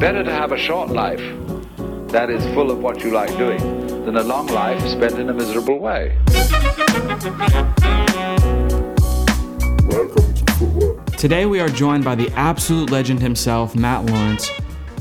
[0.00, 1.20] Better to have a short life
[2.08, 3.58] that is full of what you like doing
[4.06, 6.16] than a long life spent in a miserable way.
[9.86, 11.04] Welcome to.
[11.18, 14.50] Today we are joined by the absolute legend himself, Matt Lawrence.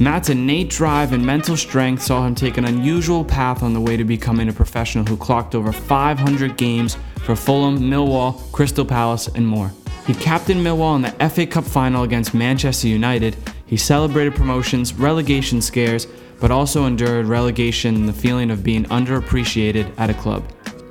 [0.02, 3.96] Matt's innate drive and mental strength saw him take an unusual path on the way
[3.96, 9.48] to becoming a professional who clocked over 500 games for Fulham, Millwall, Crystal Palace, and
[9.48, 9.72] more.
[10.06, 13.38] He captained Millwall in the FA Cup final against Manchester United.
[13.70, 16.08] He celebrated promotions, relegation scares,
[16.40, 20.44] but also endured relegation and the feeling of being underappreciated at a club.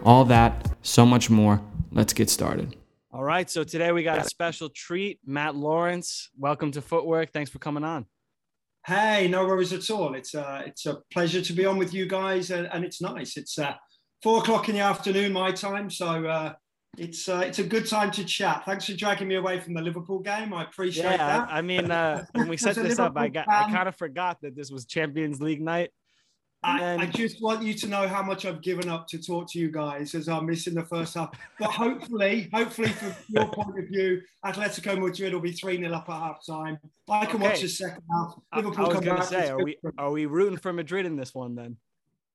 [0.04, 1.60] All that, so much more.
[1.90, 2.76] Let's get started.
[3.10, 5.18] All right, so today we got a special treat.
[5.26, 7.32] Matt Lawrence, welcome to Footwork.
[7.32, 8.06] Thanks for coming on.
[8.86, 10.14] Hey, no worries at all.
[10.14, 13.36] It's uh, it's a pleasure to be on with you guys, and, and it's nice.
[13.36, 13.74] It's uh,
[14.22, 16.52] four o'clock in the afternoon my time, so uh,
[16.96, 18.64] it's uh, it's a good time to chat.
[18.64, 20.52] Thanks for dragging me away from the Liverpool game.
[20.52, 21.48] I appreciate yeah, that.
[21.50, 24.56] I mean, uh, when we set this up, I got I kind of forgot that
[24.56, 25.90] this was Champions League night.
[26.60, 29.48] I, And- I just want you to know how much I've given up to talk
[29.52, 31.30] to you guys as I'm missing the first half.
[31.56, 36.08] But hopefully, hopefully from your point of view, Atletico Madrid will be 3 0 up
[36.08, 36.78] at half time.
[37.08, 38.34] I can watch the second half.
[38.56, 41.14] Liverpool I, I was come gonna say, are we are we rooting for Madrid in
[41.14, 41.76] this one then?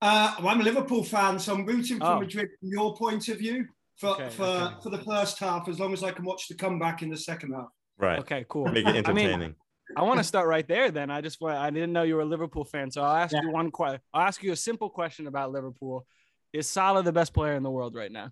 [0.01, 2.19] Uh, well, I'm a Liverpool fan, so I'm rooting for Oh.
[2.21, 3.67] Madrid from your point of view
[4.03, 4.75] for, Okay, for, okay.
[4.83, 7.53] for the first half, as long as I can watch the comeback in the second
[7.53, 7.69] half.
[7.97, 8.19] Right.
[8.19, 8.65] Okay, cool.
[8.67, 9.33] Make it entertaining.
[9.33, 9.55] I mean.
[9.95, 10.91] I want to start right there.
[10.91, 13.33] Then I just want I didn't know you were a Liverpool fan, so I'll ask
[13.33, 13.41] Yeah.
[13.43, 14.01] you one question.
[14.13, 16.05] I'll ask you a simple question about Liverpool.
[16.51, 18.31] Is Salah the best player in the world right now?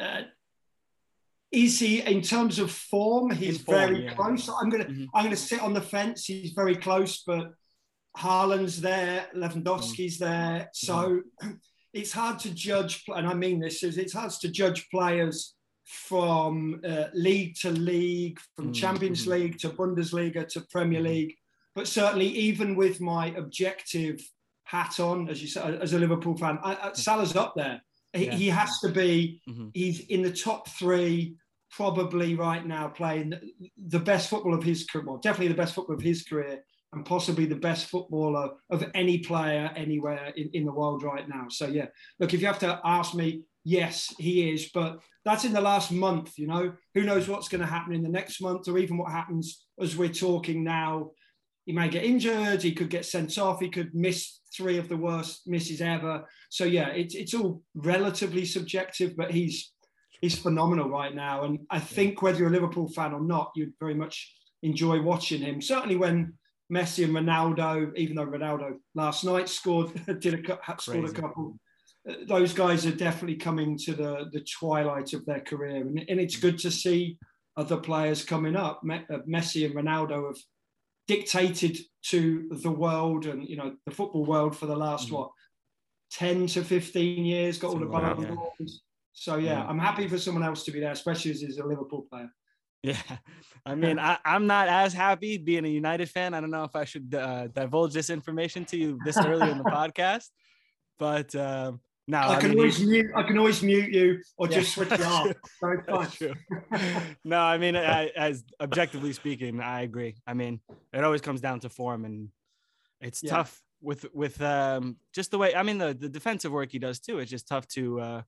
[0.00, 0.22] Uh,
[1.52, 3.30] is he in terms of form?
[3.30, 4.14] He's form, very yeah.
[4.14, 4.48] close.
[4.48, 5.06] I'm gonna Mhm.
[5.14, 6.24] I'm gonna sit on the fence.
[6.26, 7.52] He's very close, but
[8.18, 11.20] Haaland's there, Lewandowski's there, so
[11.92, 13.04] it's hard to judge.
[13.08, 18.38] And I mean this is it's hard to judge players from uh, league to league,
[18.56, 19.26] from Mhm, Champions.
[19.26, 21.04] League to Bundesliga to Premier Mhm.
[21.04, 21.34] League.
[21.74, 24.20] But certainly, even with my objective
[24.64, 27.80] hat on, as you said, as a Liverpool fan, I, I, Salah's up there.
[28.12, 28.34] He, Yeah.
[28.34, 29.70] he has to be Mhm.
[29.74, 31.36] he's in the top three
[31.70, 33.34] probably right now playing
[33.76, 37.04] the best football of his career well definitely the best football of his career and
[37.04, 41.66] possibly the best footballer of any player anywhere in, in the world right now so
[41.66, 41.86] yeah
[42.20, 45.90] look if you have to ask me yes he is but that's in the last
[45.90, 48.96] month you know who knows what's going to happen in the next month or even
[48.96, 51.10] what happens as we're talking now
[51.64, 54.96] he may get injured he could get sent off he could miss three of the
[54.96, 59.72] worst misses ever so yeah it's, it's all relatively subjective but he's
[60.20, 61.44] he's phenomenal right now.
[61.44, 65.40] And I think whether you're a Liverpool fan or not, you'd very much enjoy watching
[65.40, 65.60] him.
[65.60, 66.34] Certainly when
[66.72, 71.56] Messi and Ronaldo, even though Ronaldo last night scored, did a, scored a couple.
[72.08, 76.20] uh, Those guys are definitely coming to the, the twilight of their career, and, and
[76.20, 77.18] it's good to see
[77.56, 78.80] other players coming up.
[78.90, 80.38] Uh, Messi and Ronaldo have
[81.08, 85.12] dictated to the world and you know the football world for the last Mhm.
[85.12, 85.30] what
[86.10, 87.58] ten to fifteen years.
[87.58, 88.34] Got all the like yeah.
[89.12, 89.66] So yeah, Yeah.
[89.68, 92.28] I'm happy for someone else to be there, especially as he's a Liverpool player.
[92.82, 93.00] Yeah,
[93.64, 96.34] I mean, I, I'm not as happy being a United fan.
[96.34, 99.58] I don't know if I should uh, divulge this information to you this early in
[99.58, 100.28] the podcast,
[100.98, 103.06] but um, no, I, I, can mean, always mute.
[103.16, 105.24] I can always mute you or Yeah, just switch it off.
[105.24, 105.34] true.
[105.58, 106.34] So it's That's true.
[107.24, 110.16] no, I mean, I, as objectively speaking, I agree.
[110.26, 110.60] I mean,
[110.92, 112.28] it always comes down to form, and
[113.00, 113.30] it's Yeah.
[113.30, 115.54] tough with with um, just the way.
[115.54, 117.18] I mean, the the defensive work he does too.
[117.18, 118.22] It's just tough to uh,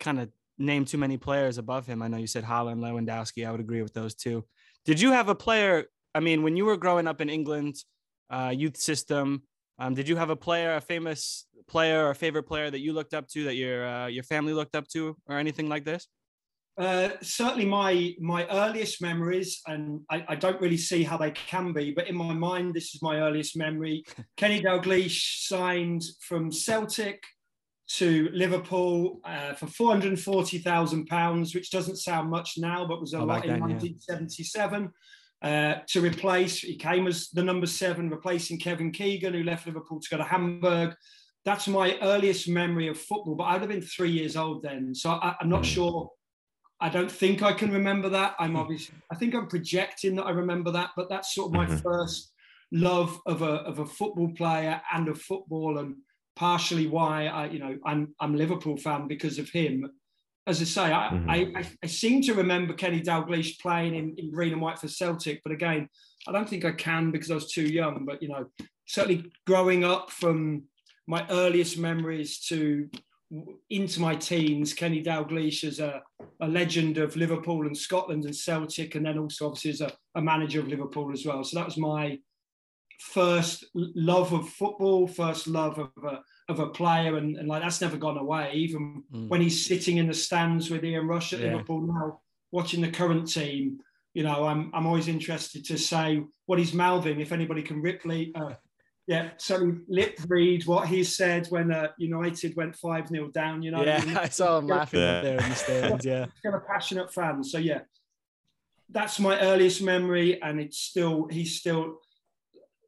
[0.00, 0.30] kind of
[0.62, 2.02] name too many players above him.
[2.02, 3.46] I know you said Haaland, Lewandowski.
[3.46, 4.44] I would agree with those two.
[4.84, 5.86] Did you have a player?
[6.14, 7.76] I mean, when you were growing up in England,
[8.30, 9.42] uh, youth system,
[9.78, 12.92] um, did you have a player, a famous player, or a favorite player that you
[12.92, 16.06] looked up to, that your uh, your family looked up to, or anything like this?
[16.78, 21.72] Uh, certainly, my my earliest memories, and I, I don't really see how they can
[21.72, 24.04] be, but in my mind, this is my earliest memory.
[24.36, 27.22] Kenny Dalglish signed from Celtic
[27.98, 32.86] to Liverpool uh, for four hundred and forty thousand pounds, which doesn't sound much now,
[32.86, 34.90] but was a lot in nineteen seventy seven.
[35.42, 40.00] Uh, to replace, he came as the number seven, replacing Kevin Keegan, who left Liverpool
[40.00, 40.94] to go to Hamburg.
[41.44, 45.10] That's my earliest memory of football, but I'd have been three years old then, so
[45.10, 46.08] I, I'm not sure
[46.80, 48.34] I don't think I can remember that.
[48.38, 51.66] I'm obviously, I think I'm projecting that I remember that, but that's sort of my
[51.66, 51.82] Mhm.
[51.82, 52.32] first
[52.72, 55.96] love of a of a football player and of football, and
[56.36, 59.90] partially why I, you know, I'm I'm Liverpool fan because of him.
[60.46, 61.56] As I say, I, Mhm.
[61.56, 65.40] I, I, seem to remember Kenny Dalglish playing in, in green and white for Celtic,
[65.44, 65.88] but again,
[66.26, 68.04] I don't think I can because I was too young.
[68.04, 68.46] But you know,
[68.86, 70.64] certainly growing up from
[71.06, 72.88] my earliest memories to
[73.70, 76.02] into my teens, Kenny Dalglish as a,
[76.40, 80.20] a legend of Liverpool and Scotland and Celtic, and then also obviously as a, a
[80.20, 81.42] manager of Liverpool as well.
[81.42, 82.18] So that was my
[83.02, 87.80] first love of football, first love of a, of a player, and, and like that's
[87.80, 88.52] never gone away.
[88.54, 89.28] Even mm.
[89.28, 91.52] when he's sitting in the stands with Ian Rush at yeah.
[91.52, 92.20] Liverpool now,
[92.52, 93.80] watching the current team,
[94.14, 97.20] you know, I'm I'm always interested to say what he's mouthing.
[97.20, 98.54] If anybody can Ripley, uh,
[99.06, 103.62] yeah, so lip read what he said when uh, United went five 0 down.
[103.62, 105.20] You know, yeah, I saw him laughing yeah.
[105.22, 106.04] there in the stands.
[106.06, 107.42] Yeah, kind a passionate fan.
[107.42, 107.80] So yeah,
[108.88, 111.98] that's my earliest memory, and it's still he's still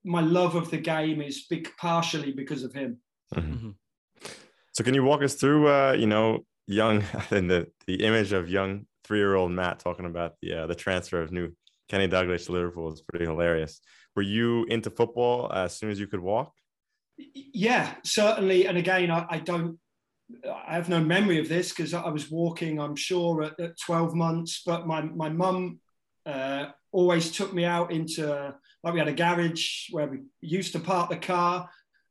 [0.05, 2.99] my love of the game is big partially because of him.
[3.35, 3.53] Mm-hmm.
[3.53, 3.71] mm-hmm.
[4.73, 8.51] So can you walk us through, uh, you know, young and the the image of
[8.51, 11.53] young three year old Matt talking about the uh, the transfer of new
[11.89, 13.81] Kenny Dalglish to Liverpool is pretty hilarious.
[14.17, 16.53] Were you into football as soon as you could walk?
[17.17, 18.67] Yeah, certainly.
[18.67, 19.79] And again, I, I don't.
[20.47, 24.15] I have no memory of this because I was walking, I'm sure, at, at 12
[24.15, 24.63] months.
[24.65, 25.81] But my my mum
[26.27, 28.55] uh, always took me out into
[28.85, 31.69] like we had a garage where we used to park the car,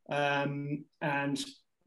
[0.10, 1.44] um, and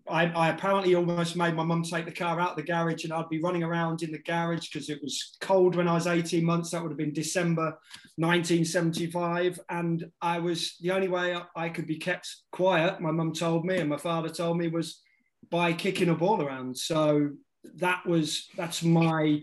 [0.09, 3.13] I, I, apparently almost made my mum take the car out of the garage, and
[3.13, 6.45] I'd be running around in the garage because it was cold when I was 18
[6.45, 6.71] months.
[6.71, 7.77] That would have been December
[8.17, 13.01] 1975, and I was the only way I could be kept quiet.
[13.01, 15.03] My mum told me, and my father told me, was
[15.51, 16.77] by kicking a ball around.
[16.79, 17.31] So
[17.77, 19.43] that was that's my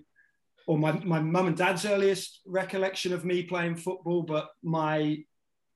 [0.68, 5.18] or my my mum and dad's earliest recollection of me playing football, but my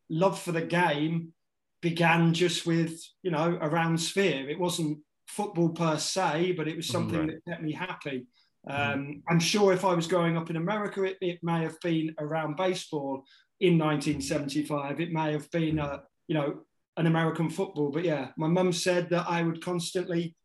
[0.09, 1.33] love for the game
[1.81, 4.49] began just with you know around sphere.
[4.49, 7.29] It wasn't football per se, but it was something right.
[7.45, 8.25] that kept me happy.
[8.67, 8.93] Mm-hmm.
[8.93, 12.13] Um, I'm sure if I was growing up in America, it, it, may have been
[12.19, 13.23] around baseball
[13.59, 14.99] in 1975.
[14.99, 16.61] It may have been a you know
[16.97, 17.91] an American football.
[17.91, 20.35] But yeah, my mum said that I would constantly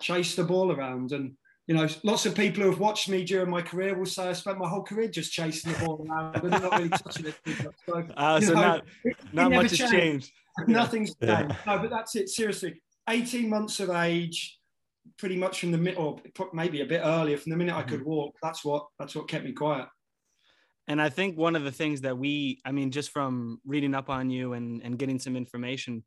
[0.00, 1.32] chase the ball around and
[1.66, 4.32] you know, lots of people who have watched me during my career will say I
[4.34, 7.34] spent my whole career just chasing the ball around, but not really touching it.
[7.86, 8.84] So, uh, so know, not,
[9.32, 9.80] not much changed.
[9.80, 10.32] has changed.
[10.68, 11.40] Nothing's yeah.
[11.40, 11.56] changed.
[11.66, 12.28] No, but that's it.
[12.28, 14.58] Seriously, 18 months of age,
[15.18, 16.20] pretty much from the minute, or
[16.52, 17.80] maybe a bit earlier, from the minute mm-hmm.
[17.80, 18.10] I could mm-hmm.
[18.10, 18.36] walk.
[18.42, 19.88] That's what that's what kept me quiet.
[20.88, 24.08] And I think one of the things that we, I mean, just from reading up
[24.08, 26.04] on you and and getting some information,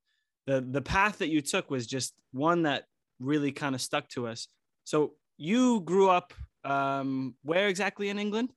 [0.47, 2.85] the the path that you took was just one that
[3.19, 4.47] really kind of stuck to us.
[4.85, 6.33] So you grew up
[6.63, 8.51] um, where exactly in England?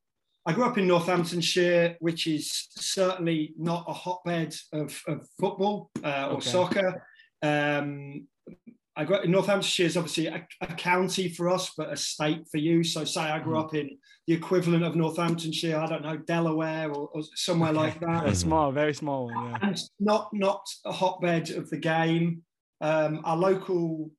[0.44, 6.28] I grew up in Northamptonshire, which is certainly not a hotbed of, of football uh,
[6.30, 6.50] or okay.
[6.50, 7.06] soccer.
[7.42, 8.26] Um,
[8.96, 12.46] I grew up in Northamptonshire is obviously a, a, county for us, but a state
[12.50, 12.84] for you.
[12.84, 13.64] So, say I grew mm.
[13.64, 13.96] up in
[14.26, 17.78] the equivalent of Northamptonshire, I don't know, Delaware or, or somewhere okay.
[17.78, 18.26] like that.
[18.26, 19.30] A small, very small.
[19.30, 19.58] Yeah.
[19.62, 22.42] And not not a hotbed of the game.
[22.80, 24.10] Um, our local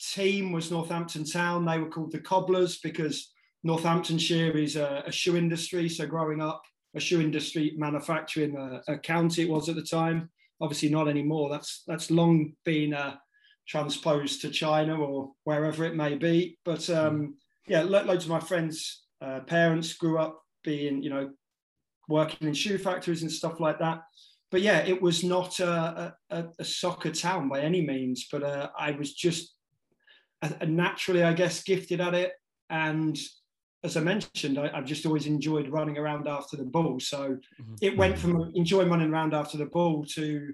[0.00, 1.64] team was Northampton Town.
[1.64, 3.32] They were called the Cobblers because
[3.62, 5.88] Northamptonshire is a, a shoe industry.
[5.88, 6.62] So growing up,
[6.94, 10.28] a shoe industry manufacturing a, a, county it was at the time.
[10.60, 11.48] Obviously not anymore.
[11.50, 13.16] That's that's long been uh,
[13.68, 16.58] transposed to China or wherever it may be.
[16.64, 17.36] But um,
[17.66, 21.30] yeah, lo- loads of my friends' uh, parents grew up being, you know,
[22.08, 24.02] working in shoe factories and stuff like that.
[24.50, 28.26] But yeah, it was not a, a, a soccer town by any means.
[28.30, 29.54] But uh, I was just
[30.66, 32.32] naturally, I guess, gifted at it.
[32.68, 33.18] And
[33.82, 37.00] as I mentioned, I, have just always enjoyed running around after the ball.
[37.00, 37.74] So mm-hmm.
[37.80, 40.52] it went from enjoying running around after the ball to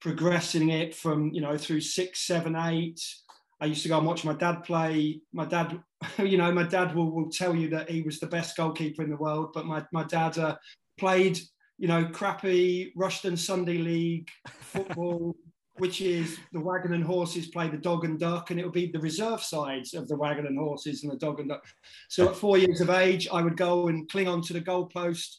[0.00, 3.00] progressing it from, you know, through six, seven, eight.
[3.60, 5.20] I used to go and watch my dad play.
[5.32, 5.80] My dad,
[6.18, 9.10] you know, my dad will, will tell you that he was the best goalkeeper in
[9.10, 10.56] the world, but my, my dad uh,
[10.98, 11.38] played,
[11.78, 15.34] you know, crappy Rushden Sunday League football
[15.78, 18.90] which is the wagon and horses play the dog and duck, and it would be
[18.90, 21.64] the reserve sides of the wagon and horses and the dog and duck.
[22.08, 25.36] So at four years of age, I would go and cling onto the goalpost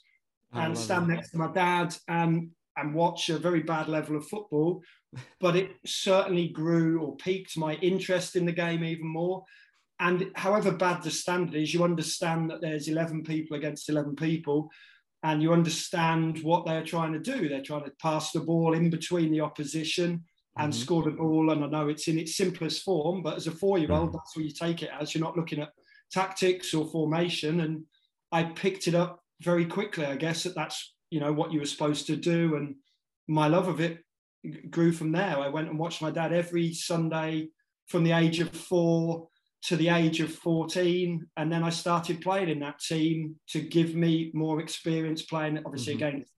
[0.54, 4.84] and stand next to my dad and and watch a very bad level of football.
[5.39, 9.46] But it certainly grew or piqued my interest in the game even more.
[10.00, 14.70] And however bad the standard is, you understand that there's 11 people against 11 people
[15.25, 17.50] and you understand what they're trying to do.
[17.50, 20.24] They're trying to pass the ball in between the opposition
[20.55, 20.82] and mm-hmm.
[20.82, 21.50] score the ball.
[21.50, 24.17] And I know it's in its simplest form, but as a four-year-old, mm-hmm.
[24.17, 25.15] that's what you take it as.
[25.15, 25.72] You're not looking at
[26.12, 27.62] tactics or formation.
[27.62, 27.86] And
[28.32, 30.05] I picked it up very quickly.
[30.05, 32.75] I guess that that's you know what you were supposed to do, and
[33.27, 34.00] my love of it
[34.70, 35.39] grew from there.
[35.39, 37.50] I went and watched my dad every Sunday
[37.88, 39.27] from the age of four
[39.65, 43.95] to the age of 14 and then i started playing in that team to give
[43.95, 46.07] me more experience playing obviously mm-hmm.
[46.07, 46.31] against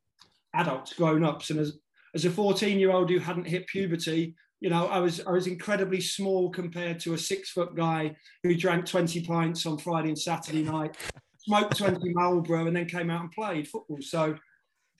[0.53, 1.77] adults grown-ups and as,
[2.15, 5.47] as a 14 year old who hadn't hit puberty you know i was i was
[5.47, 10.19] incredibly small compared to a six foot guy who drank 20 pints on friday and
[10.19, 10.95] saturday night
[11.47, 13.99] smoked 20 marlboro and then came out and played football.
[14.01, 14.35] So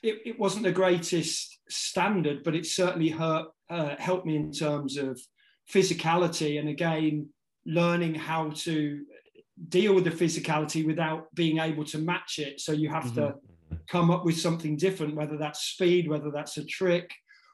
[0.01, 4.96] it, it wasn't the greatest standard, but it certainly hurt, uh, helped me in terms
[4.98, 5.19] of
[5.69, 6.57] physicality.
[6.57, 7.27] And again
[7.68, 9.04] learning how to
[9.70, 12.60] deal with the physicality without being able to match it.
[12.60, 13.16] So you have mm-hmm.
[13.16, 13.36] to
[13.90, 17.12] come up with something different, whether that's speed, whether that's a trick,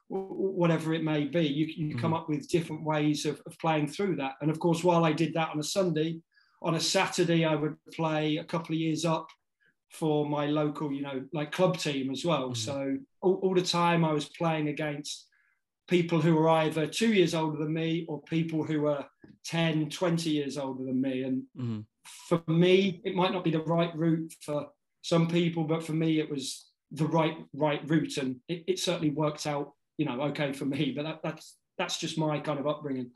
[0.07, 1.41] whatever it may be.
[1.41, 1.99] You, you mm-hmm.
[1.99, 4.33] come up with different ways of, of playing through that.
[4.41, 6.19] And of course, while I did that on a Sunday,
[6.61, 9.27] on a Saturday, I would play a couple of years up
[9.91, 12.49] for my local, you know, like club team as well.
[12.49, 12.53] Mm-hmm.
[12.53, 15.27] So all, all, the time I was playing against
[15.87, 19.05] people who were either two years older than me or people who were
[19.45, 21.23] 10, 20 years older than me.
[21.23, 21.79] And mm-hmm.
[22.27, 24.67] for me, it might not be the right route for
[25.01, 29.09] some people, but for me, it was the right right route, and it, it certainly
[29.09, 30.93] worked out, you know, okay for me.
[30.95, 33.11] But that, that's that's just my kind of upbringing.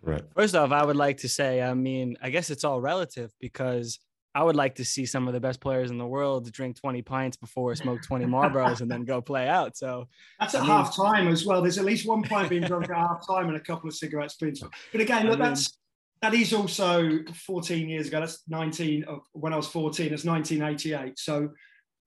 [0.00, 0.24] Right.
[0.34, 4.00] First off, I would like to say, I mean, I guess it's all relative because
[4.34, 7.02] I would like to see some of the best players in the world drink 20
[7.02, 9.76] pints before smoke 20 Marlboros and then go play out.
[9.76, 10.08] So
[10.40, 11.60] that's at I mean, half time as well.
[11.60, 14.36] There's at least one pint being drunk at half time and a couple of cigarettes
[14.36, 14.74] being smoked.
[14.90, 15.78] But again, look, I mean, that's
[16.22, 18.20] that is also 14 years ago.
[18.20, 20.12] That's 19 when I was 14.
[20.12, 21.18] It's 1988.
[21.18, 21.50] So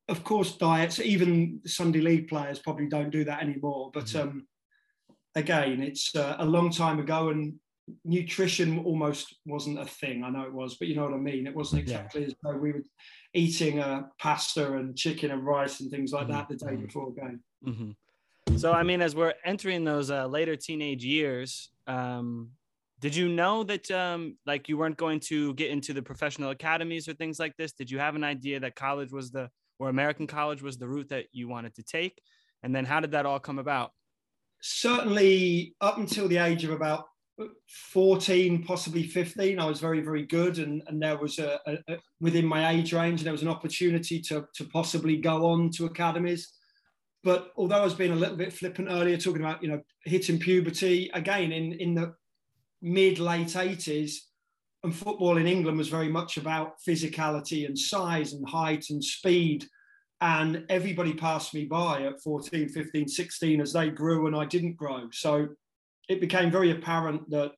[0.07, 3.91] of course, diets, even Sunday league players probably don't do that anymore.
[3.93, 4.29] But mm-hmm.
[4.29, 4.47] um,
[5.33, 7.55] again, it's uh, a long time ago, and
[8.03, 10.23] nutrition almost wasn't a thing.
[10.23, 11.47] I know it was, but you know what I mean.
[11.47, 12.27] It wasn't exactly yeah.
[12.27, 12.83] as though we were
[13.33, 16.31] eating uh, pasta and chicken and rice and things like mm-hmm.
[16.33, 16.85] that the day mm-hmm.
[16.85, 17.39] before game.
[17.65, 18.57] Mm-hmm.
[18.57, 22.51] So, I mean, as we're entering those uh, later teenage years, um,
[22.99, 27.07] did you know that um, like you weren't going to get into the professional academies
[27.07, 27.73] or things like this?
[27.73, 31.09] Did you have an idea that college was the or American college was the route
[31.09, 32.21] that you wanted to take?
[32.63, 33.91] And then how did that all come about?
[34.61, 37.05] Certainly, up until the age of about
[37.93, 40.59] 14, possibly 15, I was very, very good.
[40.59, 44.21] And, and there was a, a, a, within my age range, there was an opportunity
[44.21, 46.53] to, to possibly go on to academies.
[47.23, 50.39] But although I was being a little bit flippant earlier, talking about, you know, hitting
[50.39, 52.13] puberty, again, in, in the
[52.81, 54.17] mid, late 80s,
[54.83, 59.65] and football in England was very much about physicality and size and height and speed.
[60.21, 64.77] And everybody passed me by at 14, 15, 16 as they grew and I didn't
[64.77, 65.09] grow.
[65.11, 65.47] So
[66.09, 67.51] it became very apparent that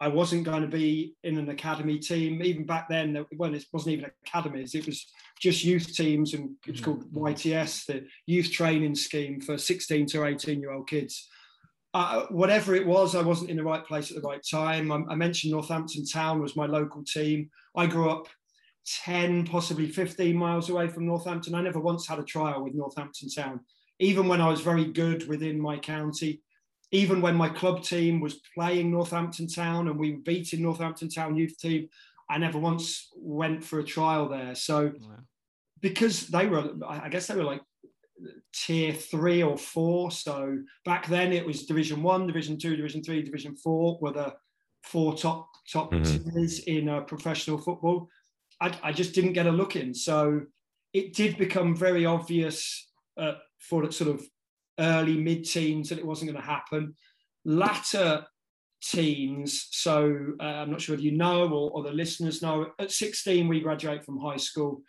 [0.00, 2.40] I wasn't going to be in an academy team.
[2.42, 5.06] Even back then, when it wasn't even academies, it was
[5.40, 7.26] just youth teams, and it was called mm-hmm.
[7.26, 11.28] YTS, the youth training scheme for 16 to 18 year old kids.
[11.94, 14.92] Uh, whatever it was, I wasn't in the right place at the right time.
[14.92, 17.50] I, I mentioned Northampton Town was my local team.
[17.74, 18.28] I grew up
[19.04, 21.54] 10, possibly 15 miles away from Northampton.
[21.54, 23.60] I never once had a trial with Northampton Town,
[23.98, 26.42] even when I was very good within my county
[26.90, 31.36] even when my club team was playing Northampton Town and we were beating Northampton Town
[31.36, 31.88] youth team,
[32.30, 34.54] I never once went for a trial there.
[34.54, 35.16] So wow.
[35.80, 37.62] because they were, I guess they were like
[38.52, 40.10] tier three or four.
[40.10, 44.34] So back then it was Division One, Division Two, Division Three, Division Four were the
[44.82, 46.30] four top top mm-hmm.
[46.30, 48.08] tiers in uh, professional football.
[48.60, 49.94] I, I, just didn't get a look in.
[49.94, 50.42] So
[50.92, 54.22] it did become very obvious uh, for sort of
[54.78, 56.94] early mid teens that it wasn't going to happen.
[57.44, 58.24] Latter
[58.82, 62.90] teens, so uh, I'm not sure whether you know or, or the listeners know, at
[62.90, 64.82] 16 we graduate from high school.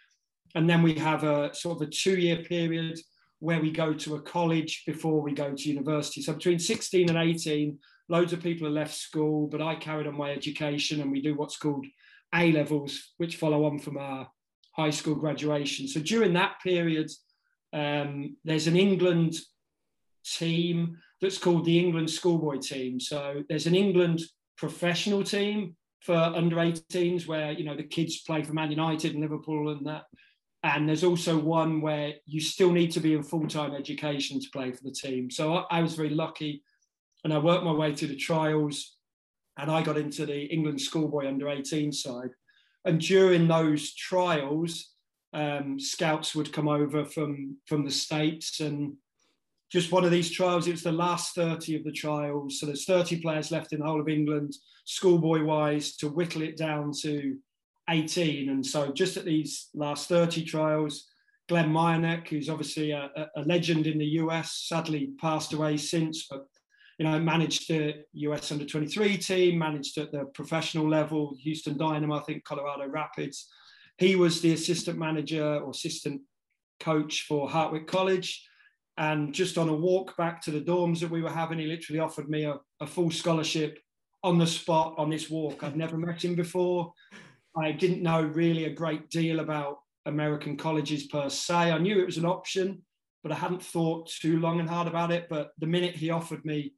[0.55, 2.99] And then we have a sort of a two year period
[3.39, 6.21] where we go to a college before we go to university.
[6.21, 7.77] So between 16 and 18,
[8.09, 11.35] loads of people have left school, but I carried on my education and we do
[11.35, 11.85] what's called
[12.35, 14.27] A levels, which follow on from our
[14.75, 15.87] high school graduation.
[15.87, 17.09] So during that period,
[17.71, 19.35] um, there's an England
[20.37, 22.99] team that's called the England Schoolboy Team.
[22.99, 24.21] So there's an England
[24.57, 29.21] professional team for under 18s where you know the kids play for Man United and
[29.21, 30.03] Liverpool and that.
[30.63, 34.71] And there's also one where you still need to be in full-time education to play
[34.71, 35.31] for the team.
[35.31, 36.63] So I, I was very lucky,
[37.23, 38.97] and I worked my way through the trials,
[39.57, 42.31] and I got into the England schoolboy under 18 side.
[42.83, 44.93] And during those trials,
[45.33, 48.93] um, scouts would come over from from the states and
[49.71, 50.67] just one of these trials.
[50.67, 52.59] It's the last 30 of the trials.
[52.59, 56.57] So there's 30 players left in the whole of England, schoolboy wise, to whittle it
[56.57, 57.37] down to
[57.89, 58.49] 18.
[58.49, 61.07] And so just at these last 30 trials,
[61.47, 66.45] Glenn Myernick, who's obviously a, a, legend in the US, sadly passed away since, but
[66.99, 72.19] you know, managed the US under 23 team, managed at the professional level, Houston Dynamo,
[72.19, 73.47] I think Colorado Rapids.
[73.97, 76.21] He was the assistant manager or assistant
[76.79, 78.45] coach for Hartwick College.
[78.99, 82.01] And just on a walk back to the dorms that we were having, he literally
[82.01, 83.79] offered me a, a full scholarship
[84.23, 85.63] on the spot on this walk.
[85.63, 86.91] I'd never met him before.
[87.55, 91.71] I didn't know really a great deal about American colleges per se.
[91.71, 92.81] I knew it was an option,
[93.23, 95.27] but I hadn't thought too long and hard about it.
[95.29, 96.73] But the minute he offered me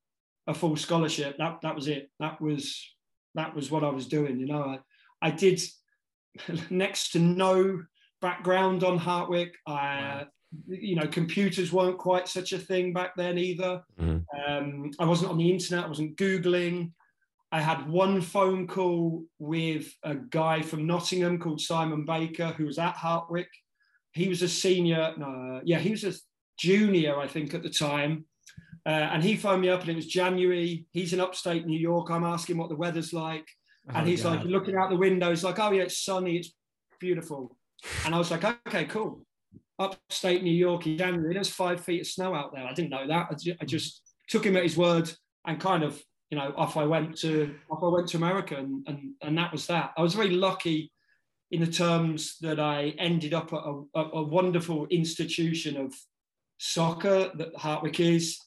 [0.46, 2.12] a full scholarship, that that was it.
[2.20, 2.88] That was
[3.34, 4.40] that was what I was doing.
[4.40, 5.60] You know, I, I did
[6.70, 7.82] next to no
[8.22, 9.54] background on Hartwick.
[9.66, 10.28] I.
[10.68, 13.84] you know, computers weren't quite such a thing back then either.
[14.00, 14.52] Mm-hmm.
[14.52, 15.86] Um, I wasn't on the internet.
[15.86, 16.92] I wasn't googling.
[17.52, 22.80] I had one phone call with a guy from Nottingham called Simon Baker, who was
[22.80, 23.48] at Hartwick.
[24.14, 26.14] He was a senior, no, yeah, he was a
[26.58, 28.26] junior, I think, at the time.
[28.86, 30.86] Uh, and he phoned me up, and it was January.
[30.92, 32.10] He's in upstate New York.
[32.10, 33.48] I'm asking what the weather's like,
[33.90, 34.38] oh, and he's God.
[34.38, 35.30] like looking out the window.
[35.30, 36.38] He's like, "Oh yeah, it's sunny.
[36.38, 36.52] It's
[37.00, 37.56] beautiful."
[38.06, 39.24] And I was like, "Okay, cool."
[39.82, 42.66] Upstate New York in January, there's five feet of snow out there.
[42.66, 43.28] I didn't know that.
[43.60, 45.12] I just took him at his word
[45.46, 48.88] and kind of you know, off I went to off I went to America, and
[48.88, 49.92] and and that was that.
[49.98, 50.92] I was very lucky
[51.52, 55.94] in the terms that I ended up at a, a, a wonderful institution of
[56.58, 58.40] soccer that Hartwick is,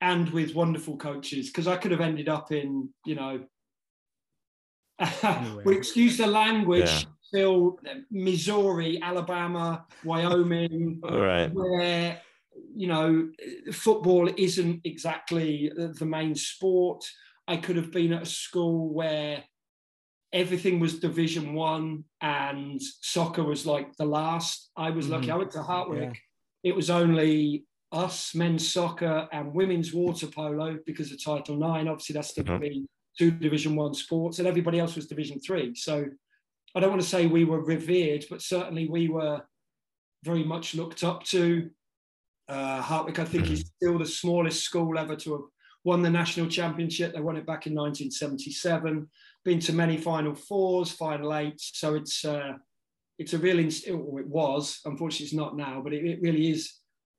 [0.00, 1.46] and with wonderful coaches.
[1.46, 3.44] Because I could have ended up in, you know,
[5.64, 6.90] we excuse the language.
[6.90, 7.02] Yeah.
[7.28, 7.78] Still,
[8.10, 11.52] Missouri, Alabama, Wyoming, right.
[11.52, 12.20] where
[12.74, 13.28] you know
[13.72, 17.04] football isn't exactly the main sport
[17.48, 19.42] I could have been at a school where
[20.34, 24.70] everything was Division One and soccer was like the last.
[24.76, 25.28] I was lucky.
[25.28, 25.34] Mm-hmm.
[25.34, 26.14] I went to Hartwick.
[26.14, 26.70] Yeah.
[26.70, 31.88] It was only us, men's soccer and women's water polo because of Title Nine.
[31.88, 32.60] Obviously, that's to mm-hmm.
[32.60, 32.86] be
[33.18, 35.74] two Division One sports, and everybody else was Division Three.
[35.74, 36.04] So
[36.78, 39.42] I don't want to say we were revered, but certainly we were
[40.22, 41.68] very much looked up to.
[42.48, 45.42] Uh, Hartwick, I think, is still the smallest school ever to have
[45.82, 47.12] won the national championship.
[47.12, 49.10] They won it back in 1977.
[49.44, 51.72] Been to many Final Fours, Final Eights.
[51.74, 52.52] So it's uh,
[53.18, 53.58] it's a real.
[53.58, 54.80] Inst- it was.
[54.84, 56.74] Unfortunately, it's not now, but it, it really is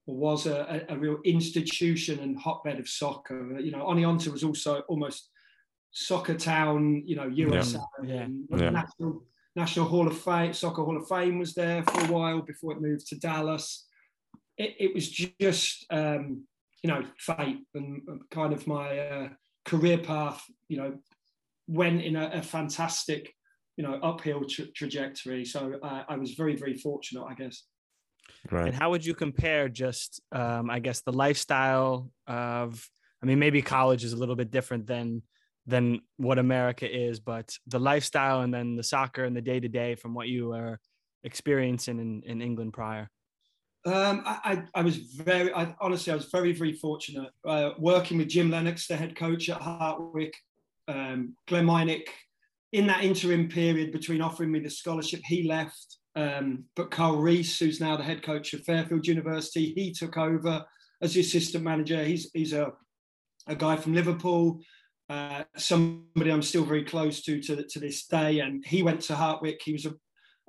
[0.05, 3.59] or was a, a, real institution and hotbed of soccer.
[3.59, 5.29] You know, Oneonta was also almost
[5.91, 7.03] soccer town.
[7.05, 7.79] You know, USA.
[8.05, 8.27] Yeah.
[8.51, 8.69] yeah.
[8.69, 9.23] National
[9.55, 12.81] National Hall of Fame, Soccer Hall of Fame was there for a while before it
[12.81, 13.87] moved to Dallas.
[14.57, 16.43] It, it was just um,
[16.83, 19.29] you know, fate and kind of my uh,
[19.65, 20.97] career path, you know,
[21.67, 23.33] went in a, a fantastic,
[23.77, 25.45] you know, uphill tra- trajectory.
[25.45, 27.63] So uh, I was very, very fortunate, I guess.
[28.49, 28.67] Right.
[28.67, 32.87] And how would you compare just, um, I guess, the lifestyle of,
[33.21, 35.21] I mean, maybe college is a little bit different than
[35.69, 39.69] than what America is, but the lifestyle and then the soccer and the day to
[39.69, 40.79] day from what you were
[41.23, 43.09] experiencing in, in England prior.
[43.85, 48.27] Um, I, I, was very, I, honestly, I was very, very fortunate uh, working with
[48.27, 50.33] Jim Lennox, the head coach at Hartwick,
[50.87, 52.01] um, Glenn.
[52.71, 55.97] In that interim period between offering me the scholarship, he left.
[56.15, 60.65] Um, but Carl Rees, who's now the head coach of Fairfield University, he took over
[61.01, 62.03] as the assistant manager.
[62.03, 62.73] He's, he's a,
[63.47, 64.59] a guy from Liverpool,
[65.09, 68.39] uh, somebody I'm still very close to, to to this day.
[68.39, 69.61] And he went to Hartwick.
[69.63, 69.95] He was a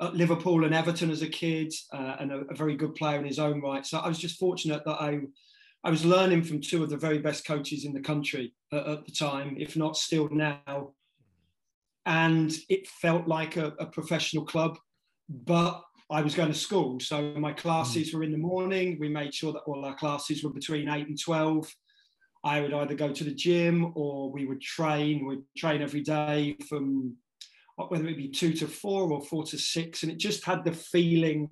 [0.00, 3.26] at Liverpool and Everton as a kid, uh, and a, a, very good player in
[3.26, 3.84] his own right.
[3.84, 5.20] So I was just fortunate that I,
[5.84, 9.04] I was learning from two of the very best coaches in the country at, at
[9.04, 10.94] the time, if not still now.
[12.06, 14.78] And it felt like a, a, professional club,
[15.28, 16.98] but I was going to school.
[16.98, 18.14] So my classes mm.
[18.14, 18.96] were in the morning.
[18.98, 21.70] We made sure that all our classes were between eight and 12.
[22.42, 25.26] I would either go to the gym or we would train.
[25.26, 27.16] We'd train every day from
[27.76, 30.02] whether it be two to four or four to six.
[30.02, 31.48] And it just had the feeling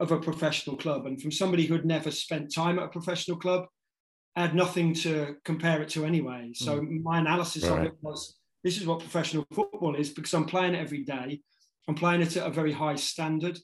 [0.00, 1.06] of a professional club.
[1.06, 3.66] And from somebody who had never spent time at a professional club,
[4.36, 6.52] I had nothing to compare it to anyway.
[6.54, 7.02] So mm.
[7.02, 7.80] my analysis right.
[7.80, 11.40] of it was this is what professional football is because I'm playing it every day.
[11.88, 13.58] I'm playing it at a very high standard.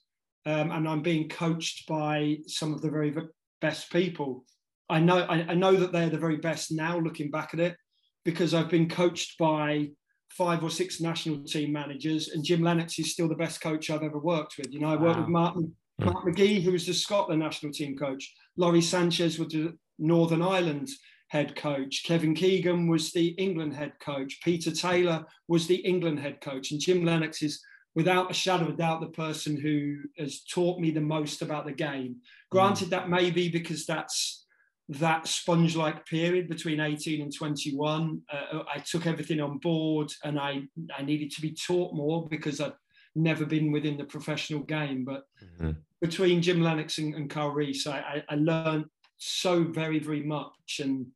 [0.46, 3.14] Um, and I'm being coached by some of the very
[3.60, 4.44] best people.
[4.92, 7.76] I know I, I know that they're the very best now looking back at it
[8.24, 9.88] because I've been coached by
[10.28, 14.02] five or six national team managers, and Jim Lennox is still the best coach I've
[14.02, 14.72] ever worked with.
[14.72, 15.20] You know, I worked wow.
[15.20, 16.04] with Martin hmm.
[16.04, 18.32] Mark McGhee, who was the Scotland national team coach.
[18.56, 20.88] Lawrie Sanchez was the Northern Ireland
[21.28, 22.02] head coach.
[22.04, 24.40] Kevin Keegan was the England head coach.
[24.44, 26.70] Peter Taylor was the England head coach.
[26.70, 27.62] And Jim Lennox is,
[27.94, 31.64] without a shadow of a doubt, the person who has taught me the most about
[31.64, 32.16] the game.
[32.50, 32.90] Granted, mm.
[32.90, 34.41] that may be because that's
[34.88, 40.38] that sponge like period between 18 and 21 uh, i took everything on board and
[40.38, 40.60] i
[40.98, 42.72] i needed to be taught more because i'd
[43.14, 45.04] never been within the professional game.
[45.04, 45.72] But mm-hmm.
[46.00, 48.86] between jim lennox and, and carl rees I, I, I learned
[49.18, 50.80] so very very much.
[50.80, 51.06] And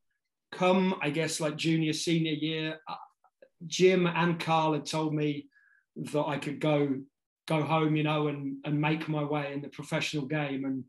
[0.52, 2.94] come i guess like junior senior year uh,
[3.66, 5.48] jim and carl had told me
[5.96, 6.94] that i could go
[7.46, 10.64] go home you know and and make my way in the professional game.
[10.64, 10.84] And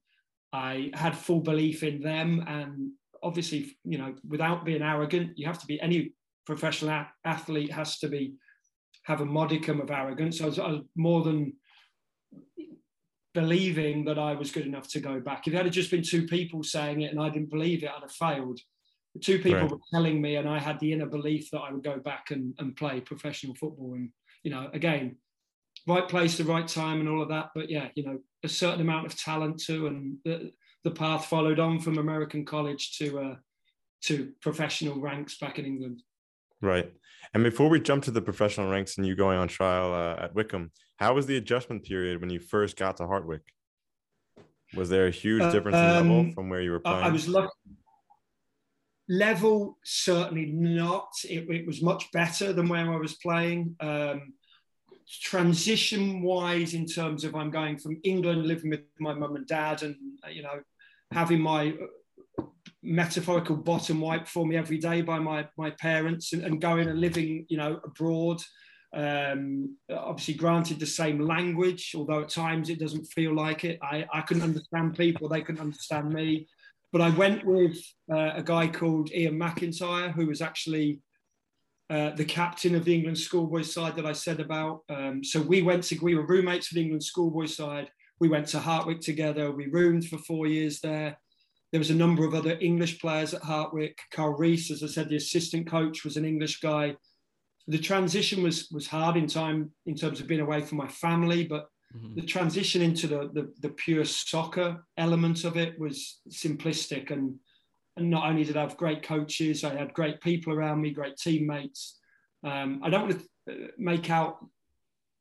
[0.57, 2.91] I had full belief in them, and
[3.21, 5.99] obviously, you know, without being arrogant, you have to be any
[6.45, 8.23] professional a- athlete has to be
[9.03, 10.41] have a modicum of arrogance.
[10.41, 11.53] I was, I was more than
[13.33, 15.47] believing that I was good enough to go back.
[15.47, 18.01] If it had just been two people saying it and I didn't believe it, I'd
[18.01, 18.59] have failed.
[19.13, 19.71] The two people Right.
[19.71, 22.53] were telling me, and I had the inner belief that I would go back and,
[22.59, 23.93] and play professional football.
[23.93, 24.09] And,
[24.43, 25.17] you know, again,
[25.87, 27.49] right place, the right time, and all of that.
[27.55, 29.87] But yeah, you know, a certain amount of talent too.
[29.87, 30.51] And the,
[30.83, 33.35] the path followed on from American college to, uh,
[34.03, 36.03] to professional ranks back in England.
[36.61, 36.91] Right.
[37.33, 40.35] And before we jump to the professional ranks and you going on trial uh, at
[40.35, 43.41] Wycombe, how was the adjustment period when you first got to Hartwick?
[44.75, 47.03] Was there a huge Uh, difference in level um, from where you were playing?
[47.03, 47.53] I was lucky.
[49.09, 51.09] Level certainly not.
[51.23, 53.75] It, it was much better than where I was playing.
[53.79, 54.33] Um,
[55.07, 59.83] transition wise, in terms of I'm going from England, living with my mum and dad,
[59.83, 60.59] and uh, you know,
[61.11, 61.73] having my
[62.39, 62.43] uh,
[62.83, 66.99] metaphorical bottom wiped for me every day by my my parents, and, and going and
[66.99, 68.41] living, you know, abroad.
[68.93, 73.79] Um, obviously, granted the same language, although at times it doesn't feel like it.
[73.81, 76.47] I, I couldn't understand people; they couldn't understand me.
[76.91, 77.77] But I went with
[78.11, 81.01] uh, a guy called Ian McIntyre, who was actually
[81.89, 84.81] uh, the captain of the England schoolboy side that I said about.
[84.89, 87.89] Um, so we went to, we were roommates the England schoolboy side.
[88.19, 89.51] We went to Hartwick together.
[89.51, 91.17] We roomed for four years there.
[91.71, 93.95] There was a number of other English players at Hartwick.
[94.11, 96.95] Carl Rees, as I said, the assistant coach was an English guy.
[97.67, 101.45] The transition was was hard in time in terms of being away from my family,
[101.45, 102.15] but Mhm.
[102.15, 107.35] the transition into the, the, the pure soccer element of it was simplistic and
[107.97, 111.17] and not only did I have great coaches, I had great people around me, great
[111.17, 111.99] teammates.
[112.43, 114.45] Um, I don't want to uh, make out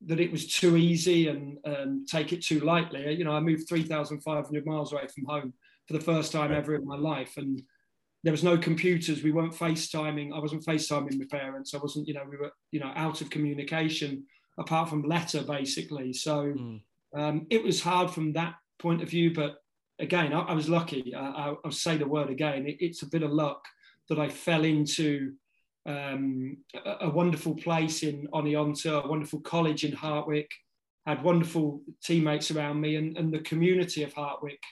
[0.06, 3.12] that it was too easy and um, take it too lightly.
[3.14, 5.54] You know, I moved 3,500 miles away from home
[5.88, 6.58] for the first time Right.
[6.58, 7.36] ever in my life.
[7.38, 7.62] And
[8.22, 9.22] there was no computers.
[9.22, 10.34] We weren't FaceTiming.
[10.34, 11.74] I wasn't FaceTiming my parents.
[11.74, 14.24] I wasn't, you know, we were, you know, out of communication
[14.58, 16.12] apart from letter basically.
[16.12, 16.80] So Mm.
[17.14, 19.56] um, it was hard from that point of view, but
[19.98, 21.14] again, I, I was lucky.
[21.14, 22.66] I, I, I'll say the word again.
[22.66, 23.64] It, it's a bit of luck
[24.08, 25.32] that I fell into
[25.86, 30.48] um, a, a wonderful place in Oneonta, a wonderful college in Hartwick,
[31.06, 34.62] had wonderful teammates around me, and, and the community of Hartwick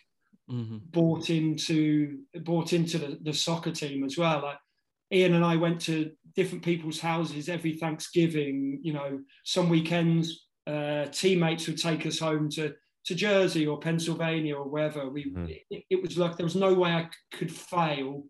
[0.51, 0.83] Mhm.
[0.91, 4.43] bought into bought into the, the soccer team as well.
[4.43, 4.59] Like
[5.11, 8.79] Ian and I went to different people's houses every Thanksgiving.
[8.83, 14.57] You know, some weekends uh, teammates would take us home to to Jersey or Pennsylvania
[14.57, 15.09] or wherever.
[15.09, 15.63] We Mhm.
[15.71, 18.27] it, it was like there was no way I could fail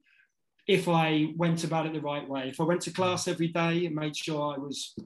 [0.66, 2.48] if I went about it the right way.
[2.48, 4.96] If I went to class every day and made sure I was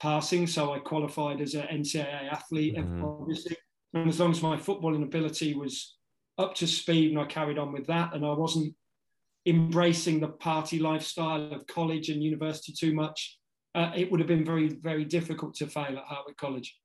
[0.00, 3.02] passing, so I qualified as an NCAA athlete, Mhm.
[3.02, 3.56] obviously,
[3.94, 5.96] and as long as my footballing ability was
[6.38, 8.74] up to speed and I carried on with that, and I wasn't
[9.46, 13.38] embracing the party lifestyle of college and university too much,
[13.74, 16.76] uh, it would have been very, very difficult to fail at Hartwick College.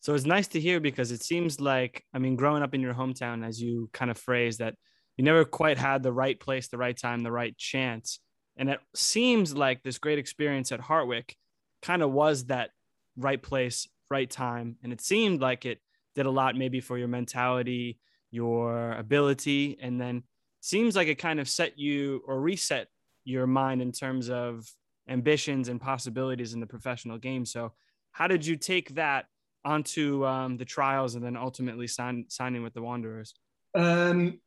[0.00, 2.94] So it's nice to hear because it seems like, I mean, growing up in your
[2.94, 4.74] hometown, as you kind of phrase that
[5.16, 8.20] you never quite had the right place, the right time, the right chance.
[8.56, 11.34] And it seems like this great experience at Hartwick
[11.82, 12.70] kind of was that
[13.16, 14.76] right place, right time.
[14.82, 15.80] And it seemed like it
[16.14, 17.98] did a lot maybe for your mentality,
[18.30, 19.78] your ability.
[19.80, 20.22] And then
[20.60, 22.88] seems like it kind of set you or reset
[23.24, 24.66] your mind in terms of
[25.08, 27.44] ambitions and possibilities in the professional game.
[27.44, 27.72] So,
[28.12, 29.26] how did you take that
[29.66, 33.34] onto um, the trials and then ultimately sign, signing with the Wanderers?
[33.74, 34.40] Um,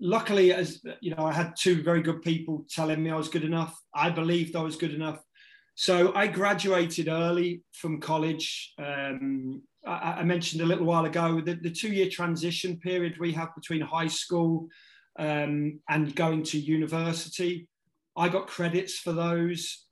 [0.00, 3.44] luckily, as you know, I had two very good people telling me I was good
[3.44, 3.78] enough.
[3.94, 5.22] I believed I was good enough.
[5.76, 8.74] So I graduated early from college.
[8.78, 13.54] Um, I, I, mentioned a little while ago the, the two-year transition period we have
[13.54, 14.66] between high school
[15.20, 17.68] um, and going to university.
[18.16, 19.86] I got credits for those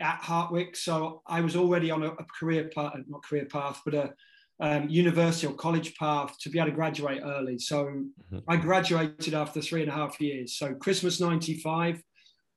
[0.00, 3.94] at Hartwick, so I was already on a, a career path, not career path, but
[3.94, 4.14] a
[4.60, 7.58] um, university or college path to be able to graduate early.
[7.58, 8.38] So mm-hmm.
[8.46, 10.56] I graduated after three and a half years.
[10.56, 12.02] So Christmas 95,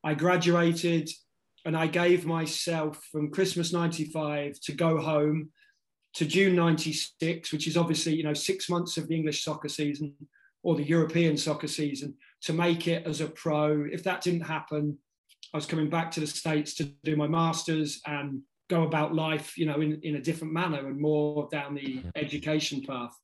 [0.03, 1.09] I graduated
[1.65, 5.51] and I gave myself from Christmas 95 to go home
[6.15, 10.13] to June 96, which is obviously, you know, six months of the English soccer season
[10.61, 13.85] or the European soccer season to make it as a pro.
[13.91, 14.97] If that didn't happen,
[15.53, 19.57] I was coming back to the States to do my master's and go about life,
[19.57, 23.15] you know, in, in a different manner and more down the education path.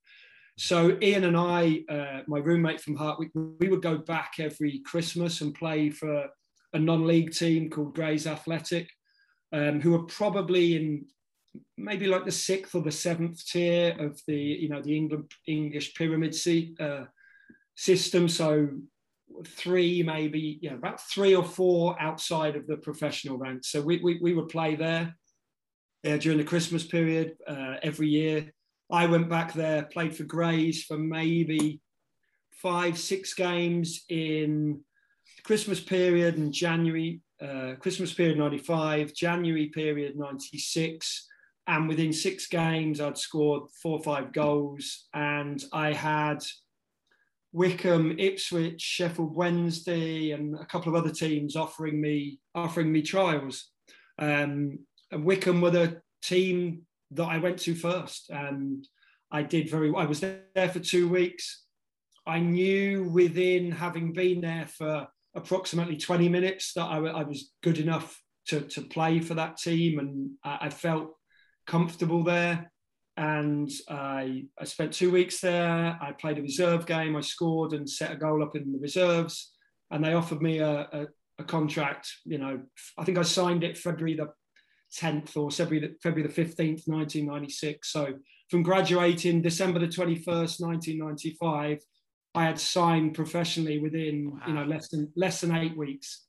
[0.58, 5.42] So Ian and I, uh, my roommate from Hartwick, we would go back every Christmas
[5.42, 6.28] and play for
[6.74, 8.90] a non-league team called Grays Athletic,
[9.54, 11.06] um, who were probably in
[11.78, 15.96] maybe like the sixth or the seventh tier of the you know the England English
[15.96, 16.36] pyramid
[16.80, 17.06] uh,
[17.76, 18.28] system.
[18.28, 18.70] So
[19.46, 23.70] three, maybe yeah, about three or four outside of the professional ranks.
[23.70, 25.16] So we we, we would play there
[26.06, 28.52] uh, during the Christmas period uh, every year.
[28.92, 31.80] I went back there, played for Grays for maybe
[32.52, 34.82] five, six games in
[35.44, 41.28] Christmas period and January, uh, Christmas period 95, January period 96.
[41.68, 45.08] And within six games, I'd scored four or five goals.
[45.14, 46.44] And I had
[47.52, 53.70] Wycombe, Ipswich, Sheffield Wednesday, and a couple of other teams offering me offering me trials.
[54.20, 54.80] Um,
[55.12, 58.88] and Wycombe were the team that I went to first, and
[59.32, 59.92] I did very.
[59.96, 61.64] I was there for two weeks.
[62.28, 67.80] I knew within having been there for approximately 20 minutes that I, I was good
[67.80, 71.16] enough to, to play for that team, and I, I felt
[71.66, 72.72] comfortable there.
[73.20, 76.00] And I, I spent two weeks there.
[76.02, 77.18] I played a reserve game.
[77.18, 79.52] I scored and set a goal up in the reserves.
[79.92, 82.10] And they offered me a, a, a contract.
[82.24, 82.62] You know,
[82.98, 84.30] I think I signed it February the
[84.98, 87.92] 10th or February the, February the 15th, 1996.
[87.92, 88.14] So
[88.50, 91.80] from graduating December the 21st, 1995,
[92.36, 94.40] I had signed professionally within wow.
[94.48, 96.26] you know less than less than eight weeks.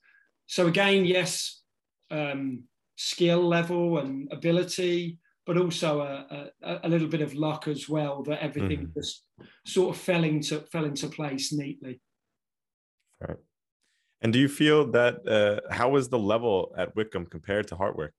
[0.47, 1.61] So again, yes,
[2.09, 2.63] um,
[2.97, 8.23] skill level and ability, but also a, a, a, little bit of luck as well
[8.23, 8.93] that everything mm.
[8.93, 9.23] just
[9.65, 11.99] sort of fell into fell into place neatly.
[13.19, 13.37] Right.
[14.21, 18.11] And do you feel that uh, how was the level at Wycombe compared to Hartwick?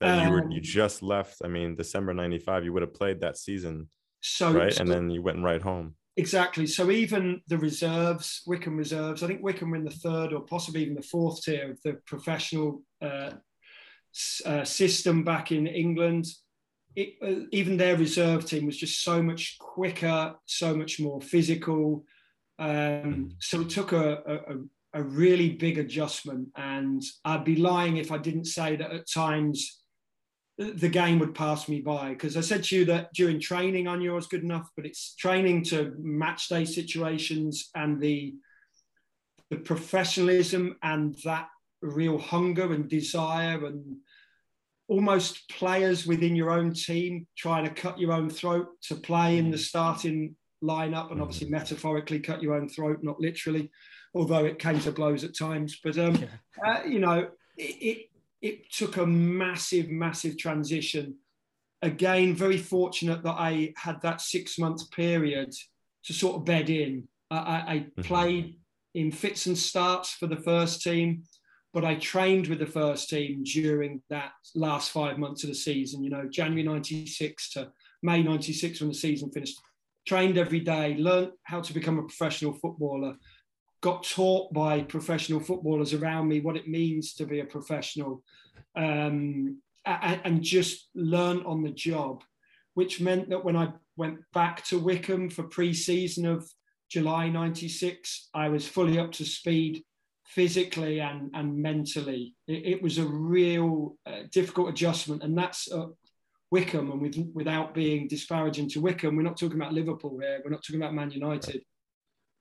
[0.00, 1.36] That um, you were you um, just left.
[1.44, 3.88] I mean, December '95, you would have played that season,
[4.20, 5.94] so right, so, and then you went right home.
[6.16, 6.66] Exactly.
[6.66, 10.82] So even the reserves, Wycombe reserves, I think Wycombe were in the third or possibly
[10.82, 13.30] even the fourth tier of the professional uh,
[14.44, 16.26] uh, system back in England.
[16.94, 22.04] It, uh, even their reserve team was just so much quicker, so much more physical.
[22.58, 23.24] Um, mm-hmm.
[23.40, 26.48] so it took a, a, a really big adjustment.
[26.56, 29.82] And I'd be lying if I didn't say that at times
[30.58, 33.96] the game would pass me by because I said to you that during training I
[33.96, 38.34] knew I was good enough, but it's training to match day situations and the
[39.50, 41.48] the professionalism and that
[41.82, 43.96] real hunger and desire and
[44.88, 49.50] almost players within your own team trying to cut your own throat to play in
[49.50, 53.70] the starting lineup and obviously metaphorically cut your own throat, not literally,
[54.14, 55.78] although it came to blows at times.
[55.82, 56.28] But um, yeah.
[56.66, 58.08] uh, you know, it, it
[58.40, 61.16] it took a massive, massive transition.
[61.80, 65.54] Again, very fortunate that I had that six month period
[66.04, 67.08] to sort of bed in.
[67.30, 68.02] I, I mm-hmm.
[68.02, 68.56] played
[68.94, 71.22] in fits and starts for the first team,
[71.72, 76.04] but I trained with the first team during that last five months of the season,
[76.04, 79.58] you know, January 96 to May 96 when the season finished.
[80.06, 83.16] Trained every day, learned how to become a professional footballer,
[83.80, 88.22] got taught by professional footballers around me what it means to be a professional
[88.76, 92.22] um, and, and, just learn on the job,
[92.74, 96.48] which meant that when I went back to Wycombe for pre-season of
[96.88, 99.84] July 96, I was fully up to speed
[100.34, 102.34] physically and, and mentally.
[102.46, 105.86] It, it was a real uh, difficult adjustment and that's uh,
[106.50, 110.50] Wycombe and with, without being disparaging to Wycombe, we're not talking about Liverpool here, we're
[110.50, 111.62] not talking about Man United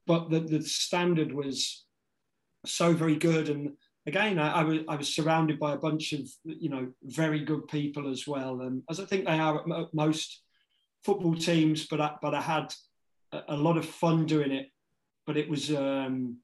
[0.07, 1.85] but the, the standard was
[2.65, 3.49] so very good.
[3.49, 3.73] And
[4.05, 7.67] again, I, I, was, I was surrounded by a bunch of, you know, very good
[7.67, 8.61] people as well.
[8.61, 10.41] And as I think they are at most
[11.03, 12.73] football teams, but I, but I had
[13.31, 14.67] a, a lot of fun doing it.
[15.27, 16.37] But it was, um,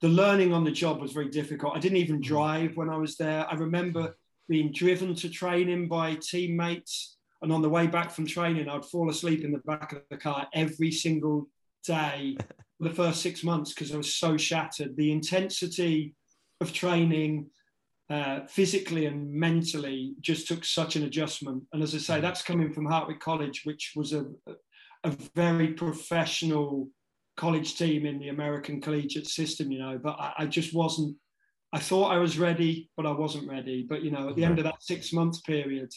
[0.00, 1.76] the learning on the job was very difficult.
[1.76, 2.24] I didn't even mm.
[2.24, 3.46] drive when I was there.
[3.50, 4.14] I remember mm.
[4.48, 7.16] being driven to training by teammates.
[7.42, 10.16] And on the way back from training, I'd fall asleep in the back of the
[10.16, 11.48] car every single
[11.86, 12.36] day
[12.78, 14.96] for the first six months because I was so shattered.
[14.96, 16.14] The intensity
[16.60, 17.46] of training,
[18.10, 21.62] uh, physically and mentally, just took such an adjustment.
[21.72, 22.22] And as I say, mm.
[22.22, 24.24] that's coming from Hartwick College, which was a,
[25.04, 26.88] a very professional
[27.36, 29.98] college team in the American collegiate system, you know.
[30.02, 31.16] But I, I just wasn't.
[31.72, 33.86] I thought I was ready, but I wasn't ready.
[33.88, 35.90] But you know, at the end of that six month period,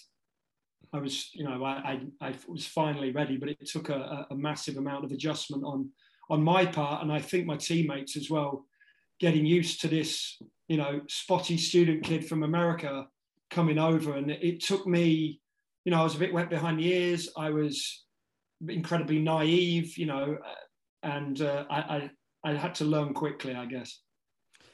[0.93, 4.35] I was, you know, I, I, I was finally ready, but it took a, a,
[4.35, 5.89] massive amount of adjustment on
[6.29, 8.65] on my part, and I think my teammates as well,
[9.19, 13.07] getting used to this, you know, spotty student kid from America
[13.49, 15.41] coming over, and it, it took me,
[15.83, 17.29] you know, I was a bit wet behind the ears.
[17.35, 18.05] I was
[18.67, 20.37] incredibly naive, you know,
[21.03, 22.11] and uh, I, I
[22.51, 24.01] I had to learn quickly, I guess.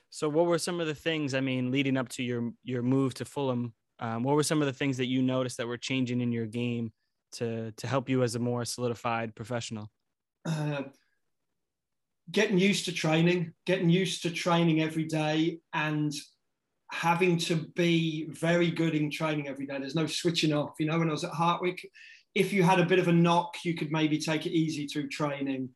[0.10, 1.34] So, what were some of the things?
[1.34, 4.68] I mean, leading up to your your move to Fulham Um, what were some of
[4.68, 6.92] the things that you noticed that were changing in your game
[7.34, 9.90] to to help you as a more solidified professional?
[10.46, 10.84] Uh,
[12.32, 16.14] getting used to training, getting used to training every day, and
[16.92, 19.78] having to be very good in training every day.
[19.78, 20.74] There's no switching off.
[20.80, 21.86] You know, when I was at Hartwick,
[22.36, 25.10] if you had a bit of a knock, you could maybe take it easy through
[25.10, 25.70] training.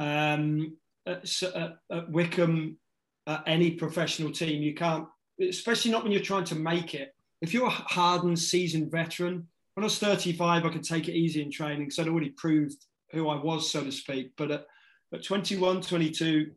[0.00, 2.78] Um, at, at, at Wycombe,
[3.26, 5.06] at any professional team, you can't,
[5.40, 7.14] especially not when you're trying to make it.
[7.42, 11.42] If you're a hardened, seasoned veteran, when I was 35, I could take it easy
[11.42, 14.32] in training because I'd already proved who I was, so to speak.
[14.36, 14.66] But at,
[15.14, 16.50] at 21, 22,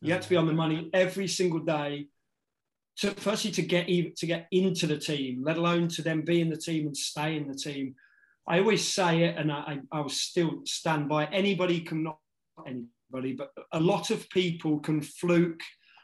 [0.00, 2.06] you had to be on the money every single day.
[2.98, 6.50] To, firstly, to get to get into the team, let alone to then be in
[6.50, 7.94] the team and stay in the team.
[8.46, 11.26] I always say it, and I, I will still stand by.
[11.26, 12.18] Anybody can not
[12.66, 15.60] anybody, but a lot of people can fluke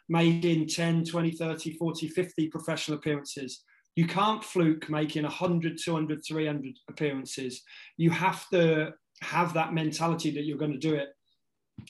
[0.09, 3.63] making 10, 20, 30, 40, 50 professional appearances.
[3.97, 7.63] You can't fluke making 100, 200, 300 appearances.
[7.97, 8.93] You have to
[9.23, 11.09] have that mentality that you're going to do it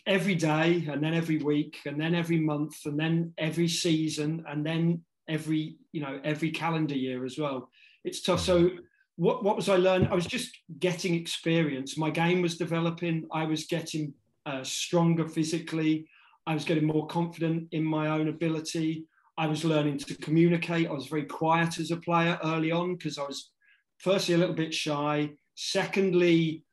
[0.07, 4.65] every day and then every week and then every month and then every season and
[4.65, 7.69] then every you know every calendar year as well.
[8.05, 8.41] It's tough.
[8.41, 8.71] So
[9.17, 11.97] what, what was i learning i was just getting experience.
[11.97, 13.27] My game was developing.
[13.33, 14.15] I was getting
[14.47, 16.09] uh, stronger physically
[16.47, 19.05] i was getting more confident in my own ability
[19.37, 23.19] i was learning to communicate i was very quiet as a player early on because
[23.19, 23.51] i was
[23.99, 26.65] firstly a little bit shy secondly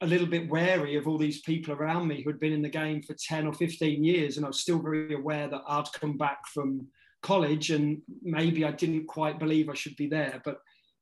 [0.00, 2.68] a little bit wary of all these people around me who had been in the
[2.68, 4.36] game for 10 or 15 years.
[4.36, 6.86] And I was still very aware that I'd come back from
[7.22, 10.42] college and maybe I didn't quite believe I should be there.
[10.44, 10.58] But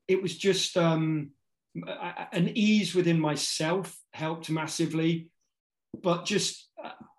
[0.06, 1.30] it was just um,
[2.32, 5.30] an ease within myself helped massively.
[6.00, 6.70] But just,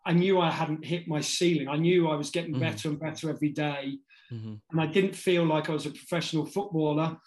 [0.05, 1.67] I knew I hadn't hit my ceiling.
[1.67, 2.62] I knew I was getting mm-hmm.
[2.62, 3.97] better and better every day.
[4.31, 4.53] Mm-hmm.
[4.71, 7.17] And I didn't feel like I was a professional footballer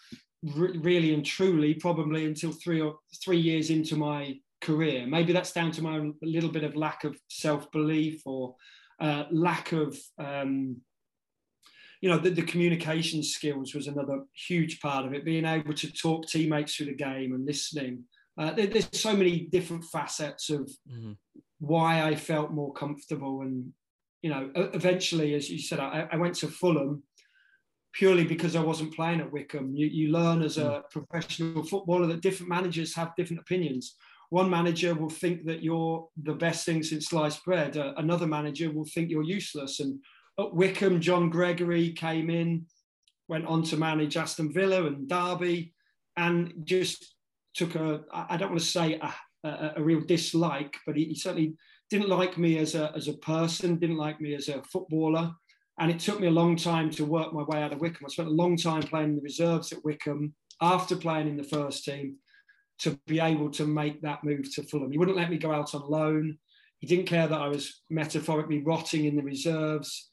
[0.55, 5.07] really and truly probably until three or three years into my career.
[5.07, 8.55] Maybe that's down to my little bit of lack of self belief or
[9.01, 10.77] uh, lack of, um,
[12.01, 15.25] you know, the, the, communication skills was another huge part of it.
[15.25, 18.05] Being able to talk teammates through the game and listening.
[18.39, 21.13] Uh, there, there's so many different facets of mm-hmm.
[21.59, 23.43] why I felt more comfortable.
[23.43, 23.73] And,
[24.23, 27.03] you know, eventually, as you said, I, I went to Fulham
[27.93, 29.75] purely because I wasn't playing at Wycombe.
[29.75, 30.91] You, you learn as a mm.
[30.91, 33.97] professional footballer that different managers have different opinions
[34.31, 37.77] one manager will think that you're the best thing since sliced bread.
[37.77, 39.81] Uh, another manager will think you're useless.
[39.81, 40.01] And
[40.39, 42.67] at Wycombe, John Gregory came in,
[43.29, 45.75] went on to manage Aston Villa and Derby,
[46.17, 47.15] and just
[47.57, 49.15] took a, I don't want to say a,
[49.45, 51.57] a, a real dislike, but he, he, certainly
[51.91, 55.33] didn't like me as a, as a person, didn't like me as a footballer.
[55.79, 58.07] And it took me a long time to work my way out of Wycombe.
[58.07, 61.45] I spent a long time playing in the reserves at Wycombe after playing in the
[61.45, 62.17] first team
[62.79, 64.93] to be able to make that move to Fulham.
[64.93, 66.39] He wouldn't let me go out on loan.
[66.79, 70.11] He didn't care that I was metaphorically rotting in the reserves.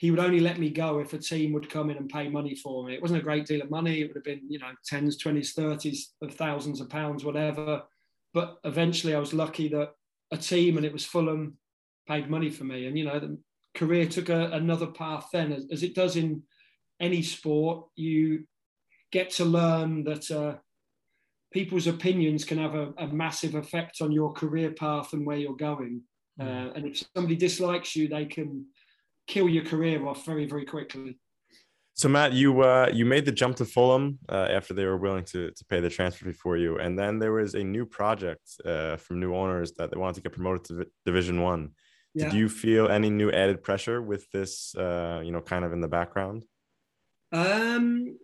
[0.00, 2.54] He would only let me go if a team would come in and pay money
[2.54, 2.94] for me.
[2.94, 4.00] It wasn't a great deal of money.
[4.00, 7.82] It would have been, you know, tens, twenties, thirties of thousands of pounds, whatever.
[8.32, 9.90] But eventually I was lucky that
[10.32, 11.58] a team, and it was Fulham,
[12.08, 12.86] paid money for me.
[12.86, 13.36] And, you know, the
[13.74, 16.44] career took a, another path then, as, as, it does in
[16.98, 17.84] any sport.
[17.94, 18.44] You
[19.12, 20.54] get to learn that uh,
[21.52, 25.56] people's opinions can have a, a, massive effect on your career path and where you're
[25.56, 26.00] going.
[26.40, 26.46] Mm.
[26.46, 28.64] Uh, and if somebody dislikes you, they can
[29.30, 31.18] kill your career off very, very quickly.
[31.94, 35.24] So Matt, you uh, you made the jump to Fulham uh, after they were willing
[35.32, 38.46] to to pay the transfer fee for you, and then there was a new project
[38.64, 41.62] uh, from new owners that they wanted to get promoted to Division One.
[42.14, 42.24] Yeah.
[42.24, 44.74] Did you feel any new added pressure with this?
[44.74, 46.44] Uh, you know, kind of in the background.
[47.32, 48.18] Um,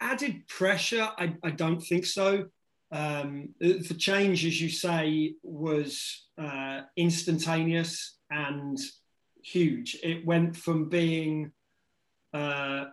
[0.00, 2.46] added pressure, I, I don't think so.
[2.92, 8.76] Um, the change, as you say, was uh, instantaneous and
[9.42, 9.96] huge.
[10.02, 11.52] It went from being
[12.32, 12.86] uh,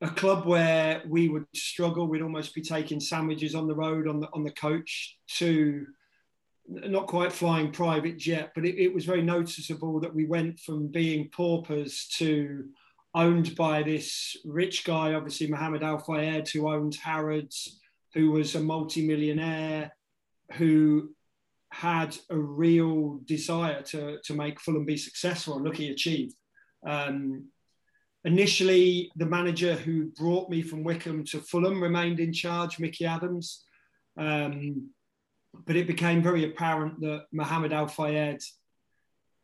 [0.00, 4.20] a club where we would struggle, we'd almost be taking sandwiches on the road on
[4.20, 5.86] the on the coach, to
[6.68, 10.88] not quite flying private jet, but it, it was very noticeable that we went from
[10.88, 12.68] being paupers to
[13.14, 17.80] owned by this rich guy, obviously Mohamed Al Fayed, who owned Harrods,
[18.14, 19.92] who was a multi-millionaire,
[20.52, 21.14] who
[21.70, 26.34] had a real desire to, to make Fulham be successful, and look, he achieved.
[26.86, 27.48] Um,
[28.24, 33.64] initially, the manager who brought me from Wycombe to Fulham remained in charge, Micky Adams.
[34.16, 34.90] Um,
[35.66, 38.40] but it became very apparent that Mohamed Al Fayed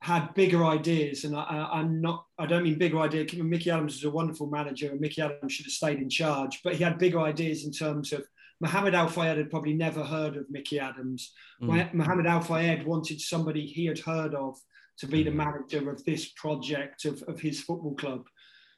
[0.01, 2.27] had bigger ideas, and I, am not.
[2.39, 3.25] I don't mean bigger idea.
[3.43, 6.61] Micky Adams was a wonderful manager, and Micky Adams should have stayed in charge.
[6.63, 8.23] But he had bigger ideas in terms of
[8.61, 11.33] Mohamed Al Fayed had probably never heard of Micky Adams.
[11.63, 11.95] Mm.
[11.95, 14.57] Mohamed Al Fayed wanted somebody he had heard of
[14.99, 15.39] to be the hmm.
[15.39, 18.29] manager of this project of, of his football club.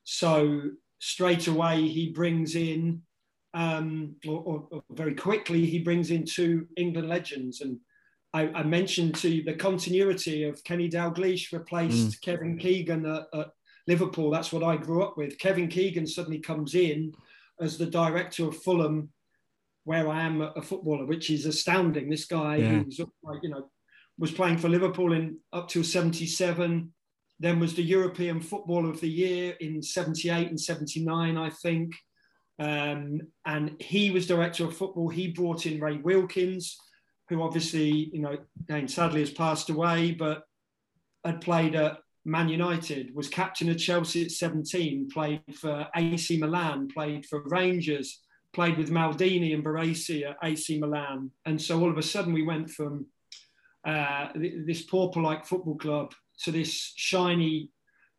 [0.04, 0.62] So
[0.98, 3.02] straight away he brings in,
[3.52, 7.78] um, or, or, or very quickly he brings in two England legends and
[8.36, 12.20] I, I, mentioned to you the continuity of Kenny Dalglish replaced mm.
[12.20, 13.48] Kevin Keegan at, at,
[13.88, 14.32] Liverpool.
[14.32, 15.38] That's what I grew up with.
[15.38, 17.12] Kevin Keegan suddenly comes in
[17.60, 19.10] as the director of Fulham,
[19.86, 22.10] where I am a footballer, which is astounding.
[22.10, 22.68] This guy, yeah.
[22.68, 23.70] who's you know,
[24.18, 26.92] was playing for Liverpool in up till '77,
[27.40, 31.94] then was the European Footballer of the Year in '78 and '79, I think.
[32.58, 35.08] Um, and he was director of football.
[35.08, 36.76] He brought in Ray Wilkins
[37.28, 38.36] who obviously, you know,
[38.68, 40.42] again, sadly has passed away, but
[41.24, 46.88] had played at Man United, was captain of Chelsea at 17, played for AC Milan,
[46.88, 48.20] played for Rangers,
[48.56, 51.30] played with Maldini and Baresi at AC Milan.
[51.44, 53.04] And so all of a sudden we went from
[53.86, 57.68] uh, this pauper-like football club to this shiny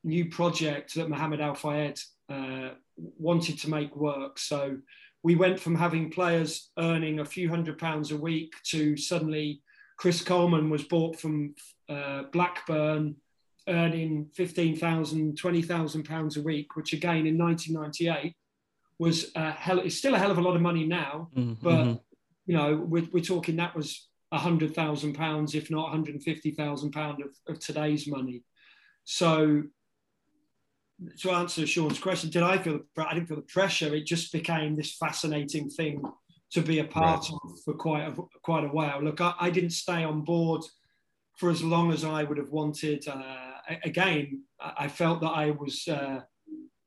[0.03, 4.37] new project that Mohamed Al Fayed uh, wanted to make work.
[4.37, 4.77] So
[5.23, 9.63] we went from having players earning a few hundred pounds a week to suddenly
[9.97, 11.55] Chris Coleman was bought from
[11.89, 13.15] uh, Blackburn
[13.67, 18.35] earning 15,000, 20,000 pounds a week, which again in 1998
[18.99, 21.53] was a hell, it's still a hell of a lot of money now, mm-hmm.
[21.61, 22.01] but
[22.45, 27.21] you know, we're, we're talking that was a hundred thousand pounds, if not 150,000 pound
[27.21, 28.43] of, of today's money.
[29.03, 29.63] So
[31.19, 33.93] to answer Sean's question, did I feel the, I didn't feel the pressure.
[33.93, 36.03] It just became this fascinating thing
[36.51, 37.39] to be a part right.
[37.43, 39.01] of for quite a, quite a while.
[39.01, 40.61] Look, I, I, didn't stay on board
[41.35, 43.07] for as long as I would have wanted.
[43.07, 43.51] Uh,
[43.83, 46.21] again, I felt that I was uh,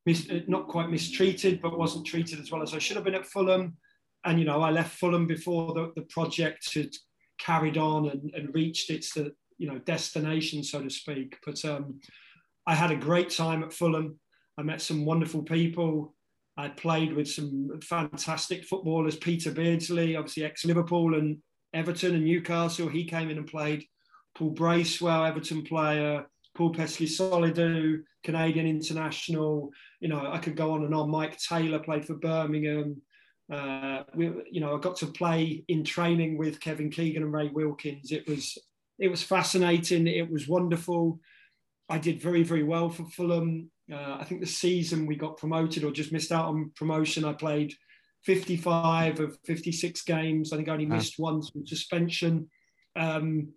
[0.06, 3.26] mis- not quite mistreated, but wasn't treated as well as I should have been at
[3.26, 3.76] Fulham.
[4.24, 6.90] And you know, I left Fulham before the, the project had
[7.38, 11.38] carried on and, and reached its uh, you know destination, so to speak.
[11.44, 12.00] But um,
[12.66, 14.18] I had a great time at Fulham.
[14.58, 16.14] I met some wonderful people.
[16.56, 21.38] I played with some fantastic footballers, Peter Beardsley, obviously ex Liverpool and
[21.72, 22.88] Everton and Newcastle.
[22.88, 23.86] He came in and played.
[24.34, 26.26] Paul Bracewell, Everton player.
[26.60, 29.70] Paul Peschisolido, Canadian international.
[29.98, 31.08] You know, I could go on and on.
[31.08, 33.00] Maik Taylor played for Birmingham.
[33.50, 37.48] Uh, we, you know, I got to play in training with Kevin Keegan and Ray
[37.48, 38.12] Wilkins.
[38.12, 38.58] It was
[38.98, 40.06] it was fascinating.
[40.06, 41.18] It was wonderful.
[41.88, 43.70] I did very, very well for Fulham.
[43.90, 47.32] Uh, I think the season we got promoted or just missed out on promotion, I
[47.32, 47.72] played
[48.24, 50.52] 55 of 56 games.
[50.52, 52.50] I think I only missed once with suspension.
[52.96, 53.54] Um,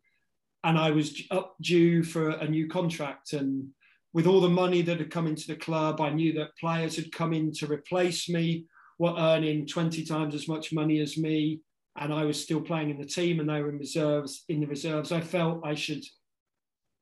[0.64, 3.34] and I was up due for a new contract.
[3.34, 3.70] And
[4.14, 7.12] with all the money that had come into the club, I knew that players had
[7.12, 8.66] come in to replace me,
[9.00, 11.62] were earning 20 times as much money as me.
[11.98, 14.68] And I was still playing in the team and they were in reserves in the
[14.68, 15.12] reserves.
[15.12, 16.04] I felt I should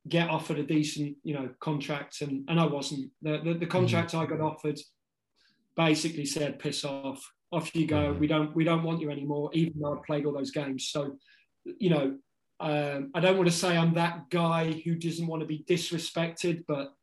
[0.08, 3.10] get offered a decent, you know, contract, and and I wasn't.
[3.22, 4.20] The the, the contract mm-hmm.
[4.20, 4.78] I got offered
[5.76, 8.10] basically said, "Piss off, off you go.
[8.10, 8.20] Mm-hmm.
[8.20, 11.16] We don't we don't want you anymore." Even though I played all those games, so
[11.64, 12.18] you know,
[12.62, 16.64] um, I don't want to say I'm that guy who doesn't want to be disrespected,
[16.68, 16.94] but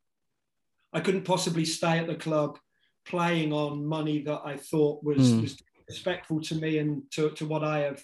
[0.94, 2.58] I couldn't possibly stay at the club
[3.06, 5.42] playing on money that I thought was, mm.
[5.42, 5.58] was
[5.88, 8.02] respectful to me and to, to what I have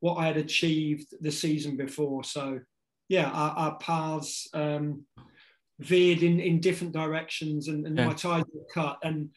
[0.00, 2.22] what I had achieved the season before.
[2.22, 2.60] So
[3.08, 5.04] yeah, our, our paths um,
[5.80, 8.06] veered in, in different directions and, and yeah.
[8.06, 8.98] my ties were cut.
[9.02, 9.30] And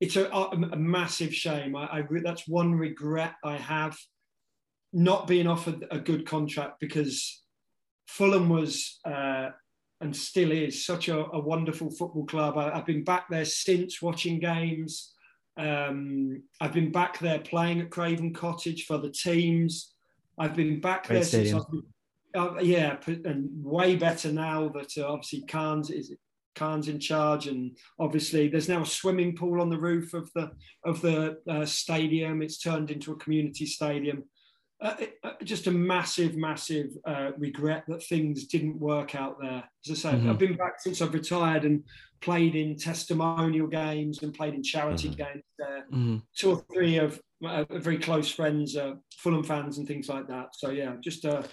[0.00, 1.76] it's a, a, a massive shame.
[1.76, 3.98] I, I, that's one regret I have
[4.96, 7.42] not being offered a good contract because
[8.08, 9.50] Fulham was uh,
[10.00, 12.56] and still is such a, a wonderful football club.
[12.56, 15.12] I, have been back there since watching games.
[15.58, 19.92] Um, I've been back there playing at Craven Cottage for the teams.
[20.38, 21.60] I've been back Great there stadium.
[21.60, 21.66] since
[22.34, 26.14] I've uh, yeah, and way better now that uh, obviously Khan's is
[26.54, 30.50] Khan's in charge, and obviously there's now a swimming pool on the roof of the
[30.84, 32.42] of the uh, stadium.
[32.42, 34.24] It's turned into a community stadium.
[34.78, 39.64] Uh, uh, just a massive, massive uh, regret that things didn't work out there.
[39.84, 40.30] As I said, mm-hmm.
[40.30, 41.82] I've been back since I've retired and
[42.20, 45.22] played in testimonial games and played in charity mm-hmm.
[45.22, 45.84] games there.
[45.90, 46.16] Mm-hmm.
[46.36, 47.18] Two or three of
[47.70, 48.76] very close friends,
[49.16, 50.48] Fulham fans, and things like that.
[50.52, 51.44] So yeah, just a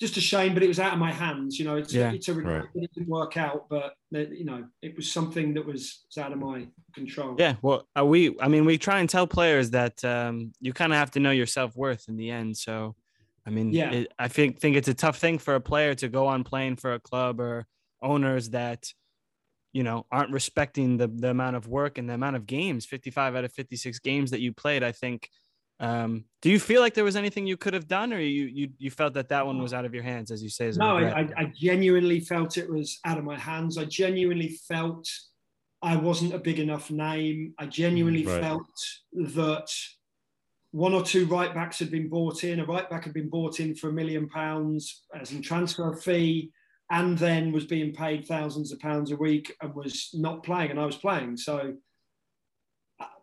[0.00, 1.58] just a shame, but it was out of my hands.
[1.58, 2.84] You know, it's, yeah, it's a regret right.
[2.84, 6.66] it didn't work out, but you know, it was something that was, out of my
[6.94, 7.36] control.
[7.38, 10.92] Yeah, well, uh, we, I mean, we try and tell players that um, you kind
[10.92, 12.56] of have to know your self worth in the end.
[12.56, 12.94] So,
[13.46, 16.08] I mean, yeah, it, I think think it's a tough thing for a player to
[16.08, 17.66] go on playing for a club or
[18.02, 18.92] owners that
[19.72, 23.34] you know aren't respecting the the amount of work and the amount of games 55
[23.34, 25.28] out of 56 games that you played i think
[25.80, 28.70] um, do you feel like there was anything you could have done or you you,
[28.78, 31.28] you felt that that one was out of your hands as you say no I,
[31.36, 35.08] I genuinely felt it was out of my hands i genuinely felt
[35.82, 38.40] i wasn't a big enough name i genuinely mm, right.
[38.40, 39.68] felt that
[40.70, 43.58] one or two right backs had been bought in a right back had been bought
[43.58, 46.52] in for a million pounds as in transfer fee
[46.90, 50.80] and then was being paid thousands of pounds a week and was not playing, and
[50.80, 51.36] I was playing.
[51.36, 51.74] So,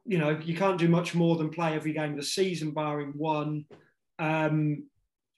[0.06, 3.14] you know, you can't do much more than play every game of the season, barring
[3.16, 3.66] one.
[4.20, 4.88] Um,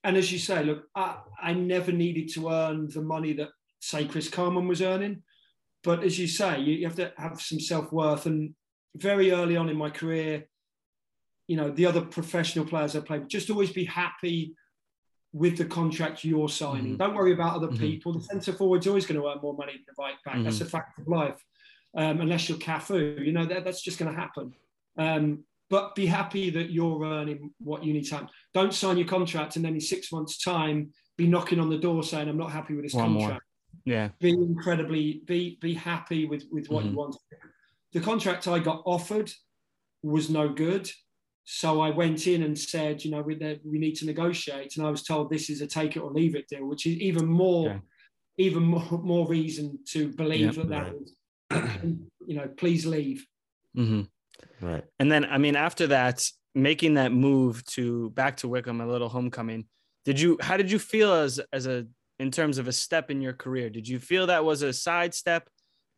[0.04, 3.50] and as you say, look, I, I never needed to earn the money that,
[3.80, 5.24] say, Chris Coleman was earning.
[5.84, 8.26] But as you say, you, you have to have some self worth.
[8.26, 8.56] And
[8.96, 10.46] very early on in my career,
[11.48, 14.56] you know, the other professional players I played, just always be happy
[15.34, 16.94] with the contract you're signing.
[16.94, 16.98] Mm-hmm.
[16.98, 17.78] Don't worry about other mm-hmm.
[17.78, 18.14] people.
[18.14, 20.36] The centre forward's always going to earn more money than the right back.
[20.36, 20.44] Mm-hmm.
[20.44, 21.44] That's a fact of life.
[21.96, 24.54] Um, unless you're Cafu, you know that, that's just going to happen.
[24.98, 28.16] Um, but be happy that you're earning what you need to.
[28.16, 28.30] Have.
[28.54, 32.04] Don't sign your contract and then in six months' time be knocking on the door
[32.04, 33.32] saying I'm not happy with this One contract.
[33.32, 33.96] More.
[33.96, 34.10] Yeah.
[34.20, 37.00] Be incredibly be be happy with with what you mm-hmm.
[37.00, 37.16] want.
[37.94, 39.32] The contract I got offered
[40.02, 40.90] was no good.
[41.46, 43.36] So I went in and said, you know, we,
[43.66, 44.78] we need to negotiate.
[44.78, 46.96] And I was told this is a take it or leave it deal, which is
[46.98, 47.80] even more, yeah.
[48.38, 50.94] even more, more reason to believe that that right.
[50.94, 51.14] was,
[52.26, 53.26] you know, please leave.
[53.78, 54.66] Mm-hmm.
[54.66, 54.84] Right.
[55.00, 59.10] And then, I mean, after that, making that move to back to Wycombe, a little
[59.10, 59.66] homecoming,
[60.06, 61.88] did you, how did you feel as, as a,
[62.20, 63.70] in terms of a step in your career?
[63.70, 65.50] Did you feel that was a sidestep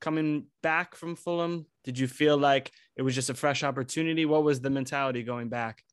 [0.01, 1.65] coming back from Fulham?
[1.83, 4.25] Did you feel like it was just a fresh opportunity?
[4.25, 5.83] What was the mentality going back?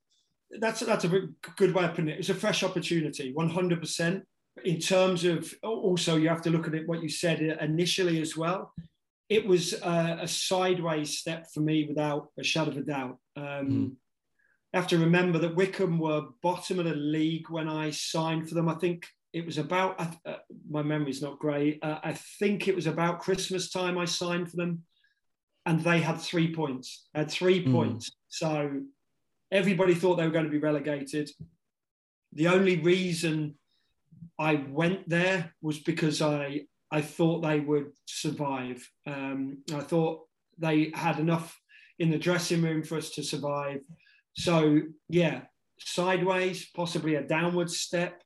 [0.61, 2.19] That's that's a good way of putting it.
[2.19, 4.25] It's a fresh opportunity, one hundred percent.
[4.65, 8.37] In terms of also, you have to look at it what you said initially as
[8.37, 8.75] well.
[9.33, 13.17] It was a, a sideways step for me, without a shadow of a doubt.
[13.37, 13.93] Um, mm.
[14.75, 18.55] I have to remember that Wycombe were bottom of the league when I signed for
[18.55, 18.69] them.
[18.69, 20.35] I think it was about uh,
[20.69, 21.79] my memory's not great.
[21.83, 24.83] Uh, I think it was about Christmas time I signed for them,
[25.65, 27.09] and they had three points.
[27.15, 27.73] Had three mm.
[27.73, 28.11] points.
[28.29, 28.83] So
[29.51, 31.31] everybody thought they were going to be relegated.
[32.35, 33.55] The only reason
[34.39, 38.89] I went there was because I I thought they would survive.
[39.07, 40.27] Um, I thought
[40.59, 41.59] they had enough
[41.99, 43.81] in the dressing room for us to survive.
[44.37, 45.43] So yeah,
[45.79, 48.23] sideways, possibly a downward step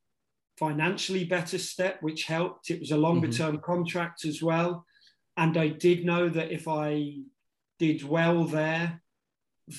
[0.58, 2.70] financially better step, which helped.
[2.70, 3.42] It was a longer mm-hmm.
[3.42, 4.84] term contract as well.
[5.36, 7.18] And I did know that if I
[7.78, 9.02] did well there,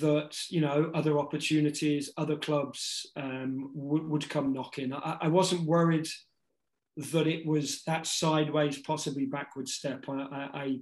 [0.02, 4.94] that you know other opportunities, other clubs um, would, would come knocking.
[4.94, 6.08] I, I, wasn't worried
[6.98, 10.06] that it was that sideways, possibly backward step.
[10.10, 10.80] I, I,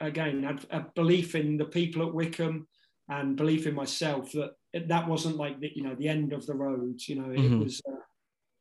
[0.00, 2.66] I again had a belief in the people at Wycombe
[3.08, 4.52] and belief in myself that
[4.88, 7.00] that wasn't like the, you know the end of the road.
[7.06, 7.64] You know, it mm-hmm.
[7.64, 7.80] was.
[7.86, 7.96] Uh,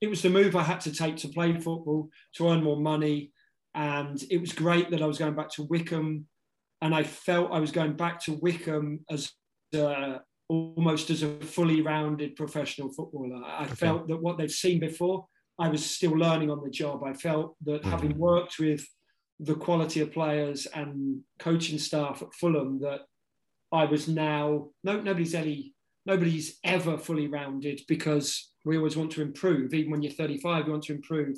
[0.01, 3.31] it was the move I had to take to play football, to earn more money.
[3.75, 6.25] And it was great that I was going back to Wycombe,
[6.81, 9.31] And I felt I was going back to Wycombe as
[9.77, 13.43] uh, almost as a fully rounded professional footballer.
[13.45, 13.75] I okay.
[13.75, 15.27] felt that what they've seen before,
[15.59, 17.03] I was still learning on the job.
[17.03, 17.91] I felt that mm-hmm.
[17.91, 18.85] having worked with
[19.39, 23.01] the quality of players and coaching staff at Fulham, that
[23.71, 25.73] I was now no nobody's any
[26.05, 29.73] nobody's ever fully rounded because we always want to improve.
[29.73, 31.37] Even when you're 35, you want to improve.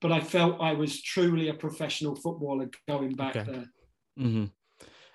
[0.00, 3.50] But I felt I was truly a professional footballer going back okay.
[3.50, 3.70] there.
[4.18, 4.44] Mm-hmm.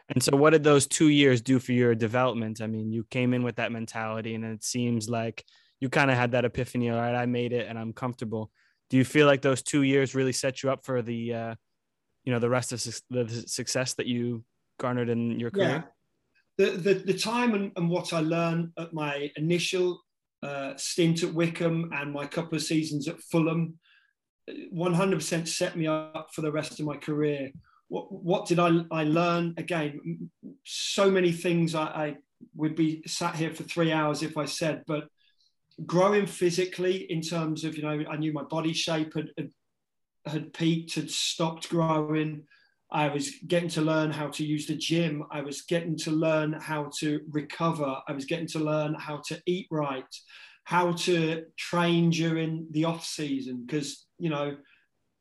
[0.09, 2.61] And so, what did those two years do for your development?
[2.61, 5.45] I mean, you came in with that mentality, and it seems like
[5.81, 6.89] you kind of had that epiphany.
[6.89, 8.51] All right, I made it, and I'm comfortable.
[8.89, 11.55] Do you feel like those two years really set you up for the, uh,
[12.23, 14.43] you know, the rest of the success that you
[14.79, 15.85] garnered in your career?
[16.57, 16.65] Yeah.
[16.65, 20.01] The, the, the time and, and what I learned at my initial
[20.43, 23.79] uh, stint at Wycombe and my couple of seasons at Fulham
[24.49, 27.51] 100% set me up for the rest of my career.
[27.87, 29.53] What, what did I, I learn?
[29.57, 30.29] Again,
[30.63, 32.15] so many things I, I
[32.55, 35.07] would be sat here for three hours if I said, but
[35.85, 39.49] growing physically in terms of, you know, I knew my body shape had, had,
[40.25, 42.43] had peaked, had stopped growing.
[42.91, 45.23] I was getting to learn how to use the gym.
[45.31, 47.97] I was getting to learn how to recover.
[48.07, 50.03] I was getting to learn how to eat right,
[50.65, 53.63] how to train during the off season.
[53.65, 54.57] Because you know,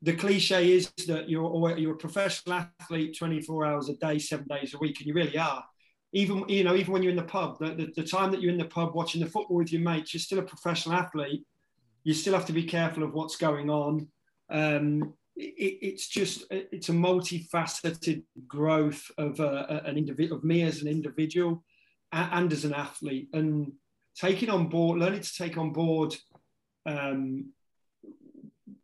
[0.03, 4.75] the cliche is that you're you're a professional athlete 24 hours a day, seven days
[4.75, 5.65] a week, and you really are.
[6.13, 8.53] Even you know, even when you're in the pub, the, the, the time that you're
[8.53, 11.45] in the pub watching the football with your mates, you're still a professional athlete.
[12.05, 14.09] you still have to be careful of what's going on.
[14.51, 20.83] Um, it, it's just it's a multifaceted growth of uh, an individual of me as
[20.83, 21.63] an individual
[22.13, 23.73] and as an athlete, and
[24.17, 26.17] taking on board, learning to take on board
[26.87, 27.53] um,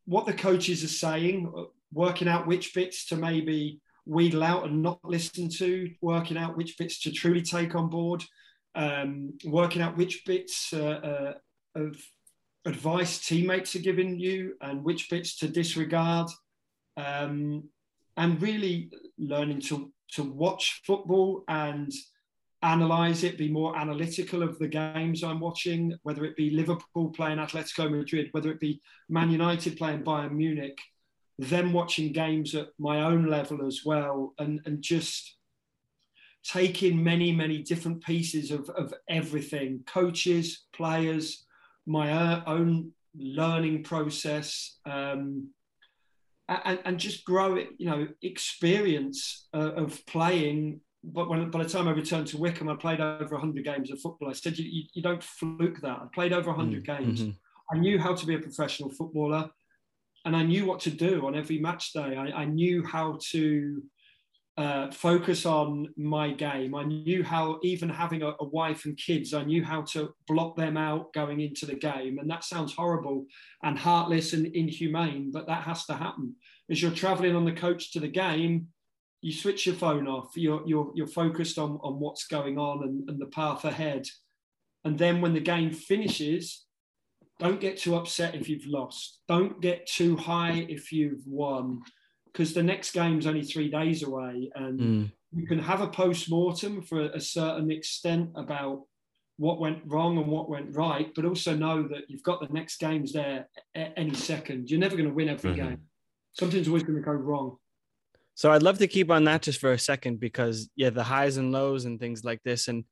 [0.05, 1.53] what the coaches are saying,
[1.93, 6.79] working out which bits to maybe wheedle out and not listen to, working out which
[6.79, 8.25] bits to truly take on board,
[8.75, 11.35] um, working out which bits uh, uh,
[11.75, 11.97] of
[12.65, 16.29] advice teammates are giving you and which bits to disregard,
[16.97, 17.65] um,
[18.17, 21.93] and really learning to to watch football and
[22.63, 27.39] analyze it, be more analytical of the games I'm watching, whether it be Liverpool playing
[27.39, 30.79] Atletico Madrid, whether it be Man United playing Bayern Munich,
[31.39, 35.37] then watching games at my own level as well, and, and just
[36.45, 41.45] taking many, many different pieces of, of everything coaches, players,
[41.87, 44.79] my own learning process.
[44.87, 45.51] Um,
[46.49, 50.81] and, and just grow it, you know, experience uh, of playing
[51.13, 54.01] but when, by the time I returned to Wycombe, I played over 100 games of
[54.01, 54.29] football.
[54.29, 55.99] I said, you, you, you don't fluke that.
[55.99, 57.05] I played over 100 mm-hmm.
[57.05, 57.37] games.
[57.73, 59.51] I knew how to be a professional footballer
[60.27, 62.17] and I knew what to do on every match day.
[62.17, 63.83] I, I knew how to
[64.57, 66.75] uh, focus on my game.
[66.75, 70.57] I knew how, even having a, a, wife and kids, I knew how to block
[70.57, 72.19] them out going into the game.
[72.19, 73.27] And that sounds horrible
[73.63, 76.35] and heartless and inhumane, but that has to happen.
[76.71, 78.69] As you're traveling on the coach to the game,
[79.23, 83.09] you switch your phone off you're you're, you're focused on on what's going on and,
[83.09, 84.07] and the path ahead
[84.85, 86.66] and then when the game finishes
[87.39, 91.81] don't get too upset if you've lost don't get too high if you've won
[92.33, 95.13] because the next game's only three days away and mm.
[95.33, 98.83] you can have a post-mortem for a certain extent about
[99.39, 102.79] what went wrong and what went right but also know that you've got the next
[102.79, 105.69] games there at any second you're never going to win every mm-hmm.
[105.69, 105.81] game
[106.33, 107.57] something's always going to go wrong
[108.37, 111.39] so I'd love to keep on that just for a second because yeah, the highs
[111.39, 112.69] and lows and things like this.
[112.69, 112.85] And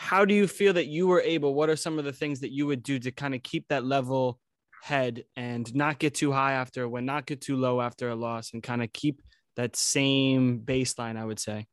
[0.00, 1.52] how do you feel that you were able?
[1.52, 3.84] What are some of the things that you would do to kind of keep that
[3.84, 4.40] level
[4.82, 8.14] head and not get too high after a win, not get too low after a
[8.14, 9.20] loss, and kind of keep
[9.56, 11.18] that same baseline?
[11.18, 11.66] I would say.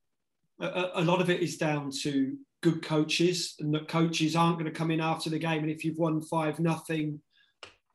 [0.59, 4.65] A, a lot of it is down to good coaches, and that coaches aren't going
[4.65, 5.63] to come in after the game.
[5.63, 7.21] And if you've won five nothing,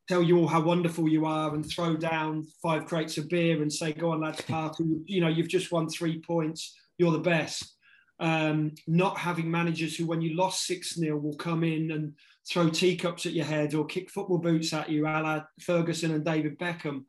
[0.09, 3.71] tell you all how wonderful you are and throw down five crates of beer and
[3.71, 4.85] say, go on, lads, party.
[5.05, 6.75] you know, you've just won three points.
[6.97, 7.77] You're the best.
[8.23, 12.15] Um, not having managers who, when you lost 6 0, will come in and
[12.49, 16.25] throw teacups at your head or kick football boots at you, a la Ferguson and
[16.25, 17.05] David Beckham.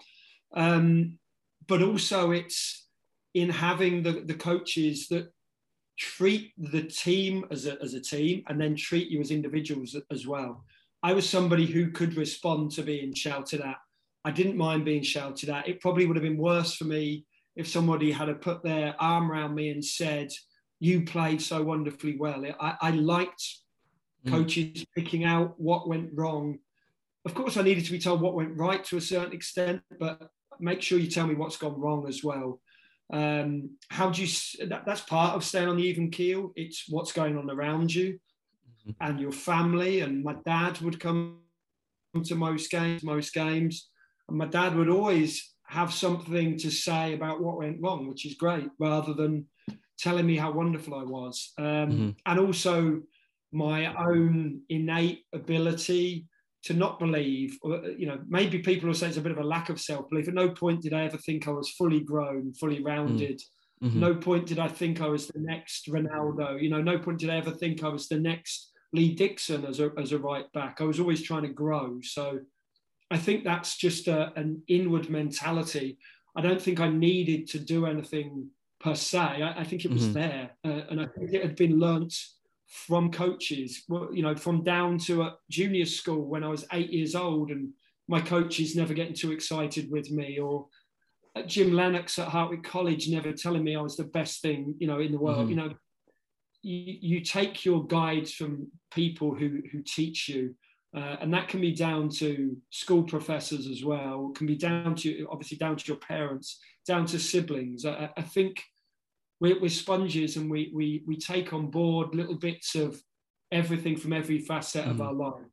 [0.55, 1.19] Um,
[1.67, 2.87] but also, it's
[3.35, 5.31] in having the, the coaches that
[5.99, 10.25] treat the team as a, as a team and then treat you as individuals as
[10.25, 10.65] well.
[11.03, 13.77] I was somebody who could respond to being shouted at.
[14.25, 15.67] I didn't mind being shouted at.
[15.67, 19.53] It probably would have been worse for me if somebody had put their arm around
[19.53, 20.29] me and said,
[20.83, 23.43] "You played so wonderfully well." I, I liked
[24.25, 24.31] mm.
[24.31, 26.59] coaches picking out what went wrong.
[27.25, 30.29] Of course, I needed to be told what went right to a certain extent, but
[30.59, 32.59] make sure you tell me what's gone wrong as well.
[33.11, 34.29] Um, how do you?
[34.67, 36.51] That, that's part of staying on the even keel.
[36.55, 38.19] It's what's going on around you
[38.99, 40.01] and your family.
[40.01, 41.39] And my dad would come
[42.25, 43.89] to most games, most games,
[44.27, 48.35] and my dad would always have something to say about what went wrong, which is
[48.35, 49.47] great, rather than
[50.03, 51.53] telling me how wonderful I was.
[51.57, 52.09] Um, mm-hmm.
[52.25, 53.01] And also
[53.51, 56.27] my own innate ability
[56.63, 59.43] to not believe, or, you know, maybe people will say it's a bit of a
[59.43, 60.27] lack of self belief.
[60.27, 63.41] At no point did I ever think I was fully grown, fully rounded.
[63.83, 63.99] Mm-hmm.
[63.99, 66.61] No point did I think I was the next Ronaldo.
[66.61, 69.79] You know, no point did I ever think I was the next Lee Dixon as
[69.79, 70.79] a, as a right back.
[70.79, 71.99] I was always trying to grow.
[72.01, 72.39] So
[73.11, 75.97] I think that's just a, an inward mentality.
[76.35, 78.49] I don't think I needed to do anything
[78.83, 79.17] per se.
[79.19, 80.13] I, I think it was mm-hmm.
[80.13, 80.51] there.
[80.65, 82.13] Uh, and I think it had been learnt
[82.67, 87.15] from coaches, you know, from down to a junior school when I was eight years
[87.15, 87.69] old and
[88.07, 90.67] my coaches never getting too excited with me or
[91.45, 94.99] Jim Lennox at Hartwick College never telling me I was the best thing, you know,
[94.99, 95.47] in the world.
[95.47, 95.49] Mm-hmm.
[95.49, 95.73] You know,
[96.61, 100.55] you, you take your guides from people who, who teach you,
[100.95, 104.29] uh, and that can be down to school professors as well.
[104.31, 107.85] It can be down to obviously down to your parents, down to siblings.
[107.85, 108.63] I, I think
[109.39, 113.01] we're, we're, sponges, and we, we we take on board little bits of
[113.51, 114.91] everything from every facet mm-hmm.
[114.91, 115.43] of our life.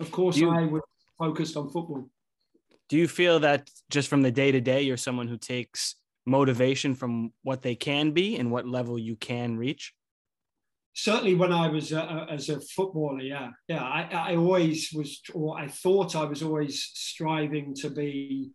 [0.00, 0.82] Of course, you, I was
[1.18, 2.08] focused on football.
[2.88, 6.94] Do you feel that just from the day to day, you're someone who takes motivation
[6.94, 9.92] from what they can be and what level you can reach?
[10.96, 15.58] certainly when I was a, as a footballer, yeah, yeah, I, I always was, or
[15.58, 18.50] I thought I was always striving to be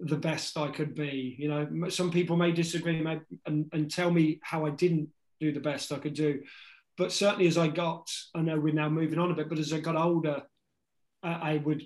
[0.00, 1.36] the best I could be.
[1.38, 3.04] You know, some people may disagree
[3.46, 6.42] and, and tell me how I didn't do the best I could do,
[6.96, 9.72] but certainly as I got, I know we're now moving on a bit, but as
[9.72, 10.42] I got older,
[11.22, 11.82] I, I would,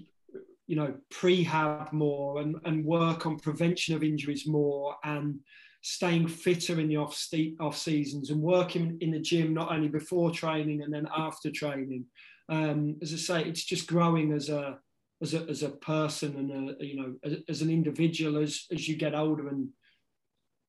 [0.67, 5.39] you know, prehab more and, and work on prevention of injuries more and
[5.83, 7.29] staying fitter in the off,
[7.61, 12.07] off seasons and working in the gym not only before training and then after training.
[12.49, 14.79] Um, as I say, it's just growing as a
[15.23, 18.89] as a, as a person and a, you know as, as, an individual as as
[18.89, 19.69] you get older and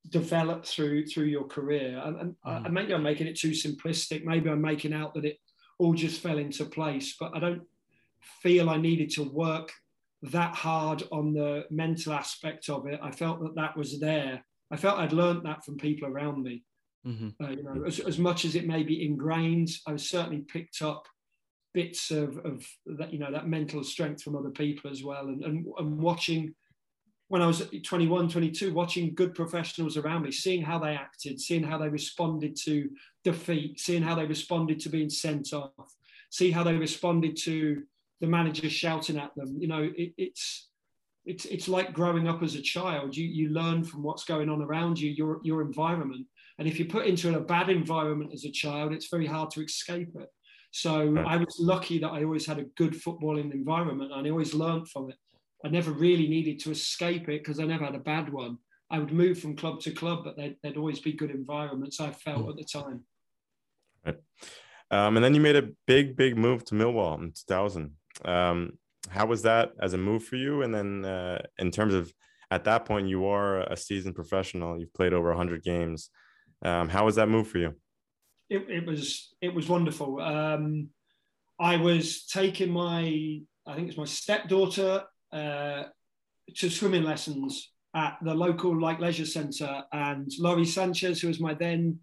[0.10, 2.02] develop through through your career.
[2.04, 2.66] And, and mm.
[2.66, 4.24] I, maybe I'm making it too simplistic.
[4.24, 5.38] Maybe I'm making out that it
[5.80, 7.64] all just fell into place, but I don't
[8.42, 9.72] feel I needed to work
[10.22, 13.00] that hard on the mental aspect of it.
[13.04, 16.64] I felt that that was there I felt I'd learned that from people around me.
[17.06, 17.44] Mm-hmm.
[17.44, 20.82] Uh, you know, as, as much as it may be ingrained, I was certainly picked
[20.82, 21.06] up
[21.76, 25.28] bits of, of that, you know, that mental strength from other people as well.
[25.28, 26.56] And, and, and watching,
[27.28, 31.64] when I was 21, 22, watching good professionals around me, seeing how they acted, seeing
[31.64, 32.90] how they responded to
[33.26, 35.72] defeat, seeing how they responded to being sent off,
[36.30, 37.84] see how they responded to
[38.22, 39.58] the manager shouting at them.
[39.60, 40.70] You know, it, it's
[41.26, 43.18] it's it's like growing up as a child.
[43.18, 46.26] You you learn from what's going on around you, your your environment.
[46.58, 49.62] And if you're put into a bad environment as a child, it's very hard to
[49.62, 50.30] escape it.
[50.76, 51.26] So right.
[51.26, 54.90] I was lucky that I always had a good footballing environment and I always learned
[54.90, 55.16] from it.
[55.64, 58.58] I never really needed to escape it because I never had a bad one.
[58.92, 62.02] I would move from club to club, but they'd, they'd always be good environments.
[62.02, 62.50] I felt mm.
[62.50, 63.06] at the time.
[64.06, 64.18] Right.
[64.92, 67.94] Um, and then you made a big, big move to Millwall in 2000.
[68.26, 68.78] Um,
[69.10, 70.62] how was that as a move for you?
[70.62, 72.12] And then uh, in terms of
[72.52, 74.78] at that point, you are a seasoned professional.
[74.78, 76.10] You've played over 100 games.
[76.66, 77.76] Um, how was that move for you?
[78.50, 80.20] It, it was it was wonderful.
[80.22, 80.90] Um,
[81.60, 85.84] I was taking my I think it's my stepdaughter uh,
[86.56, 91.54] to swimming lessons at the local like leisure centre, and Lawrie Sanchez, who was my
[91.54, 92.00] then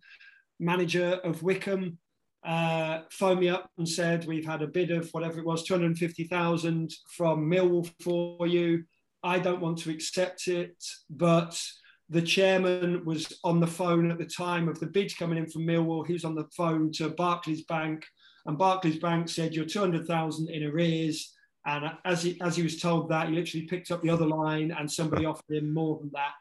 [0.59, 1.99] manager of Wycombe,
[2.45, 6.93] uh, phoned me up and said, We've had a bid of whatever it was, 250,000
[7.17, 8.85] from Millwall for you.
[9.23, 11.61] I don't want to accept it, but
[12.09, 15.63] the chairman was on the phone at the time of the bid coming in from
[15.63, 16.07] Millwall.
[16.07, 18.05] He was on the phone to Barclays Bank,
[18.47, 21.35] and Barclays Bank said, You're 200,000 in arrears.
[21.65, 24.75] And as he, as he was told that, he literally picked up the other line
[24.77, 26.33] and somebody offered him more than that.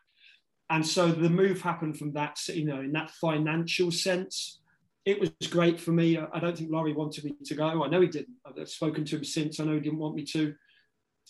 [0.71, 4.61] And so the move happened from that, you know, in that financial sense
[5.05, 6.17] it was great for me.
[6.17, 7.83] I don't think Lawrie wanted me to go.
[7.83, 8.35] I know he didn't.
[8.45, 9.59] I've spoken to him since.
[9.59, 10.53] I know he didn't want me to.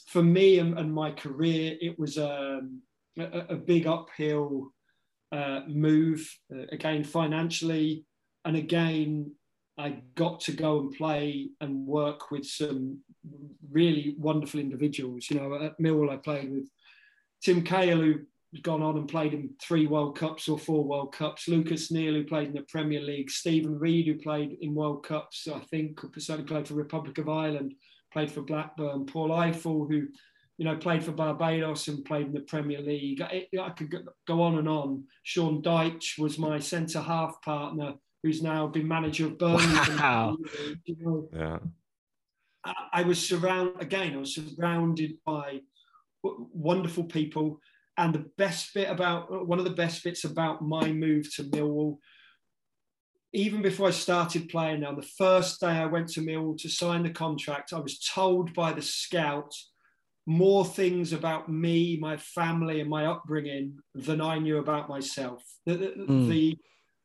[0.08, 2.82] For me and, and my career, it was um,
[3.22, 4.72] a, a, big uphill
[5.32, 6.28] uh, move.
[6.54, 8.06] Uh, again, financially,
[8.46, 9.32] and again,
[9.78, 13.00] I got to go and play and work with some
[13.72, 15.28] really wonderful individuals.
[15.30, 16.66] You know, at Millwall, I played with
[17.42, 21.48] Tim Cahill, who's gone on and played in three World Cups or four World Cups.
[21.48, 23.32] Lucas Neill, who played in the Premier League.
[23.32, 27.74] Steven Reid, who played in World Cups, I think, certainly played for Republic of Ireland,
[28.12, 29.06] played for Blackburn.
[29.06, 30.08] Paul Ifill, who,
[30.62, 33.20] you know, played for Barbados and played in the Premier League.
[33.20, 33.96] I, I could
[34.28, 35.06] go on and on.
[35.24, 39.66] Sean Dyche was my centre half partner, who's now been manager of Burnley.
[39.98, 40.38] Wow.
[40.86, 41.58] You know, yeah.
[42.64, 45.62] I, I was surrounded, again, I was surrounded by
[46.22, 47.60] wonderful people
[47.98, 51.98] and the best bit about one of the best bits about my move to Millwall,
[53.34, 57.02] even before I started playing now, the first day I went to Millwall to sign
[57.02, 59.56] the contract, I was told by the scout
[60.26, 65.44] more things about me, my family, and my upbringing than I knew about myself.
[65.66, 66.30] The, the, mm.
[66.30, 66.58] the,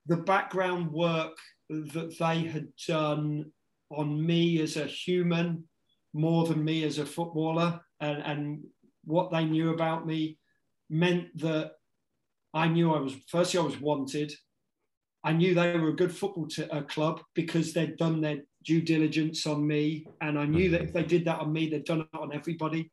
[0.06, 1.36] the background work
[1.68, 3.50] that they had done
[3.90, 5.64] on me as a human
[6.12, 8.64] more than me as a footballer and, and
[9.04, 10.38] what they knew about me
[10.90, 11.72] meant that
[12.54, 14.32] I knew I was firstly I was wanted.
[15.24, 18.80] I knew they were a good football t- uh, club because they'd done their due
[18.80, 22.00] diligence on me, and I knew that if they did that on me, they'd done
[22.00, 22.90] it on everybody.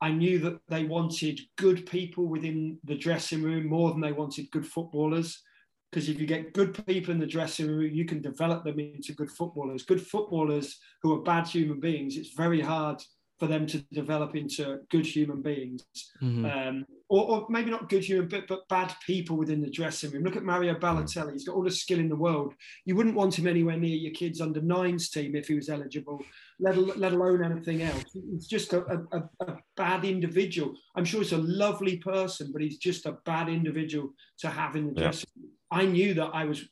[0.00, 4.50] I knew that they wanted good people within the dressing room more than they wanted
[4.50, 5.42] good footballers.
[5.90, 9.12] Because if you get good people in the dressing room, you can develop them into
[9.12, 9.82] good footballers.
[9.82, 13.02] Good footballers who are bad human beings, it's very hard
[13.40, 15.82] for them to develop into good human beings.
[16.22, 16.44] Mm-hmm.
[16.44, 20.22] Um, or, or, maybe not good human, but, but bad people within the dressing room.
[20.22, 21.32] Look at Mario Balotelli.
[21.32, 22.52] He's got all the skill in the world.
[22.84, 26.22] You wouldn't want him anywhere near your kids' under nines team if he was eligible,
[26.60, 28.04] let, let alone anything else.
[28.12, 30.74] He's just a, a, a bad individual.
[30.94, 34.10] I'm sure he's a lovely person, but he's just a bad individual
[34.40, 35.50] to have in the dressing room.
[35.70, 36.62] I knew that I was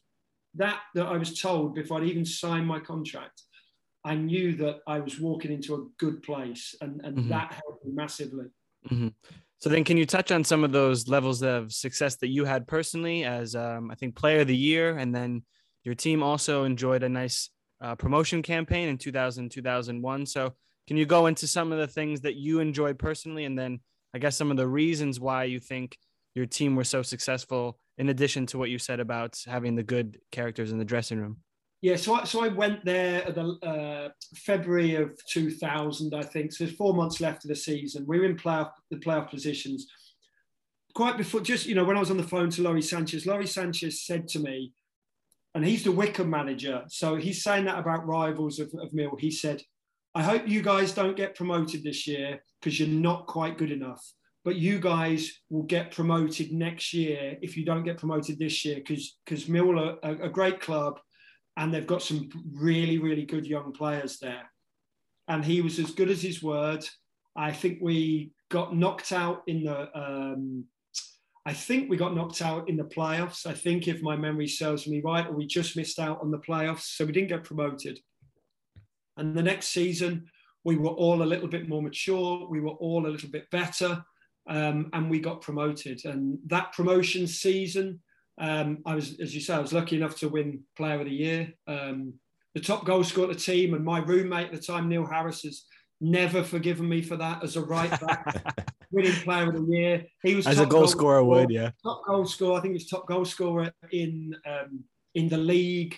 [0.55, 3.43] that that I was told before I'd even signed my contract,
[4.05, 7.29] I knew that I was walking into a good place, and and Mhm.
[7.29, 8.47] that helped me massively.
[8.91, 9.15] Mhm.
[9.59, 12.69] So then, can you touch on some of those levels of success that you had
[12.69, 15.43] personally as, um, I think, player of the year, and then
[15.85, 20.27] your team also enjoyed a nice uh, promotion campaign in 2000, 2001.
[20.27, 20.55] So
[20.87, 23.81] can you go into some of the things that you enjoyed personally, and then
[24.15, 25.99] I guess some of the reasons why you think
[26.35, 30.21] your team were so successful, in addition to what you said about having the good
[30.31, 31.43] characters in the dressing room?
[31.81, 36.53] Yeah, so I, so I went there at the uh, February of 2000, I think.
[36.53, 38.05] So there's four months left of the season.
[38.07, 39.87] We were in playoff the playoff positions.
[40.95, 43.47] Quite before, just you know, when I was on the phone to Lawrie Sanchez, Lawrie
[43.47, 44.73] Sanchez said to me,
[45.55, 49.17] and he's the Wycombe manager, so he's saying that about rivals of, of Mill.
[49.19, 49.63] He said,
[50.15, 54.05] "I hope you guys don't get promoted this year because you're not quite good enough."
[54.45, 58.77] But you guys will get promoted next year if you don't get promoted this year,
[58.77, 60.99] because because Mill are a, a great club
[61.59, 64.49] and they've got some really, really good young players there.
[65.27, 66.89] And he was as good as his word.
[67.37, 69.99] I think we got knocked out in the.
[69.99, 70.65] Um,
[71.45, 73.45] I think we got knocked out in the playoffs.
[73.45, 76.39] I think, if my memory serves me right, or we just missed out on the
[76.39, 77.99] playoffs, so we didn't get promoted.
[79.17, 80.27] And the next season,
[80.65, 82.47] we were all a little bit more mature.
[82.49, 84.05] We were all a little bit better,
[84.49, 86.05] um, and we got promoted.
[86.05, 88.01] And that promotion season,
[88.39, 91.13] um, I was, as you say, I was lucky enough to win Player of the
[91.13, 91.53] Year.
[91.67, 92.15] Um,
[92.55, 95.43] the top goal scorer of the team, and my roommate at the time, Neil Harris,
[95.43, 95.65] has
[96.01, 100.05] never forgiven me for that as a right back, winning Player of the Year.
[100.23, 101.71] He was As a top goal scorer would, yeah.
[101.83, 102.59] top goal scorer.
[102.59, 104.85] I think he's top goal scorer in um,
[105.15, 105.97] in the league.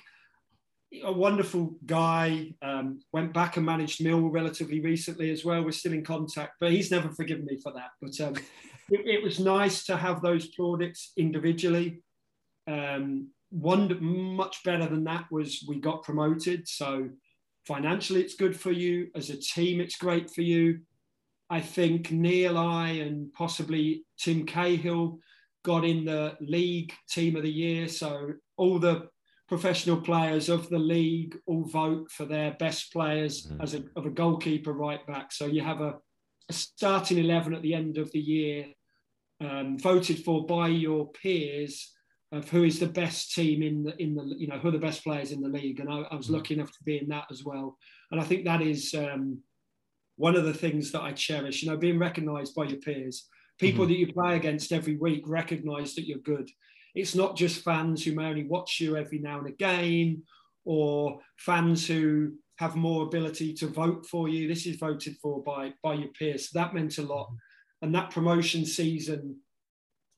[1.05, 2.53] A wonderful guy.
[2.63, 5.63] Um, went back and managed Mill relatively recently as well.
[5.63, 7.91] We're still in contact, but he's never forgiven me for that.
[8.03, 8.35] But um,
[8.91, 12.03] it, it was nice to have those plaudits individually.
[12.71, 13.99] Um, one
[14.37, 16.69] much better than that was we got promoted.
[16.69, 17.09] So
[17.67, 19.09] financially, it's good for you.
[19.15, 20.81] As a team, it's great for you.
[21.49, 25.19] I think Neil I and possibly Tim Cahill
[25.65, 27.89] got in the league team of the year.
[27.89, 29.09] So all the
[29.49, 33.63] professional players of the league all vote for their best players Mhm.
[33.63, 35.33] as a, of a goalkeeper right back.
[35.33, 35.99] So you have a,
[36.49, 38.67] a starting 11 at the end of the year
[39.41, 41.93] um, voted for by your peers
[42.33, 44.79] of who is the best team in the in the you know who are the
[44.79, 45.81] best players in the league.
[45.81, 46.35] And I, I was Mhm.
[46.35, 47.77] lucky enough to be in that as well.
[48.11, 49.41] And I think that is um,
[50.17, 51.63] one of the things that I cherish.
[51.63, 53.29] You know being recognized by your peers
[53.59, 56.49] people that you play against every week recognize that you're good.
[56.95, 60.23] It's not just fans who may only watch you every now and again
[60.65, 64.49] or fans who have more ability to vote for you.
[64.49, 66.49] This is voted for by by your peers.
[66.49, 67.31] So that meant a lot.
[67.83, 69.37] And that promotion season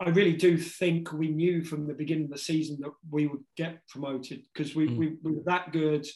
[0.02, 3.44] I really do think we knew from the beginning of the season that we would
[3.56, 4.96] get promoted because we, Mm.
[4.96, 6.06] we, we were that good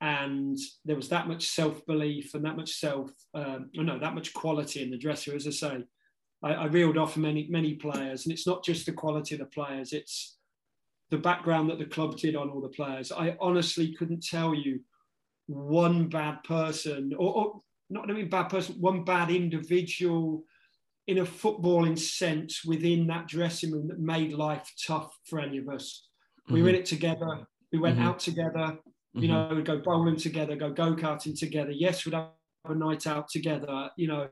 [0.00, 4.32] and there was that much self belief and that much self, um, no, that much
[4.32, 5.34] quality in the dresser.
[5.34, 5.84] As I say,
[6.42, 9.46] I, I reeled off many, many players, and it's not just the quality of the
[9.46, 10.36] players, it's
[11.10, 13.10] the background that the club did on all the players.
[13.10, 14.80] I honestly couldn't tell you
[15.46, 20.44] one bad person, or, or not I mean bad person, one bad individual
[21.08, 25.68] in a footballing sense within that dressing room that made life tough for any of
[25.68, 26.06] us.
[26.50, 27.46] We were in it together.
[27.72, 28.02] We went Mhm.
[28.02, 28.78] out together.
[29.14, 29.28] You Mhm.
[29.28, 31.72] know, we'd go bowling together, go go karting together.
[31.72, 32.32] Yes, we'd have
[32.66, 33.90] a night out together.
[33.96, 34.28] You know,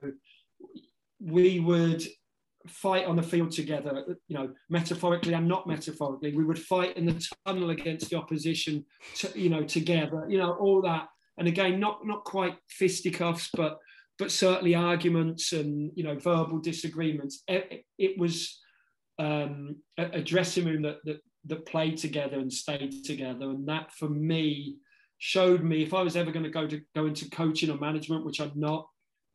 [1.18, 2.02] we would
[2.68, 4.18] fight on the field together.
[4.28, 8.84] You know, metaphorically and not metaphorically, we would fight in the tunnel against the opposition.
[9.16, 10.26] To, you know, together.
[10.28, 11.08] You know, all that.
[11.38, 13.78] And again, not not quite fisticuffs, but
[14.18, 17.42] but certainly arguments and you know verbal disagreements.
[17.48, 18.58] It, it was
[19.18, 23.92] um, a, a dressing room that, that that played together and stayed together, and that
[23.92, 24.76] for me
[25.18, 28.24] showed me if I was ever going to go to go into coaching or management,
[28.24, 28.86] which I'm not,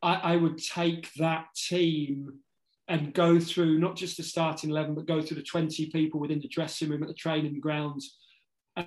[0.02, 2.40] I, I would take that team
[2.88, 6.40] and go through not just the starting eleven, but go through the 20 people within
[6.40, 8.18] the dressing room at the training grounds.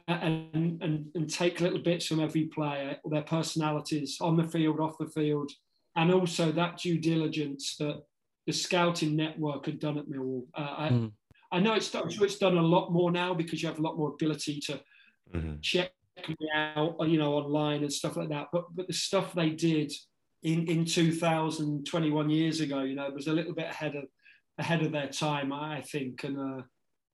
[0.08, 4.96] And, and, and take little bits from every player, their personalities on the field, off
[4.98, 5.52] the field,
[5.96, 8.02] and also that due diligence that
[8.46, 10.46] the scouting network had done at Millwall.
[10.54, 11.12] Uh, I, Mm.
[11.52, 13.82] I know it's I'm sure it's done a lot more now because you have a
[13.82, 14.80] lot more ability to
[15.32, 15.62] Mhm.
[15.62, 15.92] check
[16.28, 18.48] me out, you know, online and stuff like that.
[18.52, 19.92] But but the stuff they did
[20.42, 24.04] in in 2000, 21 years ago, you know, was a little bit ahead of
[24.58, 26.24] ahead of their time, I think.
[26.24, 26.62] And uh,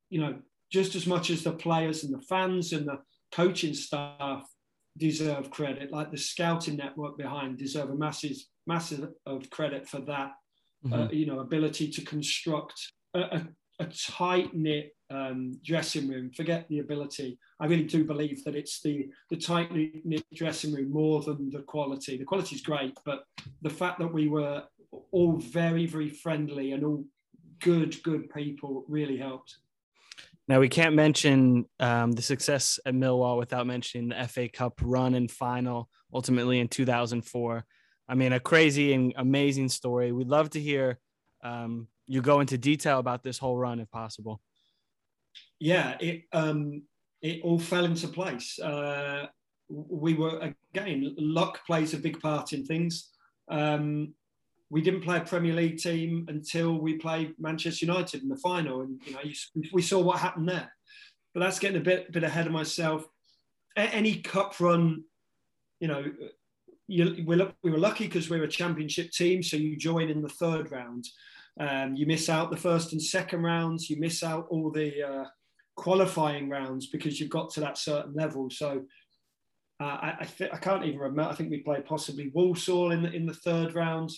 [0.08, 0.40] you know,
[0.72, 2.98] just as much as the players and the fans and the
[3.32, 4.42] coaching staff
[4.96, 8.36] deserve credit, like the scouting network behind deserve a massive
[8.66, 10.32] massive of credit for that.
[10.84, 10.92] Mhm.
[10.92, 13.48] Uh, you know, ability to construct a, a,
[13.80, 16.30] a tight knit um, dressing room.
[16.30, 17.38] Forget the ability.
[17.58, 21.62] I really do believe that it's the the tight knit dressing room more than the
[21.62, 22.16] quality.
[22.16, 23.24] The quality is great, but
[23.62, 24.64] the fact that we were
[25.12, 27.04] all very very friendly and all
[27.60, 29.58] good good people really helped.
[30.48, 35.14] Now we can't mention um, the success at Millwall without mentioning the FA Cup run
[35.14, 37.64] and final, ultimately in 2004.
[38.10, 40.10] I mean, a crazy and amazing story.
[40.10, 40.98] We'd love to hear
[41.44, 44.40] um, you go into detail about this whole run, if possible.
[45.60, 46.82] Yeah, it um,
[47.22, 48.58] it all fell into place.
[48.58, 49.26] Uh,
[49.68, 53.10] we were again, luck plays a big part in things.
[53.48, 54.12] Um,
[54.70, 58.80] we didn't play a Premier League team until we played Manchester United in the final,
[58.80, 59.20] and you know
[59.72, 60.72] we saw what happened there.
[61.32, 63.06] But that's getting a bit bit ahead of myself.
[63.76, 65.04] Any cup run,
[65.78, 66.04] you know,
[66.90, 70.22] you, we're, we were lucky because we are a championship team, so you join in
[70.22, 71.06] the third round.
[71.58, 73.90] Um, you miss out the first and second rounds.
[73.90, 75.24] You miss out all the uh,
[75.76, 78.50] qualifying rounds because you've got to that certain level.
[78.50, 78.82] So
[79.80, 81.30] uh, I, I, th- I, can't even remember.
[81.30, 84.10] I think we played possibly Walsall in the, in the third round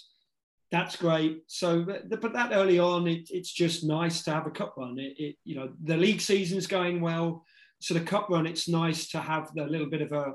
[0.72, 1.42] that's great.
[1.48, 4.98] So, but that early on, it, it's just nice to have a cup run.
[4.98, 7.44] It, it, you know, the league season's going well,
[7.78, 10.34] so the cup run, it's nice to have a little bit of a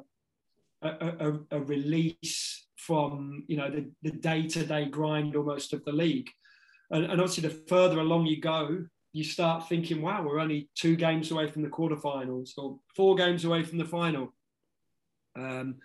[0.82, 3.70] a, a, a release from you know
[4.02, 6.30] the, day-to-day grind almost of the league.
[6.92, 10.96] And, and obviously, the further along you go, you start thinking, wow, we're only two
[10.96, 14.34] games away from the quarterfinals or four games away from the final.
[15.38, 15.76] Um,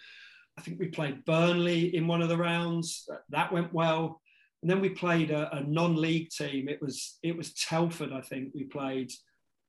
[0.56, 3.08] I think we played Burnley in one of the rounds.
[3.30, 4.20] That went well.
[4.62, 6.68] And then we played a, a non-league team.
[6.68, 9.10] It was it was Telford, I think we played.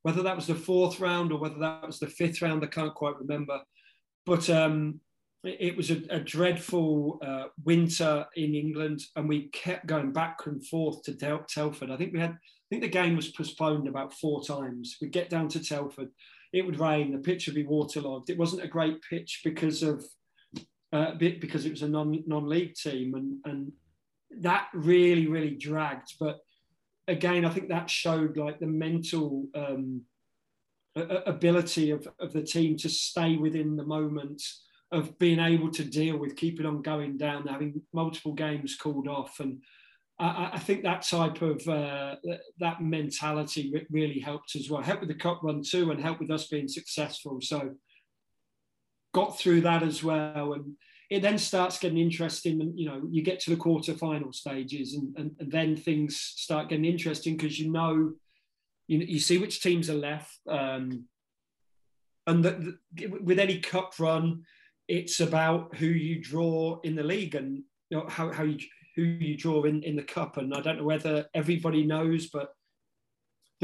[0.04, 2.94] Whether that was the fourth round or whether that was the fifth round, I can't
[2.94, 3.60] quite remember.
[4.26, 5.00] But um,
[5.44, 10.66] it, was a, a dreadful uh, winter in England, and we kept going back and
[10.66, 11.92] forth to Del- Telford.
[11.92, 14.98] I think we had, I think the game was postponed about four times.
[15.02, 16.10] We'd get down to Telford,
[16.54, 18.30] it would rain, the pitch would be waterlogged.
[18.30, 20.06] It wasn't a great pitch because of
[20.94, 23.72] uh, because it was a non non league team, and and
[24.42, 26.14] that really, really dragged.
[26.20, 26.40] But
[27.08, 30.04] again, I think that showed like the mental um,
[30.96, 34.42] ability of, of the team to stay within the moment
[34.94, 39.40] of being able to deal with keeping on going down, having multiple games called off.
[39.40, 39.62] And
[40.20, 42.16] I, I think that type of uh,
[42.60, 44.82] that mentality really helped as well.
[44.82, 47.40] Helped with the cup run too, and helped with us being successful.
[47.42, 47.72] So
[49.14, 50.54] got through that as well.
[50.54, 50.76] And
[51.10, 54.96] it then starts getting interesting and you know you get to the quarter final stages
[54.96, 58.14] and, and, and then things start getting interesting because you know
[58.88, 61.06] you, you see which teams are left um,
[62.26, 64.44] and the, the, with any cup run
[64.88, 68.60] it's about who you draw in the league and you know, how, how you
[68.96, 70.38] who you draw in, in the cup.
[70.38, 72.50] And i don't know whether everybody knows but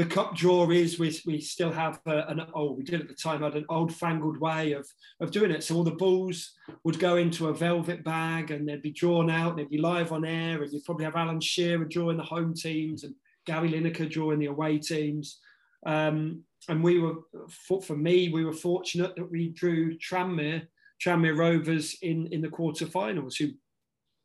[0.00, 3.14] the cup draw is we, we still have a, an oh we did at the
[3.14, 4.88] time had an old fangled way of
[5.20, 5.62] of doing it.
[5.62, 6.52] So all the balls
[6.84, 10.12] would go into a velvet bag and they'd be drawn out and they'd be live
[10.12, 10.62] on air.
[10.62, 13.14] And you'd probably have alan shearer drawing the home teams and
[13.44, 15.38] gary lineker drawing the away teams.
[15.84, 17.16] Um, and we were
[17.50, 20.66] for, for me we were fortunate that we drew tranmere
[21.02, 23.48] tranmere rovers in in the quarterfinals who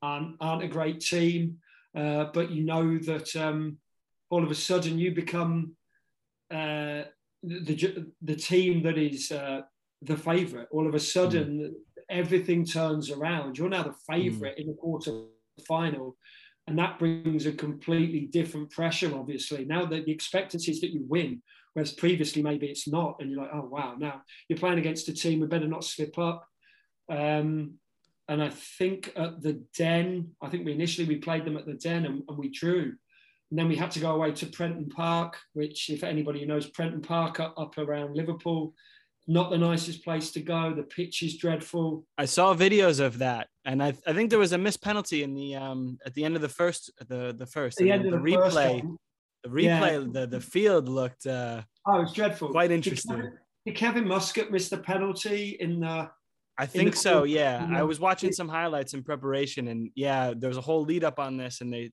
[0.02, 1.58] aren't, aren't a great team
[1.96, 3.78] uh, but you know that um,
[4.30, 5.76] all of a sudden you become
[6.52, 7.04] uh,
[7.44, 9.62] the the team that is uh,
[10.02, 10.68] the favourite.
[10.72, 11.72] All of a sudden, mm.
[12.10, 13.58] everything turns around.
[13.58, 14.62] You're now the favourite mm.
[14.62, 15.12] in the quarter
[15.68, 16.18] final,
[16.68, 19.16] and that brings a completely different pressure.
[19.16, 21.42] Obviously, now that the expectancy is that you win,
[21.74, 25.14] whereas previously maybe it's not, and you're like, oh wow, now you're playing against a
[25.14, 25.40] team.
[25.40, 26.48] We better not slip up.
[27.10, 27.76] Um,
[28.28, 31.74] and I think at the Den, I think we initially we played them at the
[31.74, 32.94] Den and, and we drew.
[33.52, 37.02] And then we had to go away to Prenton Park, which, if anybody knows Prenton
[37.02, 38.74] Park up, up around Liverpool,
[39.28, 40.74] not the nicest place to go.
[40.74, 42.06] The pitch is dreadful.
[42.18, 45.34] I saw videos of that, and I, I think there was a missed penalty in
[45.34, 48.18] the um at the end of the first the the first the, end of the,
[48.18, 48.82] the replay.
[48.82, 48.98] First
[49.44, 50.12] the replay, yeah.
[50.12, 52.50] the the field looked uh oh, it's dreadful.
[52.50, 53.16] Quite interesting.
[53.16, 56.10] Did Kevin, did Kevin Muscat miss the penalty in the?
[56.58, 57.24] I think so.
[57.24, 61.04] Yeah, I was watching some highlights in preparation, and yeah, there was a whole lead
[61.04, 61.92] up on this, and they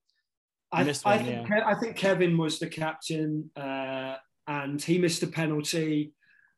[0.72, 1.62] I, one, I, think, yeah.
[1.66, 6.14] I think Kevin was the captain uh, and he missed a penalty.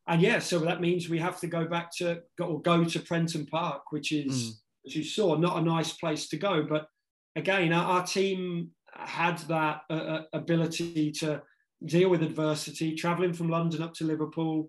[0.06, 3.00] And yeah, so that means we have to go back to go, or go to
[3.00, 4.52] Prenton Park, which is, mm.
[4.86, 6.64] as you saw, not a nice place to go.
[6.68, 6.86] But
[7.34, 11.42] again, our, our team had that uh, uh ability to
[11.84, 14.68] deal with adversity, traveling from London up to Liverpool,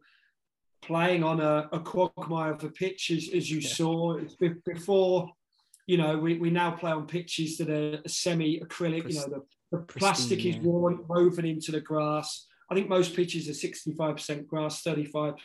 [0.85, 3.69] playing on a, a quagmire of a pitch, as, as you yeah.
[3.69, 4.17] saw.
[4.17, 5.29] It's before
[5.87, 9.43] you know, we, we now play on pitches that are semi acrylic, you know, the,
[9.71, 12.47] the plastic is worn, woven into the grass.
[12.69, 15.35] I think most pitches are 65% grass, 35%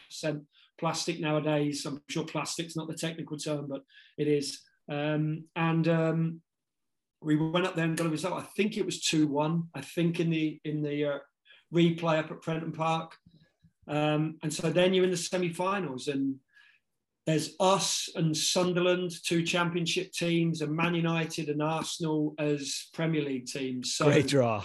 [0.78, 1.84] plastic nowadays.
[1.84, 3.82] I'm sure plastic's not the technical term, but
[4.16, 4.60] it is.
[4.90, 6.40] Um, and um,
[7.20, 8.42] we went up there and got a result.
[8.42, 9.64] I think it was two one.
[9.74, 11.18] I think in the in the uh,
[11.72, 13.14] replay up at Prenton Park.
[13.90, 16.36] Um, and so then you're in the semi-finals, and
[17.26, 23.46] there's us and Sunderland, two championship teams, and Man United and Arsenal as Premier League
[23.46, 23.94] teams.
[23.94, 24.64] So, great draw.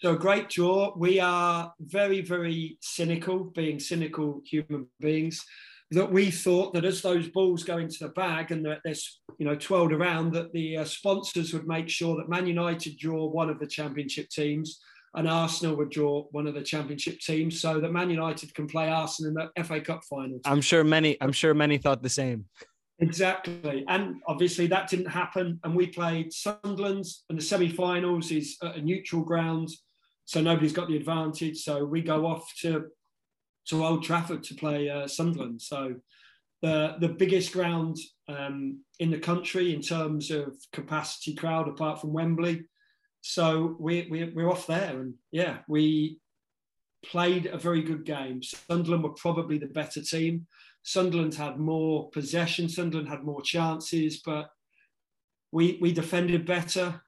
[0.00, 0.92] So great draw.
[0.96, 5.44] We are very, very cynical, being cynical human beings
[5.90, 8.94] that we thought that as those balls go into the bag and that they're
[9.38, 13.26] you know twirled around, that the uh, sponsors would make sure that Man United draw
[13.26, 14.80] one of the championship teams
[15.14, 18.88] and Arsenal would draw one of the championship teams, so that Man United can play
[18.88, 20.40] Arsenal in the FA Cup final.
[20.44, 21.16] I'm sure many.
[21.20, 22.46] I'm sure many thought the same.
[23.00, 25.60] Exactly, and obviously that didn't happen.
[25.64, 29.68] And we played Sunderland, and the semi-finals is at a neutral ground,
[30.24, 31.58] so nobody's got the advantage.
[31.58, 32.86] So we go off to
[33.68, 35.62] to Old Trafford to play uh, Sunderland.
[35.62, 35.94] So
[36.62, 37.96] the the biggest ground
[38.28, 42.64] um, in the country in terms of capacity crowd, apart from Wembley.
[43.28, 46.18] So we, we we're off there, and yeah, we
[47.04, 48.42] played a very good game.
[48.42, 50.46] Sunderland were probably the better team.
[50.82, 52.70] Sunderland had more possession.
[52.70, 54.48] Sunderland had more chances, but
[55.52, 57.02] we we defended better.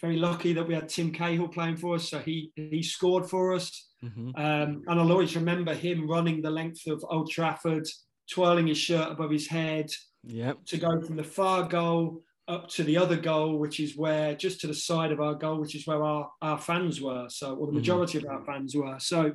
[0.00, 3.54] Very lucky that we had Tim Cahill playing for us, so he he scored for
[3.54, 3.90] us.
[4.02, 4.30] Mm-hmm.
[4.34, 7.86] Um, and I'll always remember him running the length of Old Trafford,
[8.28, 9.86] twirling his shirt above his head
[10.24, 10.64] yep.
[10.66, 14.60] to go from the far goal up to the other goal, which is where just
[14.60, 17.26] to the side of our goal, which is where our, our fans were.
[17.28, 17.76] So, or the mm-hmm.
[17.76, 18.26] majority mm-hmm.
[18.26, 18.96] of our fans were.
[18.98, 19.34] So,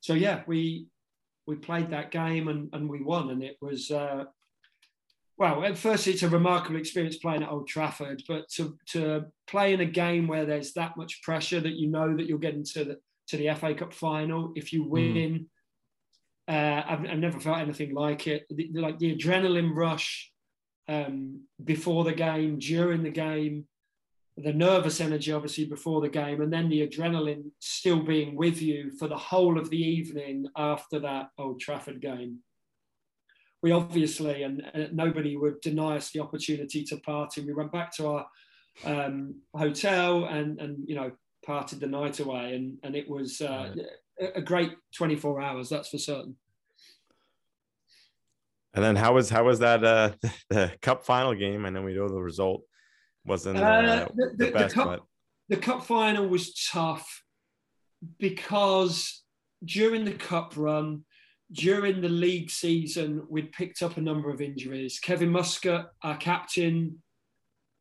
[0.00, 0.88] so yeah, we
[1.46, 4.24] we played that game and, and we won, and it was uh,
[5.38, 5.64] well.
[5.64, 9.80] At first, it's a remarkable experience playing at Old Trafford, but to to play in
[9.80, 12.98] a game where there's that much pressure that you know that you're getting to the
[13.28, 14.52] to the FA Cup final.
[14.56, 14.88] If you mm.
[14.88, 15.46] win,
[16.50, 16.80] mm.
[16.80, 18.44] uh, I've, I've, never felt anything like it.
[18.50, 20.32] The, like the adrenaline rush
[20.88, 23.66] um, before the game, during the game,
[24.36, 28.90] the nervous energy obviously before the game, and then the adrenaline still being with you
[28.98, 32.38] for the whole of the evening after that Old Trafford game.
[33.62, 37.42] We obviously, and, and nobody would deny us the opportunity to party.
[37.42, 38.26] We went back to our
[38.84, 41.12] um, hotel and, and you know
[41.46, 43.74] parted the night away, and and it was uh,
[44.34, 45.68] a great 24 hours.
[45.68, 46.36] That's for certain.
[48.74, 50.10] And then how was how was that uh,
[50.50, 51.64] the cup final game?
[51.64, 52.62] I know we know the result
[53.24, 55.00] wasn't uh, uh, the, the, the, best, the cup, but
[55.48, 57.22] the cup final was tough
[58.18, 59.22] because
[59.64, 61.04] during the cup run,
[61.52, 64.98] during the league season, we'd picked up a number of injuries.
[64.98, 67.02] Kevin Muscat, our captain,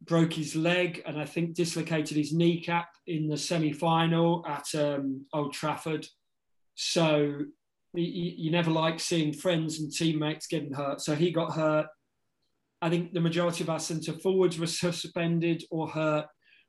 [0.03, 5.25] broke his leg and I think dislocated his kneecap in the semi final at um,
[5.33, 6.05] Old Trafford.
[6.75, 7.39] So
[7.93, 11.01] you, you never like seeing friends and teammates getting hurt.
[11.01, 11.87] So he got hurt.
[12.81, 16.25] I think the majority of our centre forwards were suspended or hurt.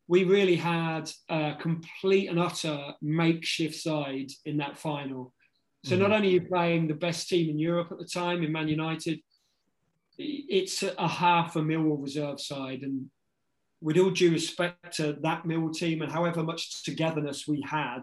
[0.06, 5.32] We really had a complete and utter makeshift side in that final.
[5.84, 6.14] So not mm.
[6.14, 9.20] only are you playing the best team in Europe at the time in Man United,
[10.16, 12.82] it's a half a Millwall reserve side.
[12.82, 13.10] And
[13.80, 18.02] with all due respect to that Millwall team and however much togetherness we had,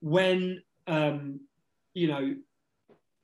[0.00, 1.40] when um,
[1.98, 2.34] you know,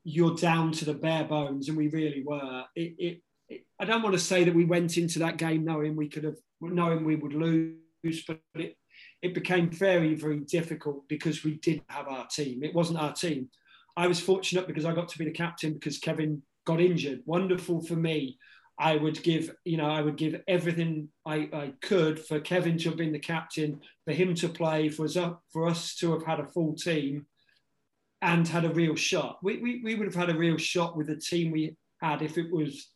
[0.02, 2.64] you're down to the bare bones, and we really were.
[2.74, 5.94] It, it, it, I don't want to say that we went into that game knowing
[5.94, 8.76] we could have, knowing we would lose, but it,
[9.22, 12.64] it became very, very difficult because we didn't have our team.
[12.64, 13.48] It wasn't our team.
[13.96, 17.20] I was fortunate because I got to be the captain because Kevin got injured.
[17.26, 18.38] Wonderful for me.
[18.76, 22.88] I would give, you know, I would give everything I, I could for Kevin to
[22.88, 25.16] have been the captain, for him to play, for us,
[25.52, 27.26] for us to have had a full team
[28.24, 29.38] and had a real shot.
[29.42, 32.38] We, we, we would have had a real shot with the team we had if
[32.38, 32.90] it was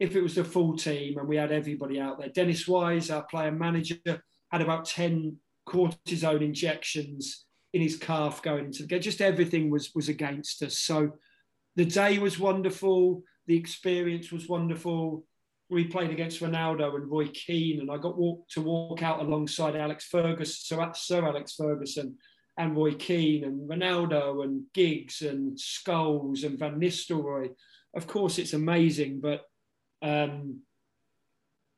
[0.00, 2.30] if it was the full team and we had everybody out there.
[2.30, 3.98] Dennis Wise, our player manager,
[4.50, 5.36] had about 10
[5.68, 7.44] cortisone injections
[7.74, 9.02] in his calf going into the game.
[9.02, 10.78] Just everything was was against us.
[10.78, 11.12] So
[11.76, 15.24] the day was wonderful, the experience was wonderful.
[15.68, 19.76] We played against Ronaldo and Roy Keane, and I got walk, to walk out alongside
[19.76, 22.16] Alex Ferguson, so Sir Alex Ferguson,
[22.56, 27.50] and Roy Keane and Ronaldo and Giggs and Scholes and Van Nistelrooy.
[27.94, 29.42] Of course, it's amazing, but
[30.02, 30.60] um,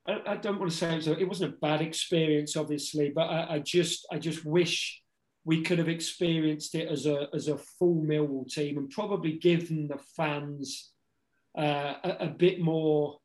[0.06, 3.28] I, I, don't want to say it, was it wasn't a bad experience, obviously, but
[3.28, 5.00] I, I, just I just wish
[5.44, 9.88] we could have experienced it as a as a full Millwall team and probably given
[9.88, 10.90] the fans
[11.58, 13.18] uh, a, a, bit more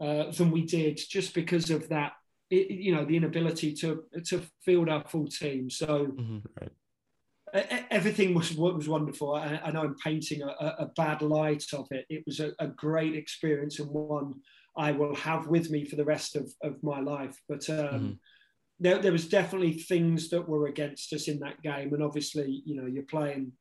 [0.00, 2.12] uh, than we did, just because of that
[2.50, 5.70] it, you know the inability to to field our full team.
[5.70, 6.38] So, mm-hmm.
[6.60, 7.86] right.
[7.90, 9.34] everything was was wonderful.
[9.34, 12.06] I, I know I'm painting a, a, bad light of it.
[12.08, 14.34] It was a, a, great experience and one
[14.76, 17.38] I will have with me for the rest of, of my life.
[17.48, 18.12] But um, mm-hmm.
[18.80, 22.80] there, there was definitely things that were against us in that game, and obviously, you
[22.80, 23.52] know, you're playing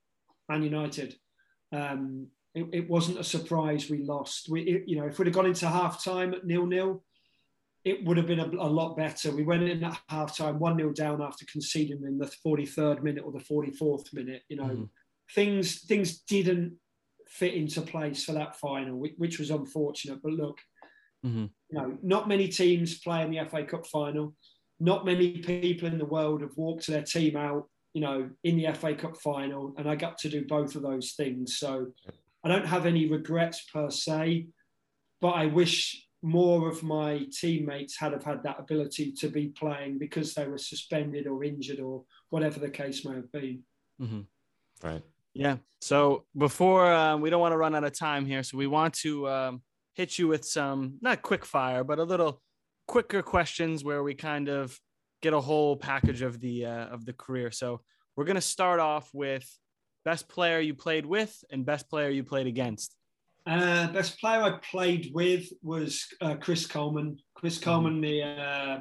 [0.47, 1.15] Man United.
[1.73, 4.47] Um, it, it, wasn't a surprise we lost.
[4.49, 7.03] We, it, you know, if we'd have gone into half time at nil nil,
[7.87, 9.31] it would have been a, a, lot better.
[9.31, 13.23] We went in at half time, 1 0 down after conceding in the 43rd minute
[13.23, 14.43] or the 44th minute.
[14.49, 14.83] You know, mm-hmm.
[15.33, 16.73] things things didn't
[17.29, 20.21] fit into place for that final, which was unfortunate.
[20.21, 20.57] But look,
[21.25, 21.45] mm-hmm.
[21.69, 24.35] you know, not many teams play in the FA Cup final.
[24.81, 28.73] Not many people in the world have walked their team out, you know, in the
[28.73, 29.73] FA Cup final.
[29.77, 31.57] And I got to do both of those things.
[31.57, 31.87] So
[32.43, 34.47] I don't have any regrets per se,
[35.21, 39.97] but I wish more of my teammates had have had that ability to be playing
[39.97, 43.63] because they were suspended or injured or whatever the case may have been.
[44.01, 44.21] Mm-hmm.
[44.83, 45.03] Right.
[45.33, 45.57] Yeah.
[45.81, 48.95] So before uh, we don't want to run out of time here, so we want
[48.95, 49.61] to um,
[49.93, 52.41] hit you with some not quick fire, but a little
[52.87, 54.77] quicker questions where we kind of
[55.21, 57.51] get a whole package of the uh, of the career.
[57.51, 57.81] So
[58.15, 59.47] we're gonna start off with
[60.03, 62.96] best player you played with and best player you played against.
[63.47, 67.17] Uh, best player I played with was uh, Chris Coleman.
[67.33, 67.69] Chris mm-hmm.
[67.69, 68.79] Coleman, the uh,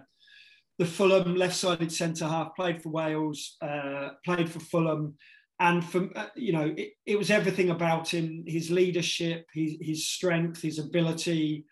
[0.78, 5.14] the Fulham left-sided centre half, played for Wales, uh, played for Fulham,
[5.60, 10.08] and from uh, you know it, it, was everything about him: his leadership, his his
[10.08, 11.64] strength, his ability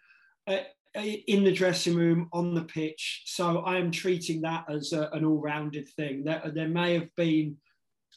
[0.46, 0.58] uh,
[0.94, 3.22] in the dressing room, on the pitch.
[3.26, 6.22] So I am treating that as a, an all-rounded thing.
[6.22, 7.56] There, there may have been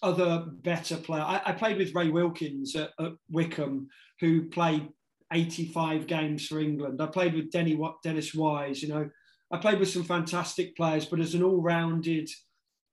[0.02, 1.24] other better player.
[1.24, 3.88] I, I played with Ray Wilkins at, at Wycombe
[4.20, 4.90] who played
[5.32, 7.02] 85 games for England.
[7.02, 9.10] I played with Denny, Dennis Wise, you know,
[9.52, 12.30] I played with some fantastic players, but as an all-rounded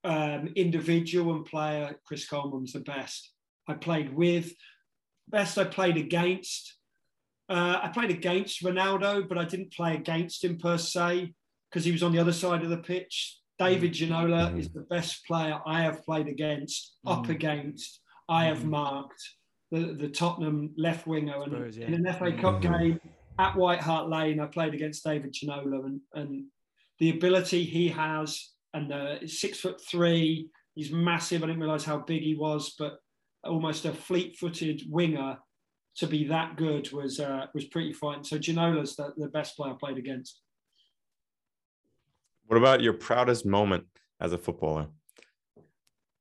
[0.04, 3.32] um, individual and player, Chris Coleman's the best.
[3.66, 4.52] I played with,
[5.28, 6.76] best I played against.
[7.48, 11.34] Uh, I played against Ronaldo, but I didn't play against him per se
[11.70, 13.38] because he was on the other side of the pitch.
[13.58, 14.08] David mm.
[14.08, 14.58] Ginola mm-hmm.
[14.58, 17.20] is the best player I have played against, mm-hmm.
[17.20, 18.70] up against, I have mm-hmm.
[18.70, 19.22] marked
[19.70, 21.42] the, the Tottenham left winger.
[21.42, 21.86] And Spurs, yeah.
[21.86, 22.72] in an FA Cup mm-hmm.
[22.72, 23.00] game
[23.38, 26.44] at White Hart Lane, I played against David Ginola, and, and
[26.98, 31.42] the ability he has, and the six foot three, he's massive.
[31.42, 32.98] I didn't realise how big he was, but
[33.44, 35.36] almost a fleet-footed winger
[35.96, 38.24] to be that good was uh, was pretty frightening.
[38.24, 40.40] So Ginola's the, the best player I played against.
[42.46, 43.84] What about your proudest moment
[44.20, 44.88] as a footballer?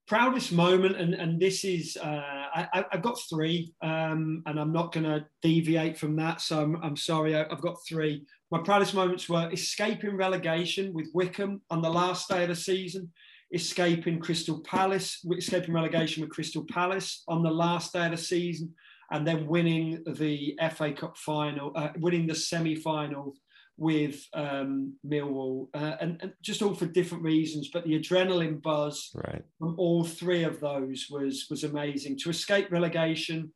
[0.06, 2.06] proudest moment, and and this is uh,
[2.54, 6.40] I, have got three, um, and I'm not going to deviate from that.
[6.40, 8.24] So I'm, I'm sorry, I, have got three.
[8.50, 13.10] My proudest moments were escaping relegation with Wycombe on the last day of the season,
[13.52, 18.72] escaping Crystal Palace, escaping relegation with Crystal Palace on the last day of the season,
[19.10, 23.34] and then winning the FA Cup final, uh, winning the semi final
[23.76, 27.70] with um, Millwall, uh, and, and, just all for different reasons.
[27.72, 29.42] But the adrenaline buzz right.
[29.58, 32.18] from all three of those was was amazing.
[32.18, 33.52] To escape relegation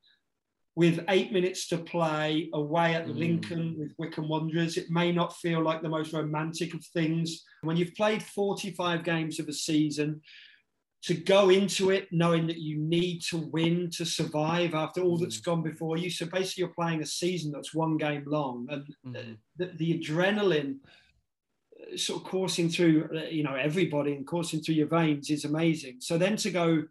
[0.75, 3.19] with eight minutes to play away at mm.
[3.19, 7.43] Lincoln with Wycombe Wanderers, it may not feel like the most romantic of things.
[7.63, 10.21] When you've played 45 games of a season,
[11.05, 15.41] to go into it knowing that you need to win to survive after all that's
[15.41, 16.11] gone before you.
[16.11, 19.37] So basically, you're playing a season that's one game long, and mm.
[19.57, 20.79] the, the, adrenaline
[21.81, 25.45] uh, sort of coursing through, uh, you know, everybody and coursing through your veins is
[25.45, 25.99] amazing.
[26.01, 26.83] So then to go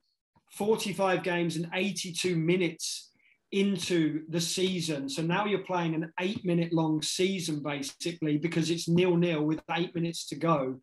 [0.53, 3.11] 45 games and 82 minutes
[3.51, 5.09] into the season.
[5.09, 9.61] So now you're playing an eight minute long season basically because it's nil nil with
[9.71, 10.81] eight minutes to go.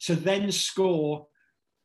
[0.00, 1.26] So then score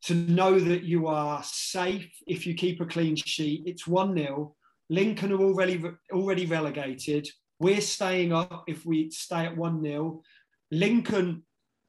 [0.02, 3.62] to know that you are safe if you keep a clean sheet.
[3.66, 4.54] It's 1 0.
[4.88, 5.82] Lincoln are already,
[6.12, 7.28] already relegated.
[7.58, 10.22] We're staying up if we stay at 1 0.
[10.70, 11.42] Lincoln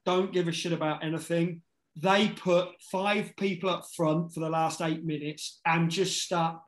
[0.04, 1.62] don't give a shit about anything.
[1.96, 6.58] They put five people up front for the last eight minutes and just start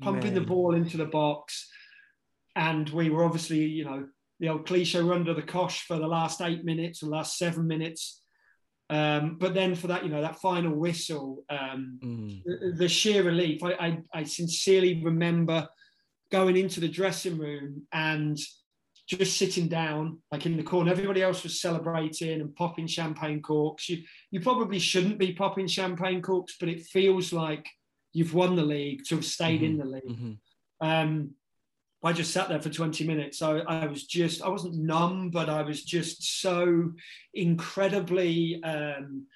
[0.00, 0.42] pumping Man.
[0.42, 1.68] the ball into the box.
[2.56, 4.06] And we were obviously, you know,
[4.40, 7.66] the old cliche, we're under the cosh for the last eight minutes, the last seven
[7.66, 8.21] minutes.
[8.92, 12.42] Um, but then for that, you know, that final whistle, um, mm.
[12.44, 15.66] the, the, sheer relief, I, I, I, sincerely remember
[16.30, 18.38] going into the dressing room and
[19.08, 20.92] just sitting down, like in the corner.
[20.92, 23.88] Everybody else was celebrating and popping champagne corks.
[23.88, 27.66] You, you probably shouldn't be popping champagne corks, but it feels like
[28.12, 29.64] you've won the league to have stayed mm-hmm.
[29.64, 30.08] in the league.
[30.08, 30.86] Mm-hmm.
[30.86, 31.30] Um,
[32.04, 33.38] I just sat there for 20 minutes.
[33.38, 36.92] So I was just, I wasn't numb, but I was just so
[37.32, 39.26] incredibly um,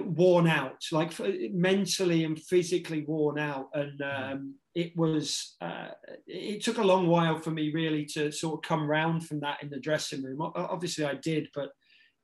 [0.00, 1.12] worn out, like
[1.52, 5.56] mentally and physically worn out, and um, it was.
[5.60, 5.88] Uh,
[6.26, 9.62] it took a long while for me really to sort of come round from that
[9.62, 10.40] in the dressing room.
[10.40, 11.70] Obviously, I did, but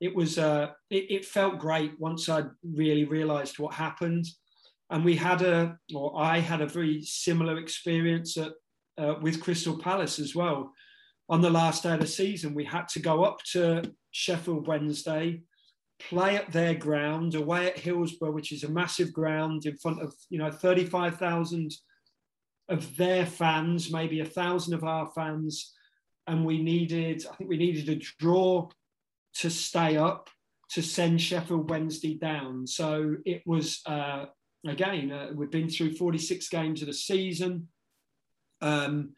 [0.01, 0.39] it was.
[0.39, 4.27] Uh, it, it felt great once I really realised what happened,
[4.91, 8.53] and we had a, or I had a very similar experience at,
[8.99, 10.73] uh, with Crystal Palace as well.
[11.29, 15.43] On the last day of the season, we had to go up to Sheffield Wednesday
[15.99, 20.15] play at their ground away at Hillsborough, which is a massive ground in front of
[20.31, 21.73] you know 35,000
[22.69, 25.75] of their fans, maybe a thousand of our fans,
[26.27, 28.69] and we needed I think we needed a draw
[29.37, 30.29] to stay up
[30.71, 32.67] to send Sheffield Wednesday down.
[32.67, 34.27] So it was uh,
[34.67, 37.69] again uh, we've been through 46 games of the season.
[38.61, 39.15] Um,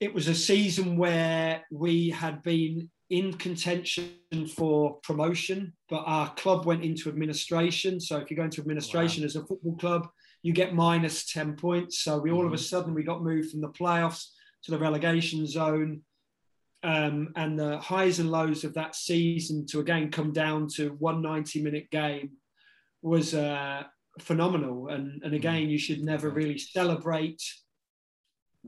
[0.00, 4.16] it was a season where we had been in contention
[4.56, 8.00] for promotion, but our club went into administration.
[8.00, 9.26] So if you go into administration wow.
[9.26, 10.08] as a football club,
[10.42, 12.00] you get minus 10 points.
[12.00, 12.46] So we all mm-hmm.
[12.48, 12.64] of a mm-hmm.
[12.64, 14.28] sudden we got moved from the playoffs
[14.64, 16.02] to the relegation zone.
[16.82, 21.22] Um, and the highs and lows of that season to again come down to one
[21.22, 22.30] 90 minute game
[23.02, 23.84] was uh,
[24.20, 24.88] phenomenal.
[24.88, 27.42] And, and again, you should never really celebrate,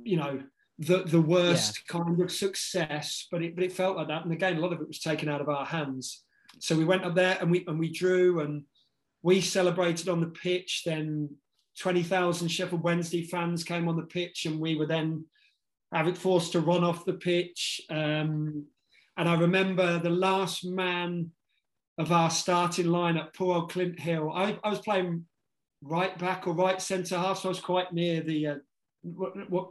[0.02, 0.40] you know,
[0.78, 1.98] the the worst yeah.
[2.00, 4.24] kind of success, but it but it felt like that.
[4.24, 6.24] And again, a lot of it was taken out of our hands.
[6.58, 8.64] So we went up there and we and we drew and
[9.22, 10.82] we celebrated on the pitch.
[10.84, 11.30] Then
[11.78, 15.24] twenty thousand Sheffield Wednesday fans came on the pitch, and we were then
[15.92, 17.80] having forced to run off the pitch.
[17.88, 18.66] Um,
[19.16, 21.30] and I remember the last man
[21.98, 24.32] of our starting line lineup, poor old Clint Hill.
[24.34, 25.24] I, I was playing
[25.82, 28.54] right back or right centre half, so I was quite near the uh,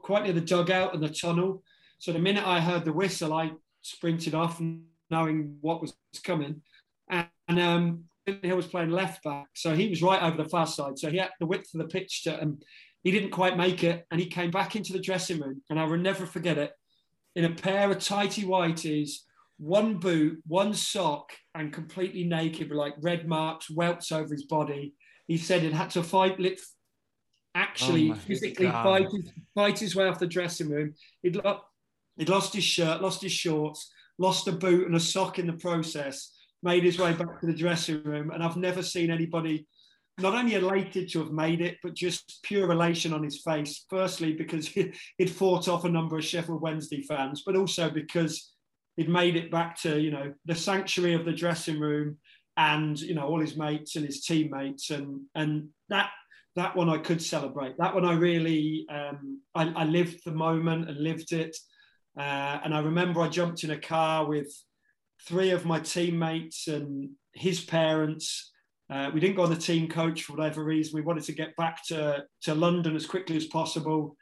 [0.01, 1.63] quite near the dugout and the tunnel.
[1.99, 3.51] So the minute I heard the whistle, I
[3.81, 4.61] sprinted off,
[5.09, 5.93] knowing what was
[6.23, 6.61] coming.
[7.09, 10.67] And, and um, he was playing left back, so he was right over the far
[10.67, 10.97] side.
[10.97, 12.63] So he had the width of the pitch to, and
[13.03, 14.05] he didn't quite make it.
[14.11, 16.71] And he came back into the dressing room, and I will never forget it.
[17.35, 19.11] In a pair of tighty whities,
[19.57, 24.93] one boot, one sock, and completely naked with like red marks, welts over his body.
[25.27, 26.39] He said he had to fight,
[27.55, 30.93] actually oh physically fight his, fight his way off the dressing room.
[31.21, 31.61] He'd, lo-
[32.17, 35.53] he'd lost his shirt, lost his shorts, lost a boot and a sock in the
[35.53, 36.31] process,
[36.61, 38.31] made his way back to the dressing room.
[38.31, 39.67] And I've never seen anybody
[40.19, 43.85] not only elated to have made it, but just pure elation on his face.
[43.89, 44.67] Firstly, because
[45.17, 48.53] he'd fought off a number of Sheffield Wednesday fans, but also because
[48.95, 52.17] he'd made it back to, you know, the sanctuary of the dressing room
[52.57, 54.91] and, you know, all his mates and his teammates.
[54.91, 56.11] And, and that
[56.55, 57.77] that one I could celebrate.
[57.77, 61.55] That one I really, um, I, I, lived the moment and lived it.
[62.17, 64.53] Uh, and I remember I jumped in a car with
[65.27, 68.51] three of my teammates and his parents.
[68.89, 70.95] Uh, we didn't go on the team coach for whatever reason.
[70.95, 74.15] We wanted to get back to, to London as quickly as possible.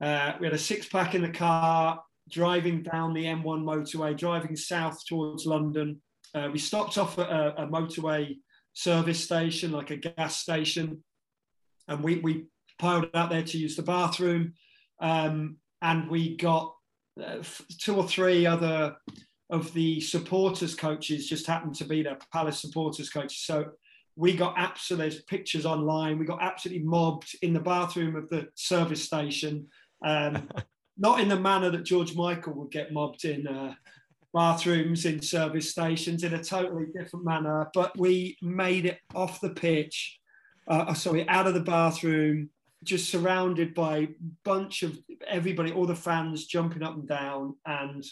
[0.00, 4.56] Uh, we had a six pack in the car, driving down the M1 motorway, driving
[4.56, 6.02] south towards London.
[6.34, 8.36] Uh, we stopped off at a, a motorway
[8.74, 11.02] service station, like a gas station
[11.88, 12.46] and we, we
[12.78, 14.54] piled out there to use the bathroom.
[15.00, 16.74] Um, and we got
[17.22, 17.42] uh,
[17.78, 18.96] two or three other
[19.50, 23.40] of the supporters coaches just happened to be there, Palace supporters coaches.
[23.40, 23.72] So
[24.16, 26.18] we got absolutely there's pictures online.
[26.18, 29.66] We got absolutely mobbed in the bathroom of the service station.
[30.04, 30.48] Um,
[30.96, 33.74] not in the manner that George Michael would get mobbed in uh,
[34.32, 37.68] bathrooms in service stations, in a totally different manner.
[37.74, 40.18] But we made it off the pitch
[40.68, 42.50] uh, uh, sorry, out of the bathroom,
[42.82, 44.08] just surrounded by
[44.44, 47.56] bunch of everybody, all the fans jumping up and down.
[47.66, 48.04] And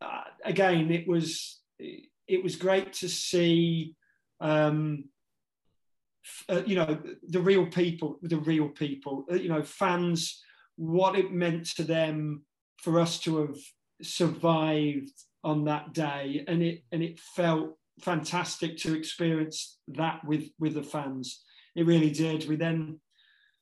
[0.00, 3.94] uh, again, it was it was great to see,
[4.40, 5.04] um,
[6.48, 6.98] uh, you know,
[7.28, 10.42] the real people, the real people, uh, you know, fans,
[10.76, 12.42] what it meant to them
[12.78, 13.56] for us to have
[14.02, 15.12] survived
[15.44, 20.82] on that day, and it and it felt fantastic to experience that with with the
[20.82, 21.42] fans.
[21.76, 22.48] It really did.
[22.48, 22.98] We then,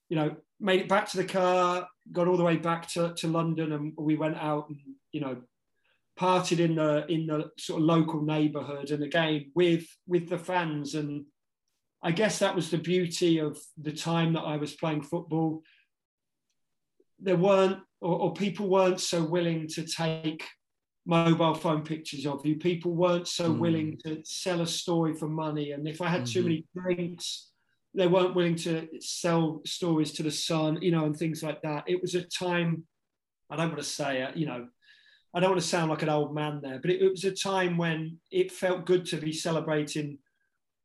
[0.08, 3.28] you know, made it back to the car, got all the way back to, to
[3.28, 4.78] London, and we went out and
[5.12, 5.36] you know
[6.18, 10.94] partied in the in the sort of local neighbourhood, and again with with the fans.
[10.94, 11.26] And
[12.02, 15.62] I guess that was the beauty of the time that I was playing football.
[17.18, 20.44] There weren't, or, or people weren't so willing to take
[21.06, 22.56] mobile phone pictures of you.
[22.56, 23.58] People weren't so mm.
[23.58, 25.72] willing to sell a story for money.
[25.72, 26.32] And if I had mm-hmm.
[26.32, 27.50] too many drinks,
[27.94, 31.84] they weren't willing to sell stories to the sun, you know, and things like that.
[31.86, 32.84] It was a time,
[33.50, 34.66] I don't want to say you know,
[35.32, 37.32] I don't want to sound like an old man there, but it, it was a
[37.32, 40.18] time when it felt good to be celebrating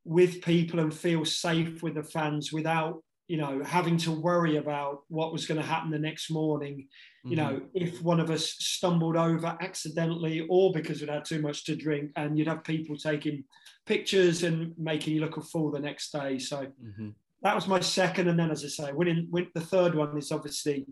[0.06, 5.04] with people and feel safe with the fans without you know having to worry about
[5.08, 6.88] what was going to happen the next morning
[7.24, 7.86] you know Mm-hmm.
[7.86, 8.46] if one of us
[8.76, 12.98] stumbled over accidentally or because we'd had too much to drink and you'd have people
[12.98, 13.44] taking
[13.86, 16.40] pictures and making you look a fool the next day.
[16.40, 17.14] So Mhm.
[17.44, 18.30] that was my second.
[18.30, 20.88] And then as i say winning win, the third one is obviously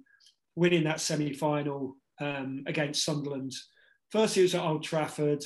[0.56, 3.54] winning that semi-final um, against sunderland.
[4.12, 5.44] First it was at old trafford.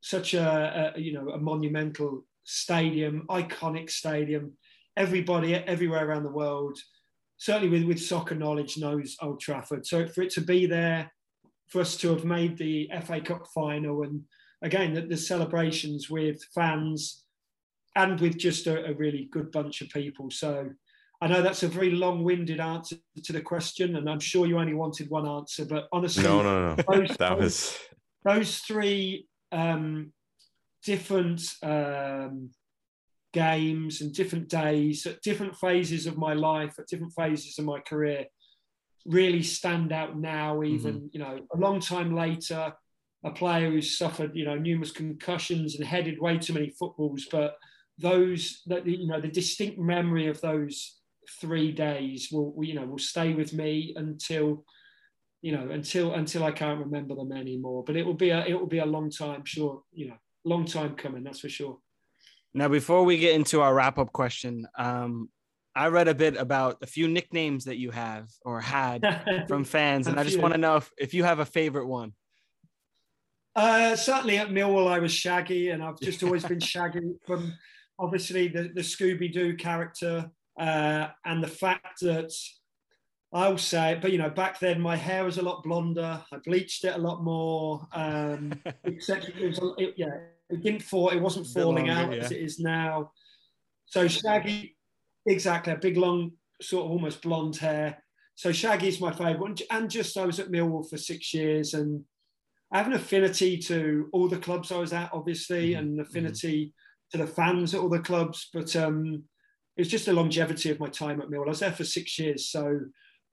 [0.00, 4.52] Such a, a you know a monumental stadium iconic stadium
[4.98, 6.76] everybody everywhere around the world
[7.38, 11.10] certainly with, with soccer knowledge knows old trafford so for it to be there
[11.68, 14.22] for us to have made the fa cup final and
[14.62, 17.24] again the, the celebrations with fans
[17.96, 20.68] and with just a, a really good bunch of people so
[21.20, 22.94] I know that's a very long-winded answer
[23.24, 25.64] to the question, and I'm sure you only wanted one answer.
[25.64, 26.74] But honestly, No, no, no.
[26.92, 27.78] those, That those- was
[28.24, 30.12] those three um,
[30.84, 32.50] different um,
[33.32, 37.80] games and different days at different phases of my life, at different phases of my
[37.80, 38.26] career,
[39.06, 40.56] really stand out now.
[40.56, 40.74] Mm-hmm.
[40.74, 42.72] Even you know, a long time later,
[43.24, 47.56] a player who's suffered you know numerous concussions and headed way too many footballs, but
[47.98, 51.00] those that you know the distinct memory of those
[51.40, 54.64] three days will will, you know will stay with me until
[55.42, 57.84] you know until until I can't remember them anymore.
[57.84, 59.82] But it will be a it will be a long time, sure.
[59.92, 61.24] You know, long time coming.
[61.24, 61.78] That's for sure.
[62.54, 65.28] Now, before we get into our wrap up question, um,
[65.74, 70.06] I read a bit about a few nicknames that you have or had from fans,
[70.06, 72.12] and I just want to know if, if you have a favorite one.
[73.54, 77.54] Uh, certainly at Millwall, I was Shaggy, and I've just always been Shaggy from
[77.98, 82.32] obviously the, the Scooby Doo character uh, and the fact that
[83.32, 86.22] I'll say, but you know, back then my hair was a lot blonder.
[86.32, 87.86] I bleached it a lot more.
[87.92, 88.52] Um,
[88.84, 90.16] it was, it, yeah,
[90.50, 91.10] it didn't fall.
[91.10, 93.12] It wasn't falling longer, out as it is now.
[93.86, 94.76] So Shaggy,
[95.26, 98.02] exactly, a big long sort of almost blonde hair.
[98.34, 102.04] So Shaggy's my favourite, and just I was at Millwall for six years, and
[102.72, 106.00] I have an affinity to all the clubs I was at, obviously, Mhm, and an
[106.00, 106.72] affinity
[107.10, 108.48] to the fans at all the clubs.
[108.52, 109.24] But um,
[109.76, 111.46] it was just the longevity of my time at Millwall.
[111.46, 112.80] I was there for six years, so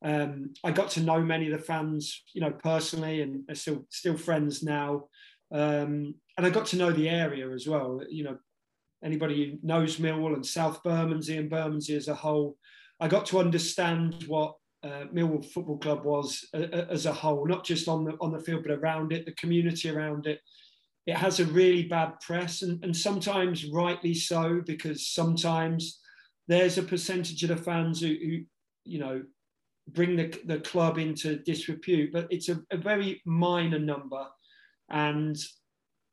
[0.04, 3.86] um, I got to know many of the fans, you know, personally, and are still
[3.90, 5.06] still friends now.
[5.52, 8.02] Um, and I got to know the area as well.
[8.10, 8.38] You know,
[9.04, 12.58] anybody who knows Millwall and South Bermondsey and Bermondsey as a whole,
[13.00, 17.46] I got to understand what uh, Millwall Football Club was uh, uh, as a whole,
[17.48, 20.40] not just on the on the field, but around it, the community around it.
[21.08, 26.02] It has a really bad press, and, and sometimes rightly so, because sometimes
[26.48, 28.40] there's a percentage of the fans who, who
[28.86, 29.24] you know,
[29.90, 34.26] bring the, the club into disrepute, but it's a, a very minor number.
[34.90, 35.38] And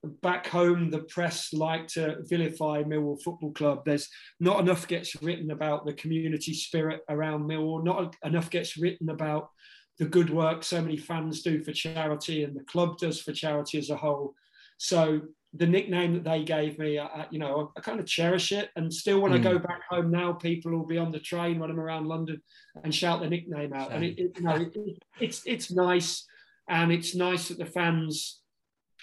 [0.05, 3.83] back home, the press like to vilify Millwall Football Club.
[3.85, 4.09] There's
[4.41, 7.85] not enough gets written about the community spirit around Millwall.
[7.85, 9.51] Not enough gets written about
[9.99, 13.79] the good work so many fans do for charity and the club does for charity
[13.79, 14.35] as a whole.
[14.79, 15.21] So
[15.55, 18.71] the nickname that they gave me, I, you know, I, kind of cherish it.
[18.75, 19.43] And still, when I Mm.
[19.45, 22.41] go back home now, people will be on the train when I'm around London
[22.83, 23.93] and shout the nickname out.
[23.93, 26.27] And it, it, you know, it- it's it's nice,
[26.69, 28.41] and it's nice that the fans.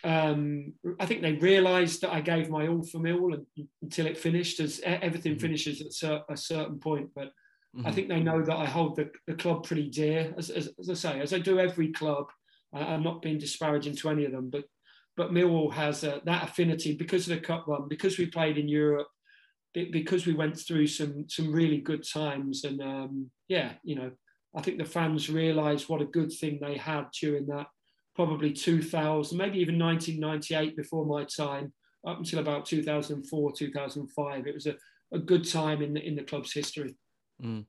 [0.03, 4.17] Um, I think they realised that I gave my all for Millwall and, until it
[4.17, 5.41] finished, as everything Mhm.
[5.41, 7.09] finishes at cer- a certain point.
[7.13, 7.31] But
[7.85, 7.93] I Mhm.
[7.93, 10.93] think they know that I hold the, the club pretty dear, as, as, as I
[10.93, 12.27] say, as I do every club.
[12.73, 14.65] Uh, I'm not being disparaging to any of them, but
[15.17, 18.69] but Millwall has uh, that affinity because of the cup run, because we played in
[18.69, 19.09] Europe,
[19.73, 24.11] because we went through some some really good times, and um, yeah, you know,
[24.55, 27.67] I think the fans realised what a good thing they had during that
[28.19, 31.71] probably 2000, maybe even 1998 before my time,
[32.05, 34.45] up until about 2004, 2005.
[34.45, 34.75] It was a,
[35.13, 36.97] a good time in the, in the club's history.
[37.41, 37.65] Mm.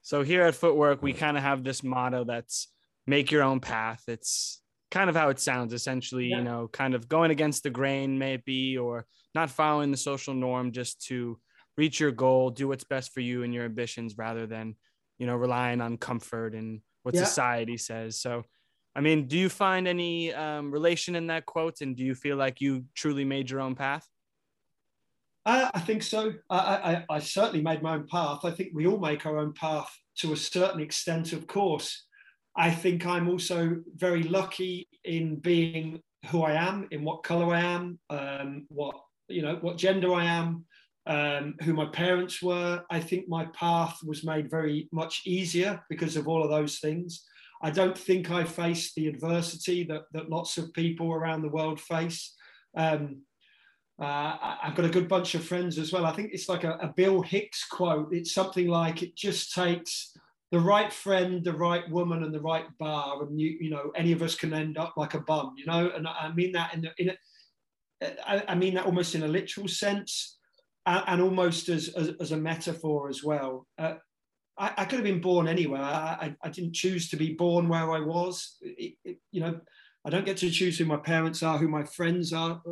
[0.00, 2.68] So here at Footwork, we kind of have this motto that's
[3.06, 4.02] make your own path.
[4.08, 6.38] It's kind of how it sounds essentially, Yeah.
[6.38, 9.04] you know, kind of going against the grain, maybe, or
[9.34, 11.38] not following the social norm just to
[11.76, 14.74] reach your goal, do what's best for you and your ambitions rather than,
[15.18, 17.24] you know, relying on comfort and what Yeah.
[17.24, 18.18] society says.
[18.18, 18.44] So,
[18.96, 21.82] I mean, do you find any um, relation in that quote?
[21.82, 24.08] And do you feel like you truly made your own path?
[25.44, 26.32] I, I think so.
[26.48, 28.46] I, I, I certainly made my own path.
[28.46, 32.06] I think we all make our own path to a certain extent, of course.
[32.56, 36.00] I think I'm also very lucky in being
[36.30, 38.96] who I am, in what color I am, um, what
[39.28, 40.64] you know, what gender I am,
[41.06, 42.82] um, who my parents were.
[42.90, 47.26] I think my path was made very much easier because of all of those things.
[47.62, 51.80] I don't think I faced the adversity that, that lots of people around the world
[51.80, 52.34] face.
[52.76, 53.22] Um,
[54.00, 56.04] uh, I've got a good bunch of friends as well.
[56.04, 58.12] I think it's like a, a, Bill Hicks quote.
[58.12, 60.12] It's something like it just takes
[60.52, 64.12] the right friend, the right woman, and the right bar, and you you know any
[64.12, 65.90] of us can end up like a bum, you know.
[65.96, 70.36] And I mean that in, the, in mean that almost in a literal sense,
[70.84, 73.66] and, and almost as, as, as a metaphor as well.
[73.78, 73.94] Uh,
[74.58, 75.82] I, I, could have been born anywhere.
[75.82, 78.56] I, I, didn't choose to be born where I was.
[78.62, 79.60] It, it, you know,
[80.04, 82.62] I don't get to choose who my parents are, who my friends are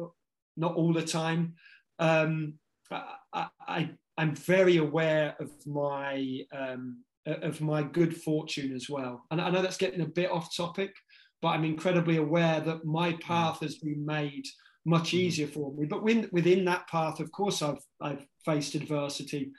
[0.56, 1.54] not all the time.
[1.98, 2.54] Um,
[2.90, 9.40] I, I, am very aware of my um, of my good fortune as well, and
[9.40, 10.94] I know that's getting a bit off topic,
[11.40, 14.44] but I'm incredibly aware that my path has been made
[14.84, 15.18] much mm-hmm.
[15.18, 15.86] easier for me.
[15.86, 19.52] But within, within that path, of course, I've I've faced adversity.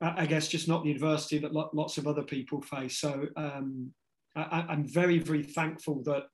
[0.00, 2.98] I guess just not the adversity that lots of other people face.
[2.98, 3.90] So um,
[4.36, 6.24] I, I'm very, very thankful that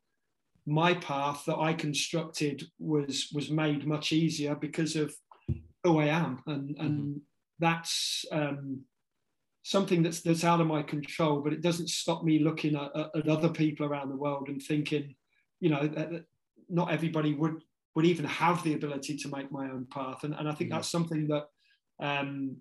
[0.67, 5.15] my path that I constructed was was made much easier because of
[5.83, 7.19] who I am, and and mm-hmm.
[7.59, 8.81] that's um,
[9.63, 11.41] something that's that's out of my control.
[11.41, 15.15] But it doesn't stop me looking at, at other people around the world and thinking,
[15.61, 16.25] you know, that
[16.69, 17.63] not everybody would
[17.95, 20.79] would even have the ability to make my own path, and and I think mm-hmm.
[20.79, 21.49] that's something that
[22.01, 22.57] um,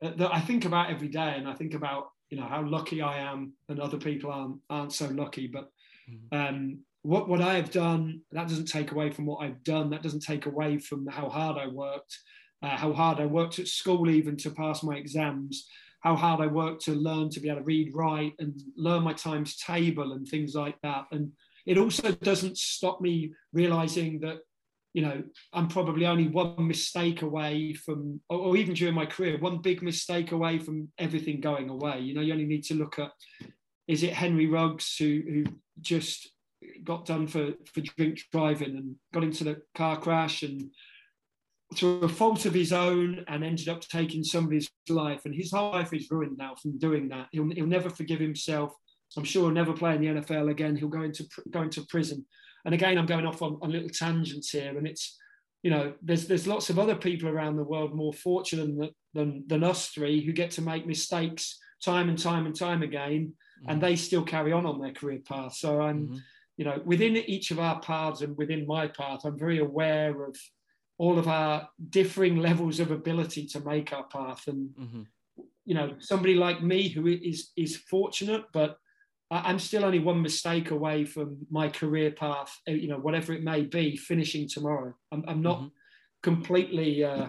[0.00, 3.18] that I think about every day, and I think about you know how lucky I
[3.18, 5.70] am, and other people aren't aren't so lucky, but.
[6.10, 6.36] Mm-hmm.
[6.36, 9.90] Um, what what I have done that doesn't take away from what I've done.
[9.90, 12.18] That doesn't take away from how hard I worked,
[12.62, 15.66] uh, how hard I worked at school even to pass my exams,
[16.00, 19.12] how hard I worked to learn to be able to read, write, and learn my
[19.12, 21.06] times table and things like that.
[21.10, 21.32] And
[21.66, 24.38] it also doesn't stop me realizing that
[24.92, 25.22] you know
[25.52, 30.32] I'm probably only one mistake away from, or, even during my career, one big mistake
[30.32, 32.00] away from everything going away.
[32.00, 33.12] You know, you only need to look at
[33.86, 35.44] is it Henry Ruggs who who
[35.80, 36.30] just
[36.84, 40.70] got done for, for drink driving and got into the car crash and
[41.74, 45.24] through a fault of his own and ended up taking somebody's life.
[45.24, 47.28] And his whole life is ruined now from doing that.
[47.30, 48.74] He'll, he'll never forgive himself.
[49.16, 50.76] I'm sure he'll never play in the NFL again.
[50.76, 52.24] He'll go into go into prison.
[52.64, 54.76] And again, I'm going off on, on little tangents here.
[54.76, 55.16] And it's,
[55.62, 59.44] you know, there's there's lots of other people around the world more fortunate than than,
[59.46, 63.70] than us three who get to make mistakes time and time and time again, mm-hmm.
[63.70, 65.54] and they still carry on on their career path.
[65.54, 66.06] So I'm.
[66.06, 66.16] Mm-hmm
[66.60, 70.36] you know, within each of our paths and within my path, I'm very aware of
[70.98, 74.46] all of our differing levels of ability to make our path.
[74.46, 75.02] And mm-hmm.
[75.64, 78.76] you know, somebody like me who is is fortunate, but
[79.30, 82.58] I'm still only one mistake away from my career path.
[82.68, 84.94] Uh, you know, whatever it may be, finishing tomorrow.
[85.12, 85.68] I'm, I'm not mm-hmm.
[86.22, 87.04] completely.
[87.04, 87.28] Uh,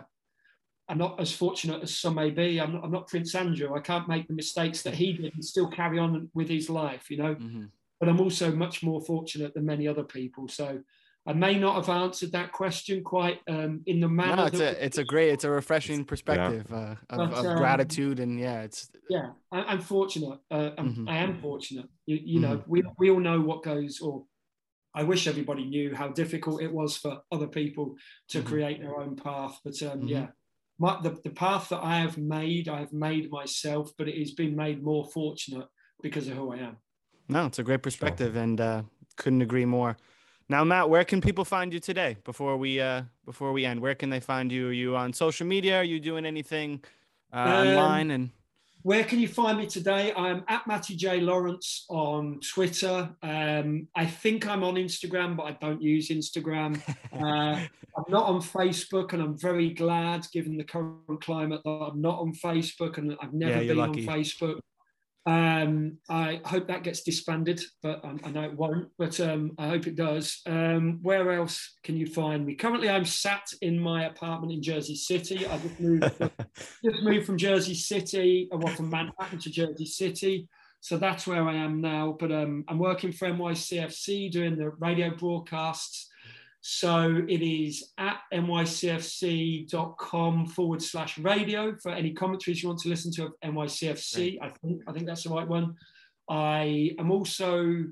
[0.90, 2.60] I'm not as fortunate as some may be.
[2.60, 3.76] I'm not, I'm not, Prince Andrew.
[3.76, 7.12] I can't make the mistakes that he did and still carry on with his life.
[7.12, 7.36] You know.
[7.36, 7.66] Mm-hmm
[8.02, 10.48] but I'm also much more fortunate than many other people.
[10.48, 10.80] So
[11.28, 14.38] I may not have answered that question quite um, in the manner.
[14.38, 16.78] No, it's a it's a great, it's a refreshing perspective yeah.
[16.78, 19.30] uh, of, but, of um, gratitude, and yeah, it's yeah.
[19.52, 20.40] I, am fortunate.
[20.50, 21.10] Uh, I'm, mm-hmm.
[21.10, 21.86] I am fortunate.
[22.08, 22.54] You, you mm-hmm.
[22.54, 24.24] know, we we all know what goes, or
[24.96, 27.96] I wish everybody knew how difficult it was for other people
[28.30, 28.48] to mm-hmm.
[28.48, 29.60] create their own path.
[29.64, 30.08] But um, mm-hmm.
[30.08, 30.28] yeah,
[30.80, 34.32] my, the the path that I have made, I have made myself, but it has
[34.32, 35.68] been made more fortunate
[36.02, 36.78] because of who I am.
[37.30, 38.82] No, it's a great perspective, and uh,
[39.18, 39.98] couldn't agree more.
[40.52, 42.18] Now, Matt, where can people find you today?
[42.26, 44.68] Before we uh, before we end, where can they find you?
[44.68, 45.78] Are you on social media?
[45.78, 46.84] Are you doing anything
[47.32, 48.12] uh, um, online?
[48.12, 48.30] And
[48.82, 50.12] where can you find me today?
[50.14, 53.16] I'm at Matty J Lawrence on Twitter.
[53.24, 56.82] Um, I think I'm on Instagram, but I don't use Instagram.
[57.14, 57.68] Uh,
[57.98, 62.20] I'm not on Facebook, and I'm very glad, given the current climate, that I'm not
[62.20, 64.08] on Facebook, and I've never yeah, been lucky.
[64.08, 64.60] on Facebook.
[65.26, 68.90] Um, I hope that gets disbanded, but um, I know it won't.
[68.98, 70.42] But um, I hope it does.
[70.48, 72.56] Um, where else can you find me?
[72.56, 75.46] Currently, I'm sat in my apartment in Jersey City.
[75.46, 76.12] I just moved,
[76.84, 80.48] just moved from Jersey City, or well, from Manhattan to Jersey City.
[80.80, 82.18] So that's where I am now.
[82.20, 86.10] But um, I'm working for NYCFC doing the radio broadcasts.
[86.62, 89.66] So it is at nycfc.com
[90.46, 94.40] forward slash radio for any commentaries you want to listen to of NYCFC.
[94.40, 94.50] Right.
[94.50, 95.76] I think I think that's the right one.
[96.30, 97.86] I am also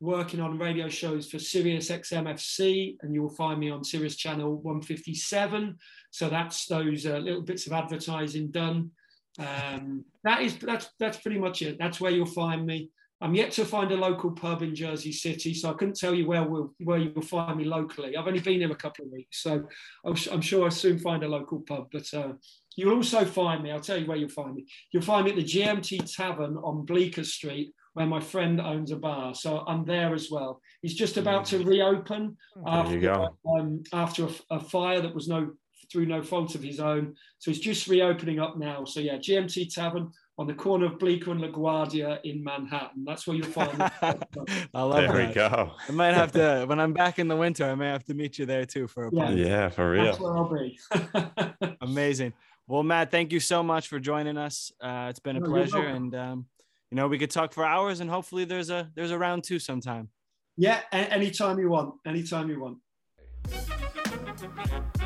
[0.00, 4.56] working on radio shows for Sirius XMFC, and you will find me on Sirius Channel
[4.56, 5.78] 157.
[6.10, 8.90] So that's those uh, little bits of advertising done.
[9.38, 11.78] Um, that is that's that's pretty much it.
[11.78, 12.90] That's where you'll find me.
[13.22, 16.26] I'm yet to find a local pub in Jersey City, so I couldn't tell you
[16.26, 18.16] where we'll, where you will find me locally.
[18.16, 19.62] I've only been here a couple of weeks, so
[20.04, 21.86] I'm sure I'll soon find a local pub.
[21.92, 22.32] But uh,
[22.74, 23.70] you'll also find me.
[23.70, 24.66] I'll tell you where you'll find me.
[24.90, 28.96] You'll find me at the GMT Tavern on Bleecker Street, where my friend owns a
[28.96, 29.36] bar.
[29.36, 30.60] So I'm there as well.
[30.82, 32.36] He's just about to reopen
[32.66, 35.52] after, um, after a, a fire that was no
[35.92, 37.14] through no fault of his own.
[37.38, 38.84] So he's just reopening up now.
[38.84, 43.04] So yeah, GMT Tavern on the corner of Bleecker and LaGuardia in Manhattan.
[43.04, 43.92] That's where you'll find it.
[44.74, 45.08] I love it.
[45.08, 45.28] There that.
[45.28, 45.72] we go.
[45.88, 47.64] I might have to when I'm back in the winter.
[47.64, 49.24] I may have to meet you there too for a Yeah.
[49.26, 49.38] pint.
[49.38, 50.28] Yeah, for That's real.
[50.28, 51.76] where I'll be.
[51.82, 52.32] Amazing.
[52.66, 54.72] Well, Matt, thank you so much for joining us.
[54.80, 56.46] Uh, it's been a No, pleasure, and um,
[56.90, 59.58] you know we could talk for hours, and hopefully there's a there's a round two
[59.58, 60.08] sometime.
[60.56, 61.94] yeah, a- anytime you want.
[62.06, 62.78] Anytime you want.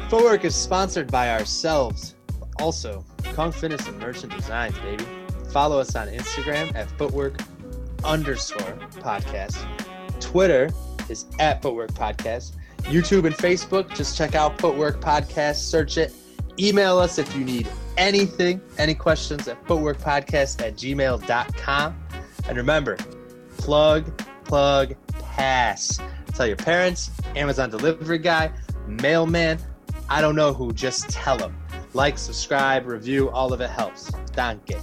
[0.09, 2.16] Footwork is sponsored by ourselves, but
[2.61, 3.05] also
[3.35, 5.05] Kong Fitness and Merchant Designs, baby.
[5.53, 7.41] Follow us on Instagram at footwork
[8.05, 9.65] underscore podcast.
[10.20, 10.70] Twitter
[11.09, 12.53] is at footwork podcast.
[12.83, 16.12] YouTube and Facebook, just check out footwork podcast, search it.
[16.59, 22.03] Email us if you need anything, any questions at footworkpodcast at gmail.com.
[22.49, 22.97] And remember,
[23.59, 25.99] plug, plug, pass.
[26.35, 28.53] Tell your parents, Amazon delivery guy,
[28.87, 29.59] mailman,
[30.09, 31.57] I don't know who, just tell them.
[31.97, 34.10] Like, subscribe, review, all of it helps.
[34.35, 34.77] Danke.